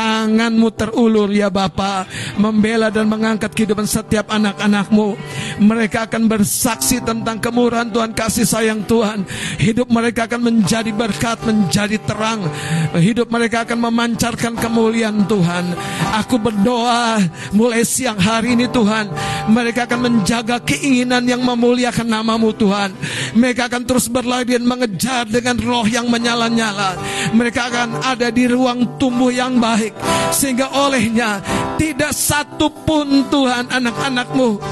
[0.00, 2.08] tanganmu terulur ya Bapa
[2.40, 5.12] membela dan mengangkat kehidupan setiap anak-anakmu.
[5.60, 9.28] Mereka akan bersaksi tentang kemurahan Tuhan kasih sayang Tuhan.
[9.60, 12.48] Hidup mereka akan menjadi berkat menjadi terang.
[12.96, 15.76] Hidup mereka akan memancarkan kemuliaan Tuhan.
[16.24, 17.20] Aku berdoa
[17.52, 19.12] mulai siang hari ini Tuhan
[19.50, 22.94] mereka akan menjaga keinginan yang memuliakan namamu Tuhan.
[23.36, 26.96] Mereka akan terus berlari dan mengejar dengan roh yang menyala-nyala.
[27.34, 29.94] Mereka akan ada di ruang tumbuh yang baik baik
[30.30, 31.42] sehingga olehnya
[31.74, 34.62] tidak satu pun Tuhan anak-anakmu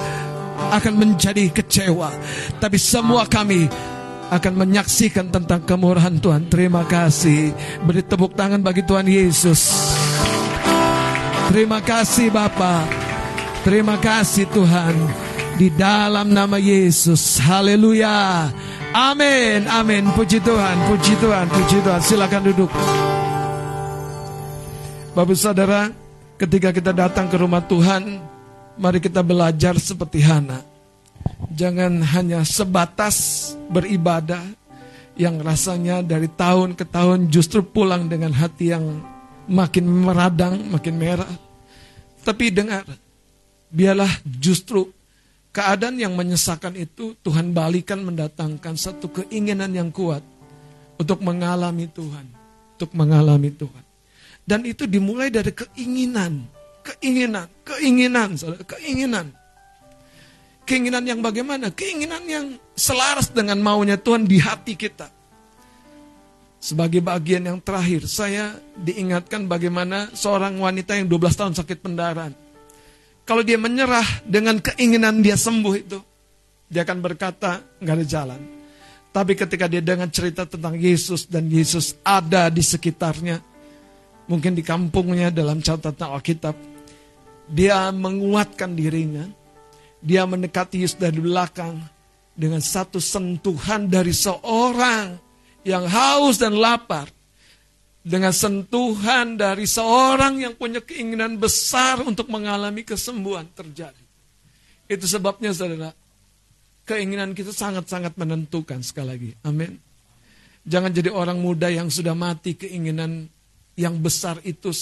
[0.70, 2.10] akan menjadi kecewa.
[2.58, 3.66] Tapi semua kami
[4.28, 6.46] akan menyaksikan tentang kemurahan Tuhan.
[6.52, 7.54] Terima kasih.
[7.82, 9.72] Beri tepuk tangan bagi Tuhan Yesus.
[11.48, 12.84] Terima kasih Bapa.
[13.64, 14.94] Terima kasih Tuhan.
[15.58, 17.40] Di dalam nama Yesus.
[17.42, 18.46] Haleluya.
[18.94, 20.08] Amin amin.
[20.16, 22.00] Puji Tuhan puji Tuhan puji Tuhan.
[22.04, 22.70] Silakan duduk
[25.18, 25.90] Bapak saudara,
[26.38, 28.22] ketika kita datang ke rumah Tuhan,
[28.78, 30.62] mari kita belajar seperti Hana.
[31.50, 34.46] Jangan hanya sebatas beribadah
[35.18, 39.02] yang rasanya dari tahun ke tahun justru pulang dengan hati yang
[39.50, 41.34] makin meradang, makin merah.
[42.22, 42.86] Tapi dengar,
[43.74, 44.86] biarlah justru
[45.50, 50.22] keadaan yang menyesakan itu Tuhan balikan mendatangkan satu keinginan yang kuat
[50.94, 52.30] untuk mengalami Tuhan,
[52.78, 53.87] untuk mengalami Tuhan.
[54.48, 56.48] Dan itu dimulai dari keinginan,
[56.80, 58.32] keinginan, keinginan,
[58.64, 59.26] keinginan.
[60.64, 61.68] Keinginan yang bagaimana?
[61.68, 65.12] Keinginan yang selaras dengan maunya Tuhan di hati kita.
[66.58, 72.32] Sebagai bagian yang terakhir, saya diingatkan bagaimana seorang wanita yang 12 tahun sakit pendarahan.
[73.28, 76.00] Kalau dia menyerah dengan keinginan dia sembuh itu,
[76.72, 78.40] dia akan berkata, nggak ada jalan.
[79.12, 83.40] Tapi ketika dia dengan cerita tentang Yesus dan Yesus ada di sekitarnya,
[84.28, 86.54] mungkin di kampungnya dalam catatan Alkitab,
[87.48, 89.24] dia menguatkan dirinya,
[90.04, 91.80] dia mendekati Yesus dari belakang
[92.36, 95.16] dengan satu sentuhan dari seorang
[95.66, 97.10] yang haus dan lapar.
[98.08, 104.00] Dengan sentuhan dari seorang yang punya keinginan besar untuk mengalami kesembuhan terjadi.
[104.88, 105.92] Itu sebabnya saudara,
[106.88, 109.30] keinginan kita sangat-sangat menentukan sekali lagi.
[109.44, 109.76] Amin.
[110.64, 113.28] Jangan jadi orang muda yang sudah mati keinginan
[113.78, 114.74] yang besar itu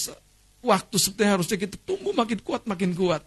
[0.64, 3.20] waktu seperti harusnya kita tumbuh makin kuat makin kuat.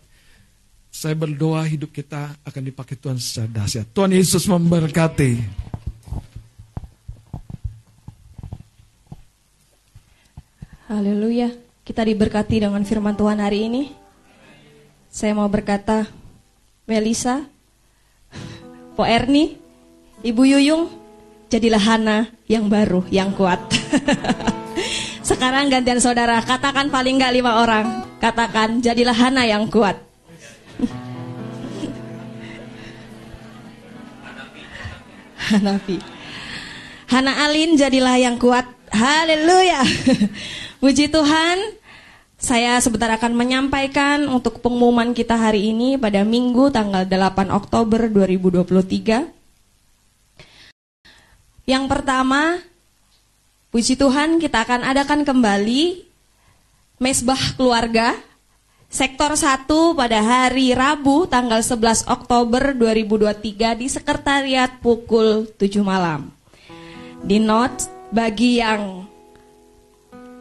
[0.90, 3.86] Saya berdoa hidup kita akan dipakai Tuhan secara dahsyat.
[3.94, 5.38] Tuhan Yesus memberkati.
[10.90, 11.54] Haleluya.
[11.86, 13.94] Kita diberkati dengan firman Tuhan hari ini.
[15.14, 16.10] Saya mau berkata,
[16.90, 17.46] Melisa,
[18.98, 19.62] Po Erni,
[20.26, 20.90] Ibu Yuyung,
[21.54, 23.62] jadilah Hana yang baru, yang kuat.
[25.30, 28.02] Sekarang gantian saudara, katakan paling nggak lima orang.
[28.18, 30.02] Katakan, jadilah Hana yang kuat.
[35.54, 36.02] Hanafi.
[37.14, 38.66] Hana Alin jadilah yang kuat.
[38.90, 39.86] Haleluya.
[40.82, 41.78] Puji Tuhan.
[42.42, 49.30] Saya sebentar akan menyampaikan untuk pengumuman kita hari ini pada Minggu tanggal 8 Oktober 2023.
[51.70, 52.66] Yang pertama,
[53.70, 56.02] puji Tuhan kita akan adakan kembali
[56.98, 58.18] Mesbah Keluarga
[58.90, 66.34] Sektor 1 pada hari Rabu tanggal 11 Oktober 2023 di sekretariat pukul 7 malam.
[67.22, 69.06] Di note bagi yang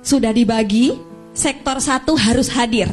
[0.00, 0.96] sudah dibagi,
[1.36, 2.88] sektor 1 harus hadir.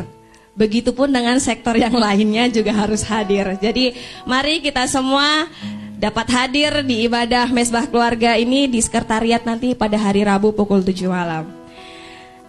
[0.59, 3.55] Begitupun dengan sektor yang lainnya juga harus hadir.
[3.55, 3.95] Jadi
[4.27, 5.47] mari kita semua
[5.95, 11.07] dapat hadir di ibadah mesbah keluarga ini di sekretariat nanti pada hari Rabu pukul 7
[11.07, 11.47] malam.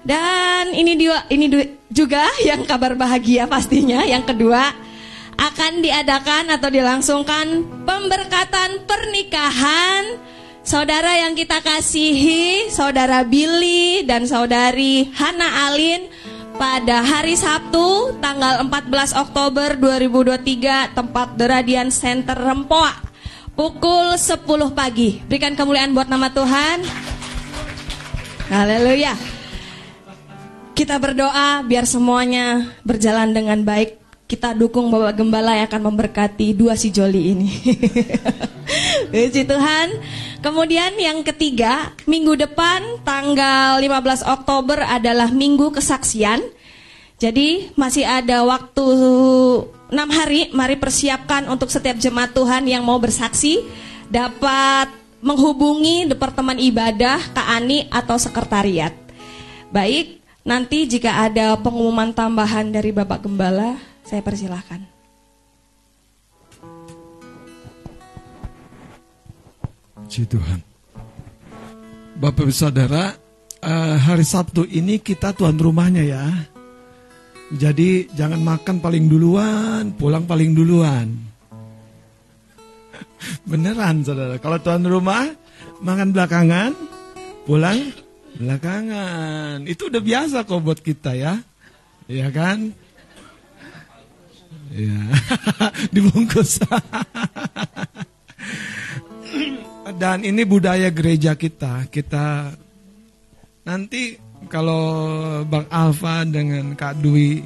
[0.07, 1.51] Dan ini dia ini
[1.91, 4.75] juga yang kabar bahagia pastinya yang kedua
[5.37, 7.47] akan diadakan atau dilangsungkan
[7.85, 10.27] pemberkatan pernikahan
[10.67, 16.11] Saudara yang kita kasihi, Saudara Billy dan Saudari Hana Alin
[16.59, 23.06] pada hari Sabtu tanggal 14 Oktober 2023 tempat The Radiant Center Rempoa
[23.57, 24.45] pukul 10
[24.77, 25.25] pagi.
[25.27, 26.85] Berikan kemuliaan buat nama Tuhan.
[28.53, 29.17] Haleluya.
[30.77, 34.05] Kita berdoa biar semuanya berjalan dengan baik.
[34.27, 37.51] Kita dukung Bapak Gembala yang akan memberkati dua si Joli ini.
[39.11, 39.89] Puji Tuhan.
[40.43, 46.43] Kemudian yang ketiga, minggu depan tanggal 15 Oktober adalah minggu kesaksian.
[47.17, 48.85] Jadi masih ada waktu
[49.89, 53.65] 6 hari, mari persiapkan untuk setiap jemaat Tuhan yang mau bersaksi
[54.13, 54.93] dapat
[55.25, 58.93] menghubungi Departemen Ibadah, Kak Ani atau sekretariat.
[59.73, 64.85] Baik, nanti jika ada pengumuman tambahan dari Bapak Gembala, saya persilahkan.
[70.05, 70.61] Puji Tuhan.
[72.21, 73.17] Bapak Ibu Saudara,
[73.65, 76.56] eh, hari Sabtu ini kita tuan rumahnya ya.
[77.55, 81.15] Jadi jangan makan paling duluan, pulang paling duluan.
[83.51, 85.31] Beneran saudara, kalau tuan rumah
[85.79, 86.75] makan belakangan,
[87.47, 87.95] pulang
[88.35, 89.63] belakangan.
[89.63, 91.39] Itu udah biasa kok buat kita ya.
[92.11, 92.75] Iya kan?
[94.75, 94.99] Ya,
[95.95, 96.59] dibungkus.
[100.03, 101.87] Dan ini budaya gereja kita.
[101.87, 102.51] Kita
[103.63, 104.85] nanti kalau
[105.47, 107.43] Bang Alfa dengan Kak Dwi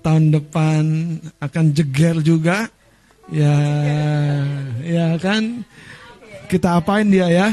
[0.00, 0.82] tahun depan
[1.40, 2.68] akan jeger juga.
[3.30, 3.56] Ya,
[4.82, 5.62] ya kan?
[6.50, 7.48] Kita apain dia ya?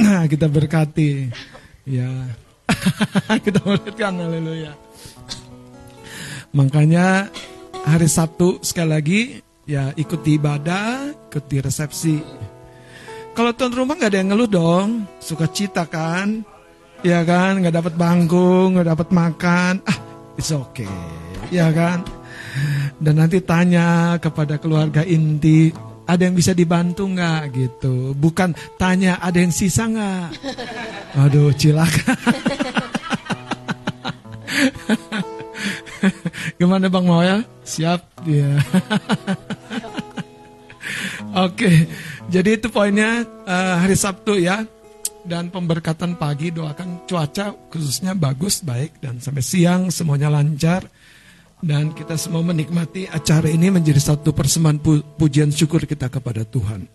[0.00, 1.28] Nah, kita berkati.
[1.84, 2.08] Ya.
[3.44, 4.72] kita berkatkan haleluya.
[6.56, 7.28] Makanya
[7.84, 9.20] hari Sabtu sekali lagi
[9.64, 12.16] ya ikuti ibadah, ikuti resepsi.
[13.32, 16.44] Kalau tuan rumah nggak ada yang ngeluh dong, suka cita kan,
[17.02, 19.98] ya kan, nggak dapat bangku, nggak dapat makan, ah
[20.38, 20.90] it's okay,
[21.50, 22.06] ya kan.
[23.02, 25.74] Dan nanti tanya kepada keluarga inti,
[26.06, 30.28] ada yang bisa dibantu nggak gitu, bukan tanya ada yang sisa nggak.
[31.18, 32.14] Aduh cilaka.
[36.58, 37.46] Gimana Bang Moel?
[37.62, 38.26] Siap?
[38.26, 38.58] Iya.
[41.46, 41.88] Oke,
[42.28, 44.68] jadi itu poinnya eh, hari Sabtu ya.
[45.22, 50.82] Dan pemberkatan pagi doakan cuaca khususnya bagus, baik dan sampai siang semuanya lancar.
[51.62, 56.90] Dan kita semua menikmati acara ini menjadi satu persembahan pu- pujian syukur kita kepada Tuhan.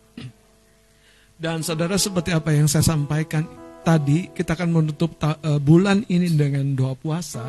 [1.40, 3.48] Dan saudara seperti apa yang saya sampaikan
[3.88, 7.48] tadi, kita akan menutup eh, bulan ini dengan doa puasa.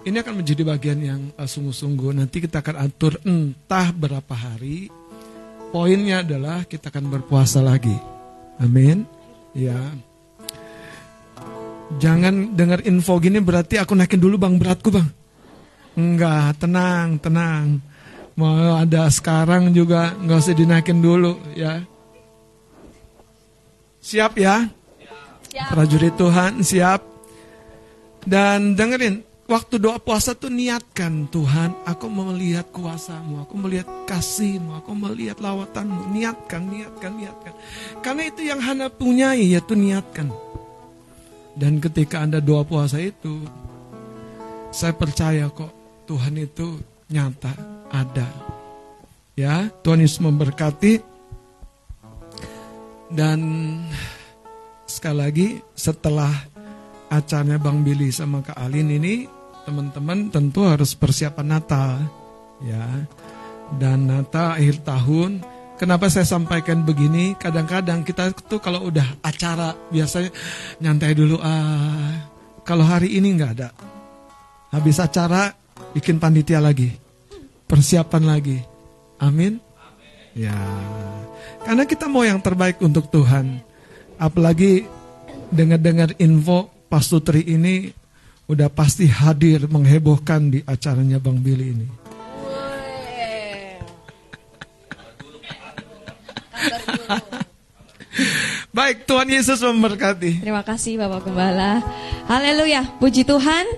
[0.00, 2.16] Ini akan menjadi bagian yang eh, sungguh-sungguh.
[2.16, 4.88] Nanti kita akan atur entah berapa hari.
[5.68, 7.94] Poinnya adalah kita akan berpuasa lagi.
[8.56, 9.19] Amin.
[9.56, 9.78] Ya.
[11.98, 15.08] Jangan dengar info gini berarti aku naikin dulu bang beratku bang.
[15.98, 17.82] Enggak, tenang, tenang.
[18.38, 21.82] Mau ada sekarang juga nggak usah dinaikin dulu ya.
[24.00, 24.70] Siap ya?
[25.50, 27.02] Prajurit Tuhan siap.
[28.20, 34.94] Dan dengerin, waktu doa puasa tuh niatkan Tuhan, aku melihat kuasamu, aku melihat kasihmu, aku
[34.94, 36.14] melihat lawatanmu.
[36.14, 37.54] Niatkan, niatkan, niatkan.
[37.98, 40.30] Karena itu yang Hana punyai, yaitu niatkan.
[41.58, 43.42] Dan ketika Anda doa puasa itu,
[44.70, 45.74] saya percaya kok
[46.06, 46.78] Tuhan itu
[47.10, 47.50] nyata,
[47.90, 48.30] ada.
[49.34, 51.02] Ya, Tuhan Yesus memberkati.
[53.10, 53.42] Dan
[54.86, 56.30] sekali lagi setelah
[57.10, 59.39] acaranya Bang Billy sama Kak Alin ini
[59.70, 62.02] teman-teman tentu harus persiapan Natal
[62.66, 63.06] ya.
[63.78, 65.46] Dan Natal akhir tahun
[65.80, 67.32] Kenapa saya sampaikan begini?
[67.40, 70.28] Kadang-kadang kita tuh kalau udah acara biasanya
[70.76, 72.20] nyantai dulu ah.
[72.68, 73.72] Kalau hari ini nggak ada.
[74.76, 75.56] Habis acara
[75.96, 76.92] bikin panitia lagi.
[77.64, 78.60] Persiapan lagi.
[79.24, 79.56] Amin.
[80.36, 80.52] Ya.
[81.64, 83.64] Karena kita mau yang terbaik untuk Tuhan.
[84.20, 84.84] Apalagi
[85.48, 87.88] dengar-dengar info pastutri ini
[88.50, 91.86] udah pasti hadir menghebohkan di acaranya Bang Billy ini.
[98.74, 100.42] Baik, Tuhan Yesus memberkati.
[100.42, 101.78] Terima kasih Bapak Gembala.
[102.26, 103.70] Haleluya, puji Tuhan.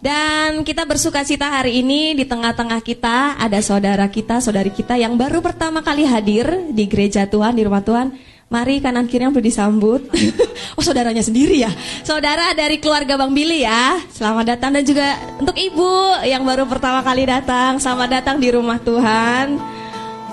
[0.00, 5.16] Dan kita bersuka cita hari ini di tengah-tengah kita ada saudara kita, saudari kita yang
[5.16, 8.12] baru pertama kali hadir di gereja Tuhan, di rumah Tuhan.
[8.46, 10.06] Mari kanan kiri yang perlu disambut.
[10.78, 11.70] oh saudaranya sendiri ya.
[12.06, 13.98] Saudara dari keluarga Bang Billy ya.
[14.06, 15.90] Selamat datang dan juga untuk ibu
[16.22, 17.82] yang baru pertama kali datang.
[17.82, 19.58] Selamat datang di rumah Tuhan.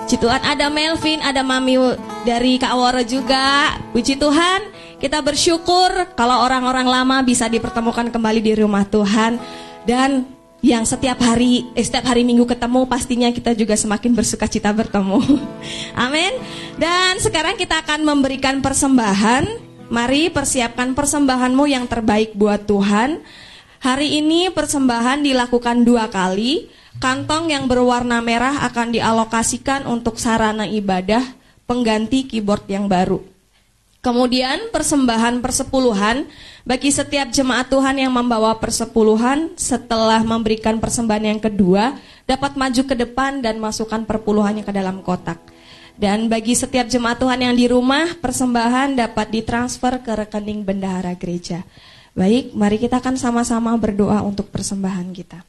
[0.04, 1.74] Puji Tuhan ada Melvin, ada Mami
[2.22, 3.74] dari Kak Woro juga.
[3.90, 4.62] Puji Tuhan,
[5.02, 9.42] kita bersyukur kalau orang-orang lama bisa dipertemukan kembali di rumah Tuhan
[9.90, 10.33] dan
[10.64, 15.20] yang setiap hari eh, setiap hari Minggu ketemu pastinya kita juga semakin bersuka cita bertemu.
[16.08, 16.32] Amin.
[16.80, 19.76] Dan sekarang kita akan memberikan persembahan.
[19.92, 23.20] Mari persiapkan persembahanmu yang terbaik buat Tuhan.
[23.84, 26.72] Hari ini persembahan dilakukan dua kali.
[26.96, 31.20] Kantong yang berwarna merah akan dialokasikan untuk sarana ibadah
[31.68, 33.33] pengganti keyboard yang baru.
[34.04, 36.28] Kemudian persembahan persepuluhan
[36.68, 41.96] bagi setiap jemaat Tuhan yang membawa persepuluhan setelah memberikan persembahan yang kedua
[42.28, 45.40] dapat maju ke depan dan masukkan perpuluhannya ke dalam kotak.
[45.96, 51.64] Dan bagi setiap jemaat Tuhan yang di rumah persembahan dapat ditransfer ke rekening bendahara gereja.
[52.12, 55.40] Baik, mari kita akan sama-sama berdoa untuk persembahan kita.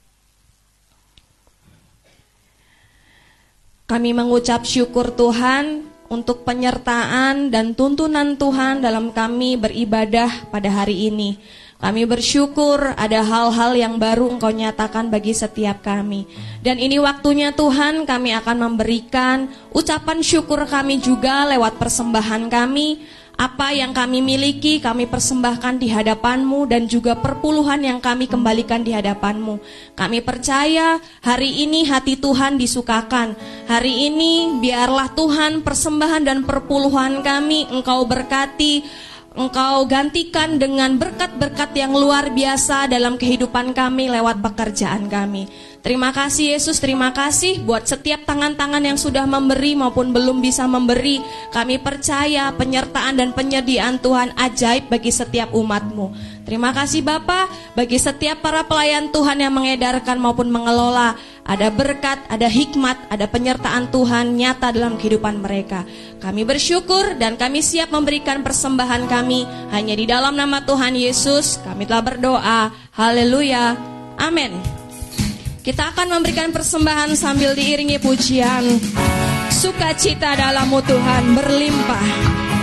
[3.84, 11.38] Kami mengucap syukur Tuhan untuk penyertaan dan tuntunan Tuhan dalam kami beribadah pada hari ini.
[11.76, 16.24] Kami bersyukur ada hal-hal yang baru Engkau nyatakan bagi setiap kami.
[16.64, 23.76] Dan ini waktunya Tuhan kami akan memberikan ucapan syukur kami juga lewat persembahan kami apa
[23.76, 29.60] yang kami miliki kami persembahkan di hadapanmu dan juga perpuluhan yang kami kembalikan di hadapanmu.
[29.96, 33.36] Kami percaya hari ini hati Tuhan disukakan.
[33.68, 38.88] Hari ini biarlah Tuhan persembahan dan perpuluhan kami engkau berkati
[39.36, 45.52] Engkau gantikan dengan berkat-berkat yang luar biasa dalam kehidupan kami lewat pekerjaan kami.
[45.84, 51.20] Terima kasih Yesus, terima kasih buat setiap tangan-tangan yang sudah memberi maupun belum bisa memberi.
[51.52, 56.16] Kami percaya penyertaan dan penyediaan Tuhan ajaib bagi setiap umatmu.
[56.48, 61.20] Terima kasih Bapa bagi setiap para pelayan Tuhan yang mengedarkan maupun mengelola.
[61.46, 65.86] Ada berkat, ada hikmat, ada penyertaan Tuhan nyata dalam kehidupan mereka.
[66.18, 71.62] Kami bersyukur dan kami siap memberikan persembahan kami hanya di dalam nama Tuhan Yesus.
[71.62, 72.62] Kami telah berdoa.
[72.98, 73.78] Haleluya.
[74.18, 74.58] Amin.
[75.62, 78.66] Kita akan memberikan persembahan sambil diiringi pujian.
[79.54, 82.55] Sukacita dalammu Tuhan berlimpah.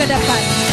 [0.00, 0.69] Ke depan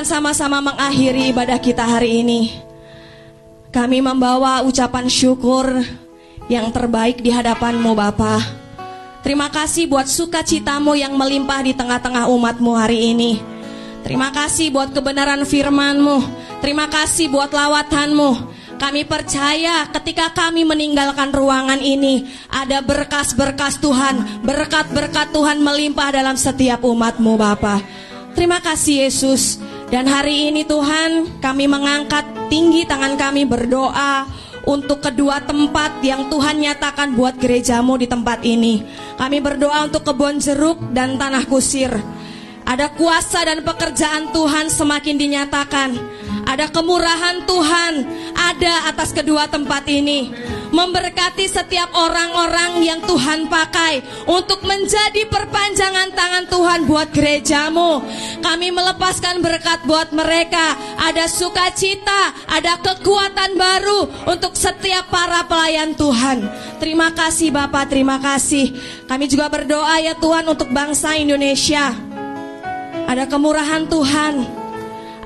[0.00, 2.56] akan sama-sama mengakhiri ibadah kita hari ini.
[3.68, 5.76] Kami membawa ucapan syukur
[6.48, 8.40] yang terbaik di hadapanmu Bapa.
[9.20, 13.44] Terima kasih buat sukacitamu yang melimpah di tengah-tengah umatmu hari ini.
[14.00, 16.16] Terima kasih buat kebenaran firmanmu.
[16.64, 18.56] Terima kasih buat lawatanmu.
[18.80, 26.88] Kami percaya ketika kami meninggalkan ruangan ini ada berkas-berkas Tuhan, berkat-berkat Tuhan melimpah dalam setiap
[26.88, 27.84] umatmu Bapa.
[28.32, 29.60] Terima kasih Yesus.
[29.90, 34.22] Dan hari ini Tuhan kami mengangkat tinggi tangan kami berdoa
[34.62, 38.86] untuk kedua tempat yang Tuhan nyatakan buat gerejamu di tempat ini.
[39.18, 41.90] Kami berdoa untuk kebun jeruk dan tanah kusir.
[42.62, 45.90] Ada kuasa dan pekerjaan Tuhan semakin dinyatakan.
[46.50, 47.92] Ada kemurahan Tuhan
[48.34, 50.34] ada atas kedua tempat ini.
[50.74, 58.02] Memberkati setiap orang-orang yang Tuhan pakai untuk menjadi perpanjangan tangan Tuhan buat gerejamu.
[58.42, 60.74] Kami melepaskan berkat buat mereka.
[60.98, 66.50] Ada sukacita, ada kekuatan baru untuk setiap para pelayan Tuhan.
[66.82, 68.74] Terima kasih Bapak, terima kasih.
[69.06, 71.94] Kami juga berdoa ya Tuhan untuk bangsa Indonesia.
[73.06, 74.59] Ada kemurahan Tuhan.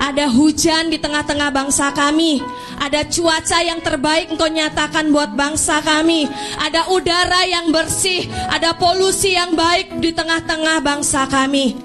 [0.05, 2.45] Ada hujan di tengah-tengah bangsa kami.
[2.77, 6.29] Ada cuaca yang terbaik engkau nyatakan buat bangsa kami.
[6.61, 8.29] Ada udara yang bersih.
[8.53, 11.81] Ada polusi yang baik di tengah-tengah bangsa kami.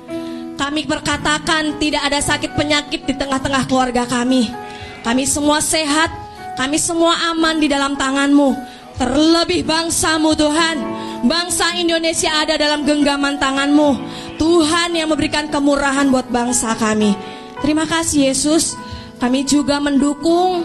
[0.59, 4.51] Kami berkatakan tidak ada sakit penyakit di tengah-tengah keluarga kami.
[4.99, 6.11] Kami semua sehat.
[6.59, 8.51] Kami semua aman di dalam tanganmu.
[8.99, 10.75] Terlebih bangsamu Tuhan.
[11.23, 13.95] Bangsa Indonesia ada dalam genggaman tanganmu.
[14.35, 17.38] Tuhan yang memberikan kemurahan buat bangsa kami.
[17.59, 18.75] Terima kasih Yesus.
[19.19, 20.63] Kami juga mendukung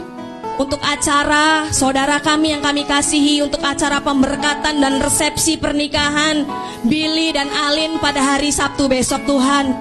[0.55, 6.47] untuk acara saudara kami yang kami kasihi untuk acara pemberkatan dan resepsi pernikahan
[6.87, 9.75] Billy dan Alin pada hari Sabtu besok Tuhan.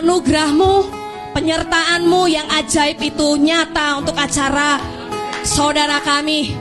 [0.00, 0.88] Anugerahmu,
[1.36, 4.80] penyertaanmu yang ajaib itu nyata untuk acara
[5.44, 6.56] saudara kami.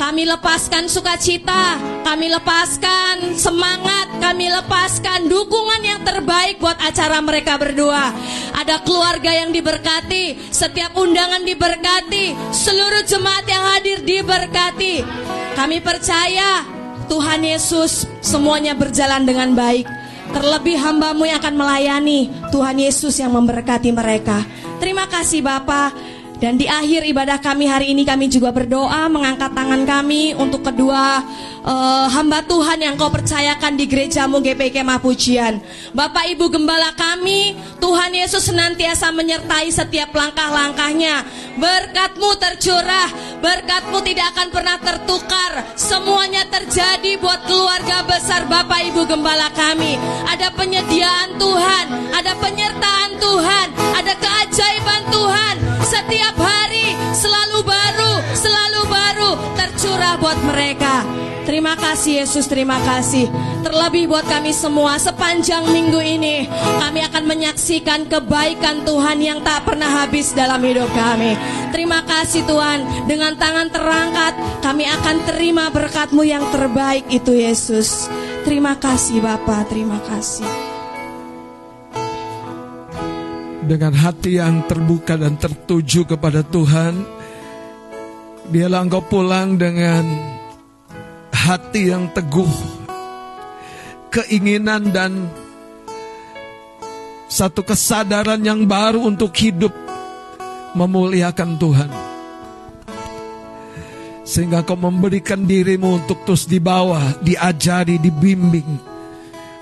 [0.00, 8.08] Kami lepaskan sukacita, kami lepaskan semangat, kami lepaskan dukungan yang terbaik buat acara mereka berdua.
[8.56, 15.04] Ada keluarga yang diberkati, setiap undangan diberkati, seluruh jemaat yang hadir diberkati.
[15.52, 16.64] Kami percaya
[17.12, 19.84] Tuhan Yesus semuanya berjalan dengan baik.
[20.32, 24.48] Terlebih hambamu yang akan melayani Tuhan Yesus yang memberkati mereka.
[24.80, 26.19] Terima kasih Bapak.
[26.40, 31.20] Dan di akhir ibadah kami hari ini kami juga berdoa mengangkat tangan kami untuk kedua
[31.68, 35.60] eh, hamba Tuhan yang kau percayakan di gerejamu GPK Mapujian.
[35.92, 41.28] Bapak Ibu Gembala kami, Tuhan Yesus senantiasa menyertai setiap langkah-langkahnya.
[41.60, 43.12] Berkatmu tercurah,
[43.44, 45.76] berkatmu tidak akan pernah tertukar.
[45.76, 50.00] Semuanya terjadi buat keluarga besar Bapak Ibu Gembala kami.
[50.24, 55.59] Ada penyediaan Tuhan, ada penyertaan Tuhan, ada keajaiban Tuhan.
[55.90, 61.02] Setiap hari selalu baru, selalu baru tercurah buat mereka.
[61.42, 63.26] Terima kasih Yesus, terima kasih.
[63.66, 66.46] Terlebih buat kami semua sepanjang minggu ini
[66.78, 71.34] kami akan menyaksikan kebaikan Tuhan yang tak pernah habis dalam hidup kami.
[71.74, 78.06] Terima kasih Tuhan, dengan tangan terangkat kami akan terima berkatmu yang terbaik itu Yesus.
[78.46, 80.69] Terima kasih Bapa, terima kasih.
[83.64, 87.04] Dengan hati yang terbuka dan tertuju kepada Tuhan,
[88.48, 90.04] biarlah engkau pulang dengan
[91.34, 92.54] hati yang teguh,
[94.08, 95.28] keinginan dan
[97.30, 99.72] satu kesadaran yang baru untuk hidup
[100.74, 101.90] memuliakan Tuhan.
[104.26, 108.78] Sehingga kau memberikan dirimu untuk terus dibawa, diajari, dibimbing,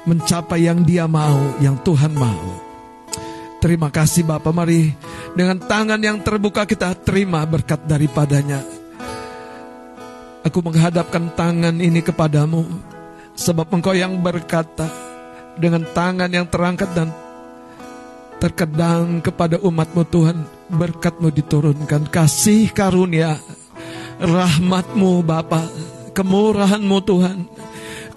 [0.04, 2.67] mencapai yang dia mau, yang Tuhan mau.
[3.58, 4.94] Terima kasih Bapak, mari
[5.34, 8.62] dengan tangan yang terbuka kita terima berkat daripadanya.
[10.46, 12.62] Aku menghadapkan tangan ini kepadamu,
[13.34, 14.86] sebab engkau yang berkata
[15.58, 17.10] dengan tangan yang terangkat dan
[18.38, 20.38] terkedang kepada umatmu Tuhan,
[20.70, 23.42] berkatmu diturunkan, kasih karunia,
[24.22, 25.66] rahmatmu Bapa,
[26.14, 27.50] kemurahanmu Tuhan,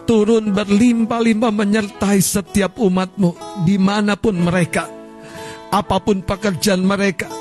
[0.06, 5.01] turun berlimpah-limpah menyertai setiap umatmu di mana pun mereka
[5.72, 7.32] apa pun pekerjaan mereka,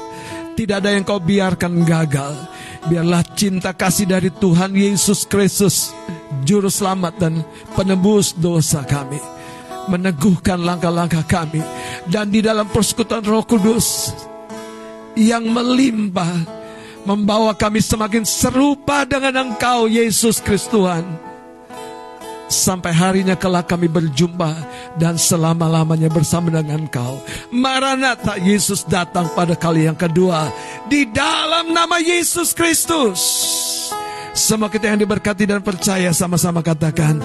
[0.54, 2.32] tidak ada yang kau biarkan gagal.
[2.80, 5.92] Biarlah cinta kasih dari Tuhan Yesus Kristus,
[6.48, 7.44] Juru Selamat dan
[7.76, 9.20] penebus dosa kami,
[9.92, 11.60] meneguhkan langkah-langkah kami,
[12.08, 14.16] dan di dalam persekutuan Roh Kudus
[15.12, 16.32] yang melimpah,
[17.04, 21.29] membawa kami semakin serupa dengan Engkau, Yesus Kristus Tuhan.
[22.50, 24.50] Sampai harinya kelak kami berjumpa
[24.98, 27.22] dan selama-lamanya bersama dengan Kau.
[27.54, 30.50] Maranatha Yesus datang pada kali yang kedua
[30.90, 33.22] di dalam nama Yesus Kristus.
[34.30, 37.18] Semua kita yang diberkati dan percaya sama-sama katakan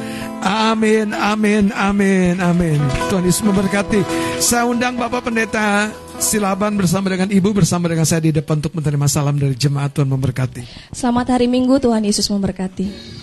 [0.45, 2.79] amin, amin, amin, amin.
[3.09, 4.01] Tuhan Yesus memberkati.
[4.41, 9.05] Saya undang Bapak Pendeta Silaban bersama dengan Ibu bersama dengan saya di depan untuk menerima
[9.11, 10.95] salam dari jemaat Tuhan memberkati.
[10.95, 13.13] Selamat hari Minggu, Tuhan Yesus memberkati.